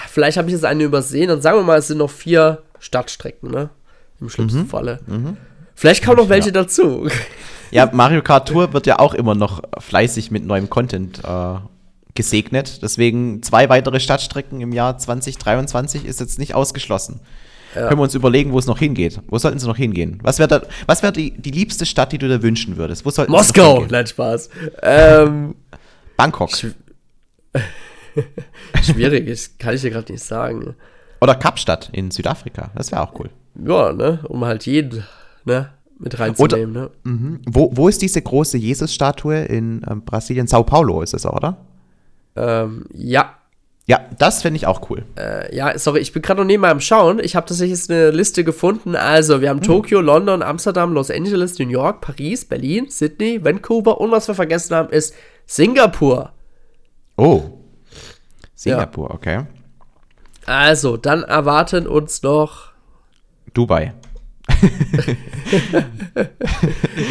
vielleicht 0.09 0.37
habe 0.37 0.49
ich 0.49 0.55
jetzt 0.55 0.65
eine 0.65 0.85
übersehen. 0.85 1.29
Dann 1.29 1.43
sagen 1.43 1.59
wir 1.59 1.65
mal, 1.65 1.79
es 1.79 1.89
sind 1.89 1.99
noch 1.99 2.11
vier 2.11 2.63
Stadtstrecken, 2.79 3.51
ne? 3.51 3.71
Im 4.21 4.29
schlimmsten 4.29 4.61
mhm. 4.61 4.69
Falle. 4.69 5.01
Mhm. 5.07 5.37
Vielleicht 5.75 6.05
kommen 6.05 6.17
noch 6.17 6.29
welche 6.29 6.49
ja. 6.49 6.53
dazu. 6.55 7.09
Ja, 7.71 7.91
Mario 7.93 8.23
Kart 8.23 8.49
Tour 8.49 8.73
wird 8.73 8.87
ja 8.87 8.99
auch 8.99 9.15
immer 9.15 9.35
noch 9.35 9.63
fleißig 9.79 10.31
mit 10.31 10.45
neuem 10.45 10.71
Content 10.71 11.23
äh, 11.23 11.57
gesegnet. 12.15 12.83
Deswegen 12.83 13.43
zwei 13.43 13.69
weitere 13.69 14.01
Stadtstrecken 14.01 14.61
im 14.61 14.73
Jahr 14.73 14.97
2023 14.97 16.07
ist 16.07 16.21
jetzt 16.21 16.39
nicht 16.39 16.55
ausgeschlossen. 16.55 17.21
Ja. 17.75 17.89
Können 17.89 18.01
wir 18.01 18.05
uns 18.05 18.15
überlegen, 18.15 18.53
wo 18.53 18.59
es 18.59 18.67
noch 18.67 18.79
hingeht. 18.79 19.21
Wo 19.29 19.37
sollten 19.39 19.59
sie 19.59 19.67
noch 19.67 19.77
hingehen? 19.77 20.19
Was 20.23 20.39
wäre 20.39 20.63
wär 20.87 21.13
die, 21.13 21.33
die 21.33 21.51
liebste 21.51 21.85
Stadt, 21.85 22.11
die 22.11 22.19
du 22.19 22.27
dir 22.27 22.43
wünschen 22.43 22.79
würdest? 22.79 23.05
Wo 23.05 23.11
sollten 23.11 23.33
Moskau! 23.33 23.85
Nein, 23.89 24.07
Spaß. 24.07 24.49
Ähm, 24.83 25.55
Bangkok. 26.17 26.51
Sch 28.83 28.85
Schwierig, 28.93 29.27
ist, 29.27 29.59
kann 29.59 29.75
ich 29.75 29.83
dir 29.83 29.91
gerade 29.91 30.13
nicht 30.13 30.25
sagen. 30.25 30.75
Oder 31.21 31.35
Kapstadt 31.35 31.91
in 31.93 32.11
Südafrika. 32.11 32.71
Das 32.75 32.93
wäre 32.93 33.03
auch 33.03 33.19
cool. 33.19 33.31
Ja, 33.65 33.93
ne? 33.93 34.21
Um 34.29 34.45
halt 34.45 34.67
jeden 34.67 35.05
ne, 35.45 35.71
mit 35.99 36.19
reinzunehmen. 36.19 36.77
Oder, 36.77 36.83
ne? 36.83 36.91
Mhm. 37.05 37.41
Wo, 37.47 37.71
wo 37.75 37.89
ist 37.89 38.03
diese 38.03 38.21
große 38.21 38.59
Jesus-Statue 38.59 39.45
in 39.45 39.83
äh, 39.83 39.95
Brasilien? 39.95 40.47
Sao 40.47 40.63
Paulo 40.63 41.03
ist 41.03 41.15
es, 41.15 41.25
oder? 41.25 41.57
Ähm, 42.37 42.85
ja, 42.93 43.37
ja, 43.89 44.01
das 44.19 44.43
finde 44.43 44.57
ich 44.57 44.67
auch 44.67 44.91
cool. 44.91 45.05
Äh, 45.17 45.55
ja, 45.55 45.79
sorry, 45.79 46.01
ich 46.01 46.13
bin 46.13 46.21
gerade 46.21 46.41
noch 46.41 46.47
nebenbei 46.47 46.71
am 46.71 46.81
Schauen. 46.81 47.21
Ich 47.21 47.37
habe 47.37 47.47
tatsächlich 47.47 47.79
jetzt 47.79 47.89
eine 47.89 48.11
Liste 48.11 48.43
gefunden. 48.43 48.97
Also, 48.97 49.41
wir 49.41 49.49
haben 49.49 49.61
hm. 49.61 49.65
Tokio, 49.67 50.01
London, 50.01 50.43
Amsterdam, 50.43 50.93
Los 50.93 51.09
Angeles, 51.09 51.57
New 51.61 51.69
York, 51.69 52.01
Paris, 52.01 52.45
Berlin, 52.45 52.87
Sydney, 52.91 53.45
Vancouver 53.45 54.01
und 54.01 54.11
was 54.11 54.27
wir 54.27 54.35
vergessen 54.35 54.75
haben, 54.75 54.91
ist 54.91 55.15
Singapur. 55.47 56.33
Oh. 57.17 57.43
Singapur, 58.57 59.11
ja. 59.11 59.15
okay. 59.15 59.47
Also, 60.47 60.97
dann 60.97 61.23
erwarten 61.23 61.87
uns 61.87 62.23
noch 62.23 62.73
Dubai. 63.55 63.95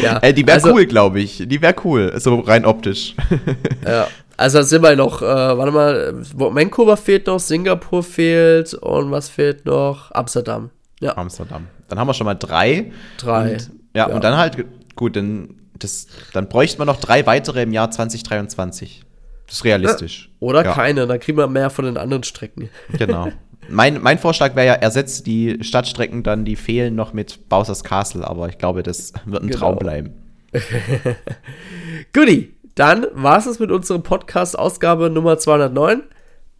ja, 0.02 0.18
äh, 0.18 0.32
die 0.32 0.46
wäre 0.46 0.56
also, 0.56 0.72
cool, 0.72 0.86
glaube 0.86 1.20
ich. 1.20 1.42
Die 1.46 1.60
wäre 1.60 1.74
cool, 1.84 2.12
so 2.18 2.40
rein 2.40 2.64
optisch. 2.64 3.14
ja, 3.84 4.08
also 4.36 4.62
sind 4.62 4.82
wir 4.82 4.96
noch, 4.96 5.22
äh, 5.22 5.24
warte 5.24 5.72
mal, 5.72 6.14
Vancouver 6.34 6.96
fehlt 6.96 7.26
noch, 7.26 7.40
Singapur 7.40 8.02
fehlt 8.02 8.74
und 8.74 9.10
was 9.10 9.28
fehlt 9.28 9.64
noch? 9.66 10.10
Amsterdam. 10.12 10.70
Ja. 11.00 11.16
Amsterdam. 11.16 11.66
Dann 11.88 11.98
haben 11.98 12.08
wir 12.08 12.14
schon 12.14 12.26
mal 12.26 12.34
drei. 12.34 12.92
Drei. 13.18 13.52
Und, 13.52 13.70
ja, 13.94 14.08
ja, 14.08 14.14
und 14.14 14.24
dann 14.24 14.36
halt, 14.36 14.64
gut, 14.94 15.16
dann, 15.16 15.54
das, 15.78 16.06
dann 16.32 16.48
bräuchten 16.48 16.80
wir 16.80 16.84
noch 16.84 17.00
drei 17.00 17.26
weitere 17.26 17.62
im 17.62 17.72
Jahr 17.72 17.90
2023. 17.90 19.05
Das 19.46 19.56
ist 19.56 19.64
realistisch. 19.64 20.30
Oder 20.40 20.64
ja. 20.64 20.72
keine, 20.72 21.06
dann 21.06 21.20
kriegen 21.20 21.38
wir 21.38 21.46
mehr 21.46 21.70
von 21.70 21.84
den 21.84 21.96
anderen 21.96 22.22
Strecken. 22.22 22.68
Genau. 22.98 23.28
Mein, 23.68 24.00
mein 24.00 24.18
Vorschlag 24.18 24.54
wäre 24.54 24.66
ja, 24.66 24.72
ersetzt 24.74 25.26
die 25.26 25.58
Stadtstrecken 25.60 26.22
dann, 26.22 26.44
die 26.44 26.54
fehlen, 26.54 26.94
noch 26.94 27.12
mit 27.12 27.48
Bowser's 27.48 27.82
Castle, 27.82 28.24
aber 28.24 28.48
ich 28.48 28.58
glaube, 28.58 28.84
das 28.84 29.12
wird 29.24 29.42
ein 29.42 29.48
genau. 29.48 29.58
Traum 29.58 29.78
bleiben. 29.78 30.14
Goodie 32.12 32.56
dann 32.76 33.06
war 33.14 33.38
es 33.38 33.58
mit 33.58 33.70
unserem 33.70 34.02
Podcast 34.02 34.56
Ausgabe 34.56 35.08
Nummer 35.08 35.38
209. 35.38 36.02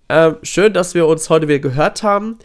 Ähm, 0.09 0.37
schön, 0.43 0.73
dass 0.73 0.95
wir 0.95 1.07
uns 1.07 1.29
heute 1.29 1.47
wieder 1.47 1.59
gehört 1.59 2.03
haben. 2.03 2.39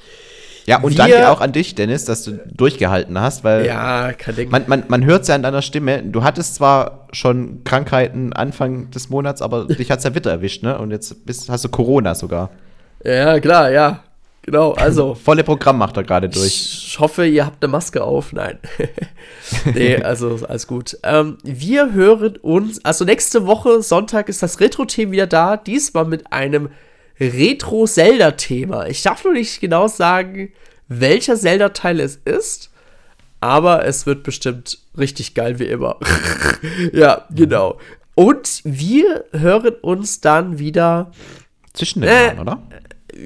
Ja, 0.66 0.80
und 0.80 0.97
danke 0.97 1.30
auch 1.30 1.41
an 1.41 1.51
dich, 1.51 1.76
Dennis, 1.76 2.05
dass 2.05 2.24
du 2.24 2.39
durchgehalten 2.53 3.20
hast, 3.20 3.43
weil 3.43 3.66
Ja, 3.66 4.12
man, 4.49 4.64
man, 4.68 4.84
man 4.88 5.05
hört 5.05 5.24
es 5.24 5.28
ja 5.28 5.36
an 5.36 5.43
deiner 5.43 5.62
Stimme. 5.62 6.03
Du 6.03 6.24
hattest 6.24 6.55
zwar 6.55 7.07
schon 7.12 7.64
Krankheiten 7.64 8.34
Anfang 8.34 8.91
des 8.91 9.09
Monats, 9.09 9.41
aber 9.41 9.66
dich 9.66 9.89
hat 9.91 9.99
es 9.99 10.05
ja 10.05 10.16
wieder 10.16 10.32
erwischt, 10.32 10.64
ne? 10.64 10.78
Und 10.78 10.91
jetzt 10.91 11.26
bist, 11.26 11.49
hast 11.49 11.66
du 11.66 11.70
Corona 11.70 12.16
sogar. 12.16 12.51
ja, 13.03 13.39
klar, 13.39 13.72
ja. 13.72 14.03
Genau, 14.43 14.72
also. 14.72 15.14
Volle 15.24 15.43
Programm 15.43 15.78
macht 15.78 15.97
er 15.97 16.03
gerade 16.03 16.28
durch. 16.28 16.88
Ich 16.88 16.99
hoffe, 16.99 17.26
ihr 17.26 17.45
habt 17.45 17.64
eine 17.64 17.72
Maske 17.72 18.03
auf. 18.03 18.34
Nein. 18.34 18.57
nee, 19.74 19.97
also 19.97 20.39
alles 20.47 20.68
gut. 20.68 20.97
Ähm, 21.03 21.38
wir 21.43 21.93
hören 21.93 22.38
uns, 22.38 22.84
also 22.84 23.05
nächste 23.05 23.45
Woche, 23.45 23.82
Sonntag, 23.82 24.30
ist 24.30 24.41
das 24.41 24.59
Retro-Thema 24.59 25.12
wieder 25.12 25.28
da. 25.28 25.57
Diesmal 25.57 26.05
mit 26.05 26.32
einem 26.34 26.70
Retro-Zelda-Thema. 27.22 28.88
Ich 28.88 29.03
darf 29.03 29.24
noch 29.24 29.34
nicht 29.34 29.61
genau 29.61 29.88
sagen, 29.88 30.51
welcher 30.88 31.36
Zelda-Teil 31.36 31.99
es 31.99 32.15
ist, 32.15 32.72
aber 33.39 33.86
es 33.86 34.05
wird 34.05 34.24
bestimmt 34.24 34.80
richtig 34.97 35.34
geil 35.34 35.59
wie 35.59 35.65
immer. 35.65 35.97
ja, 36.93 37.26
genau. 37.30 37.78
Und 38.15 38.61
wir 38.63 39.26
hören 39.32 39.74
uns 39.82 40.22
dann 40.22 40.59
wieder 40.59 41.11
Zwischen 41.74 42.01
den 42.01 42.09
Äh, 42.09 42.26
Jahren, 42.26 42.39
oder? 42.39 42.61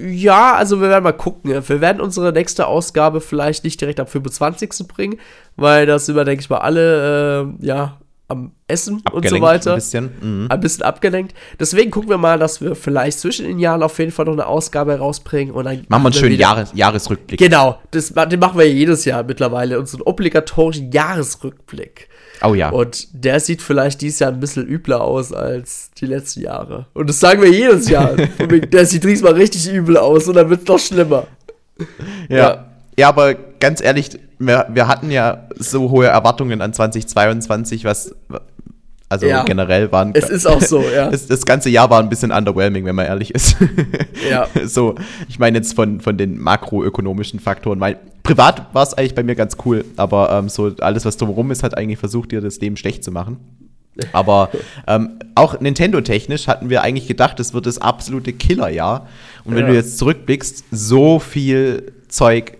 ja, 0.10 0.54
also 0.56 0.80
wir 0.82 0.90
werden 0.90 1.04
mal 1.04 1.12
gucken. 1.14 1.52
Wir 1.52 1.82
werden 1.82 2.02
unsere 2.02 2.32
nächste 2.32 2.68
Ausgabe 2.68 3.22
vielleicht 3.22 3.64
nicht 3.64 3.82
direkt 3.82 4.00
am 4.00 4.08
25. 4.08 4.88
bringen, 4.88 5.20
weil 5.56 5.86
da 5.86 5.98
sind 6.00 6.16
wir, 6.16 6.24
denke 6.26 6.42
ich 6.42 6.50
mal, 6.50 6.60
alle 6.60 7.46
äh, 7.62 7.66
ja, 7.66 7.98
am 8.28 8.54
Essen 8.68 8.96
und 8.96 9.04
so 9.04 9.18
Abgelenkt 9.18 9.42
weiter. 9.44 9.72
Ein 9.72 9.76
bisschen. 9.76 10.10
Mhm. 10.22 10.48
Ein 10.50 10.60
bisschen 10.60 10.84
abgelenkt. 10.84 11.36
Deswegen 11.60 11.92
gucken 11.92 12.10
wir 12.10 12.18
mal, 12.18 12.40
dass 12.40 12.60
wir 12.60 12.76
vielleicht 12.76 13.20
zwischen 13.20 13.46
den 13.46 13.60
Jahren 13.60 13.84
auf 13.84 14.00
jeden 14.00 14.12
Fall 14.12 14.26
noch 14.26 14.34
eine 14.34 14.48
Ausgabe 14.48 14.96
rausbringen. 14.98 15.54
Und 15.54 15.66
dann 15.66 15.86
Machen 15.90 16.04
wir 16.04 16.08
einen 16.08 16.14
schönen 16.14 16.32
wieder- 16.32 16.42
Jahres 16.42 16.72
Jahresrückblick. 16.74 17.40
Genau, 17.40 17.80
das, 17.92 18.14
den 18.14 18.40
machen 18.40 18.58
wir 18.58 18.68
ja 18.68 18.74
jedes 18.74 19.06
Jahr 19.06 19.24
mittlerweile, 19.24 19.78
unseren 19.80 20.02
obligatorischen 20.02 20.92
Jahresrückblick. 20.92 22.10
Oh 22.44 22.54
ja. 22.54 22.70
Und 22.70 23.08
der 23.14 23.40
sieht 23.40 23.62
vielleicht 23.62 24.02
dieses 24.02 24.20
Jahr 24.20 24.32
ein 24.32 24.40
bisschen 24.40 24.68
übler 24.68 25.02
aus 25.02 25.32
als 25.32 25.92
die 26.00 26.06
letzten 26.06 26.42
Jahre. 26.42 26.88
Und 26.94 27.08
das 27.10 27.20
sagen 27.20 27.42
wir 27.42 27.50
jedes 27.52 27.88
Jahr. 27.90 28.16
Der 28.72 28.86
sieht 28.86 29.04
diesmal 29.06 29.34
richtig 29.34 29.68
übel 29.72 29.98
aus 29.98 30.28
und 30.28 30.36
dann 30.36 30.50
wird 30.50 30.62
es 30.64 30.68
noch 30.68 30.80
schlimmer. 30.80 31.28
Ja. 32.28 32.38
Ja. 32.38 32.66
ja. 32.98 33.08
aber 33.08 33.34
ganz 33.36 33.82
ehrlich, 33.82 34.10
wir, 34.40 34.68
wir 34.70 34.88
hatten 34.88 35.12
ja 35.12 35.48
so 35.58 35.90
hohe 35.90 36.08
Erwartungen 36.08 36.62
an 36.62 36.74
2022, 36.74 37.86
was 37.86 38.14
also 39.08 39.28
Ja. 39.28 39.44
generell 39.44 39.92
waren. 39.92 40.12
Es 40.16 40.30
ist 40.30 40.46
auch 40.48 40.62
so, 40.62 40.82
ja. 40.82 41.10
Das, 41.12 41.28
das 41.28 41.46
ganze 41.46 41.70
Jahr 41.70 41.90
war 41.92 42.00
ein 42.02 42.10
bisschen 42.10 42.32
underwhelming, 42.32 42.86
wenn 42.86 42.96
man 42.96 43.06
ehrlich 43.06 43.34
ist. 43.34 43.56
Ja. 44.30 44.48
So, 44.66 44.96
ich 45.30 45.38
meine 45.38 45.60
jetzt 45.60 45.76
von, 45.76 46.02
von 46.02 46.18
den 46.18 46.40
makroökonomischen 46.40 47.40
Faktoren. 47.40 47.78
Mein, 47.78 47.98
privat 48.24 48.74
war 48.74 48.82
es 48.84 48.94
eigentlich 48.96 49.14
bei 49.14 49.22
mir 49.24 49.36
ganz 49.36 49.58
cool, 49.66 49.86
aber 49.98 50.32
ähm, 50.32 50.50
so 50.50 50.72
alles, 50.80 51.06
was 51.06 51.18
drumherum 51.18 51.52
ist, 51.52 51.62
hat 51.64 51.78
eigentlich 51.78 52.00
versucht, 52.00 52.32
dir 52.32 52.42
das 52.42 52.60
Leben 52.60 52.78
schlecht 52.78 53.04
zu 53.04 53.12
machen. 53.12 53.38
Aber 54.12 54.50
ähm, 54.88 55.20
auch 55.36 55.60
Nintendo-technisch 55.62 56.48
hatten 56.48 56.70
wir 56.70 56.82
eigentlich 56.82 57.08
gedacht, 57.08 57.40
es 57.40 57.54
wird 57.54 57.66
das 57.68 57.78
absolute 57.78 58.34
Killerjahr. 58.34 59.08
Und 59.46 59.56
wenn 59.56 59.66
Ja. 59.66 59.70
du 59.70 59.76
jetzt 59.76 59.98
zurückblickst, 60.00 60.66
so 60.72 61.20
viel 61.20 61.94
Zeug 62.10 62.58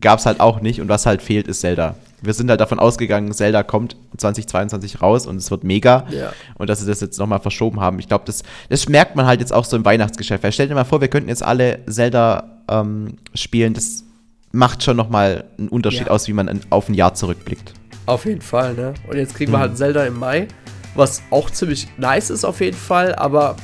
gab 0.00 0.18
es 0.18 0.26
halt 0.26 0.40
auch 0.40 0.60
nicht. 0.60 0.80
Und 0.80 0.88
was 0.88 1.06
halt 1.06 1.22
fehlt, 1.22 1.48
ist 1.48 1.60
Zelda. 1.60 1.94
Wir 2.24 2.34
sind 2.34 2.48
halt 2.50 2.60
davon 2.60 2.78
ausgegangen, 2.78 3.32
Zelda 3.32 3.64
kommt 3.64 3.96
2022 4.16 5.02
raus 5.02 5.26
und 5.26 5.36
es 5.36 5.50
wird 5.50 5.64
mega. 5.64 6.04
Ja. 6.10 6.32
Und 6.56 6.70
dass 6.70 6.78
sie 6.80 6.86
das 6.86 7.00
jetzt 7.00 7.18
nochmal 7.18 7.40
verschoben 7.40 7.80
haben. 7.80 7.98
Ich 7.98 8.06
glaube, 8.08 8.24
das, 8.26 8.42
das 8.68 8.88
merkt 8.88 9.16
man 9.16 9.26
halt 9.26 9.40
jetzt 9.40 9.52
auch 9.52 9.64
so 9.64 9.76
im 9.76 9.84
Weihnachtsgeschäft. 9.84 10.44
Weil 10.44 10.52
stell 10.52 10.68
dir 10.68 10.74
mal 10.74 10.84
vor, 10.84 11.00
wir 11.00 11.08
könnten 11.08 11.28
jetzt 11.28 11.42
alle 11.42 11.80
Zelda 11.86 12.60
ähm, 12.68 13.14
spielen. 13.34 13.74
Das 13.74 14.04
macht 14.52 14.84
schon 14.84 14.96
nochmal 14.96 15.44
einen 15.58 15.68
Unterschied 15.68 16.06
Ja. 16.06 16.12
aus, 16.12 16.28
wie 16.28 16.32
man 16.32 16.60
auf 16.70 16.88
ein 16.88 16.94
Jahr 16.94 17.14
zurückblickt. 17.14 17.72
Auf 18.06 18.24
jeden 18.24 18.40
Fall, 18.42 18.74
ne? 18.74 18.94
Und 19.08 19.16
jetzt 19.16 19.34
kriegen 19.34 19.50
wir 19.52 19.58
halt 19.58 19.76
Zelda 19.76 20.04
im 20.04 20.18
Mai, 20.18 20.46
was 20.94 21.22
auch 21.30 21.50
ziemlich 21.50 21.88
nice 21.96 22.30
ist 22.30 22.44
auf 22.44 22.60
jeden 22.60 22.76
Fall, 22.76 23.14
aber 23.14 23.56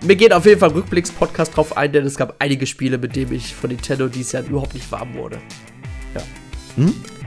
wir 0.00 0.16
gehen 0.16 0.32
auf 0.32 0.44
jeden 0.44 0.60
Fall 0.60 0.70
im 0.70 0.76
Rückblicks-Podcast 0.76 1.56
drauf 1.56 1.76
ein, 1.76 1.92
denn 1.92 2.04
es 2.04 2.16
gab 2.16 2.34
einige 2.40 2.66
Spiele, 2.66 2.98
mit 2.98 3.16
denen 3.16 3.32
ich 3.32 3.54
von 3.54 3.70
Nintendo 3.70 4.06
dieses 4.08 4.32
Jahr 4.32 4.42
überhaupt 4.44 4.74
nicht 4.74 4.90
warm 4.92 5.14
wurde. 5.14 5.38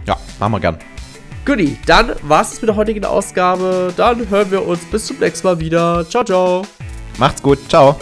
Ja, 0.06 0.18
machen 0.40 0.54
wir 0.54 0.60
gern. 0.60 0.78
Goodie, 1.46 1.78
dann 1.86 2.14
war 2.24 2.42
es 2.42 2.62
mit 2.62 2.68
der 2.68 2.76
heutigen 2.76 3.06
Ausgabe. 3.06 3.94
Dann 3.96 4.30
hören 4.30 4.52
wir 4.52 4.66
uns 4.66 4.84
bis 4.92 5.06
zum 5.06 5.20
nächsten 5.20 5.48
Mal 5.48 5.60
wieder. 5.60 6.06
Ciao, 6.10 6.24
ciao. 6.24 6.66
Macht's 7.18 7.42
gut. 7.42 7.60
Ciao. 7.70 7.98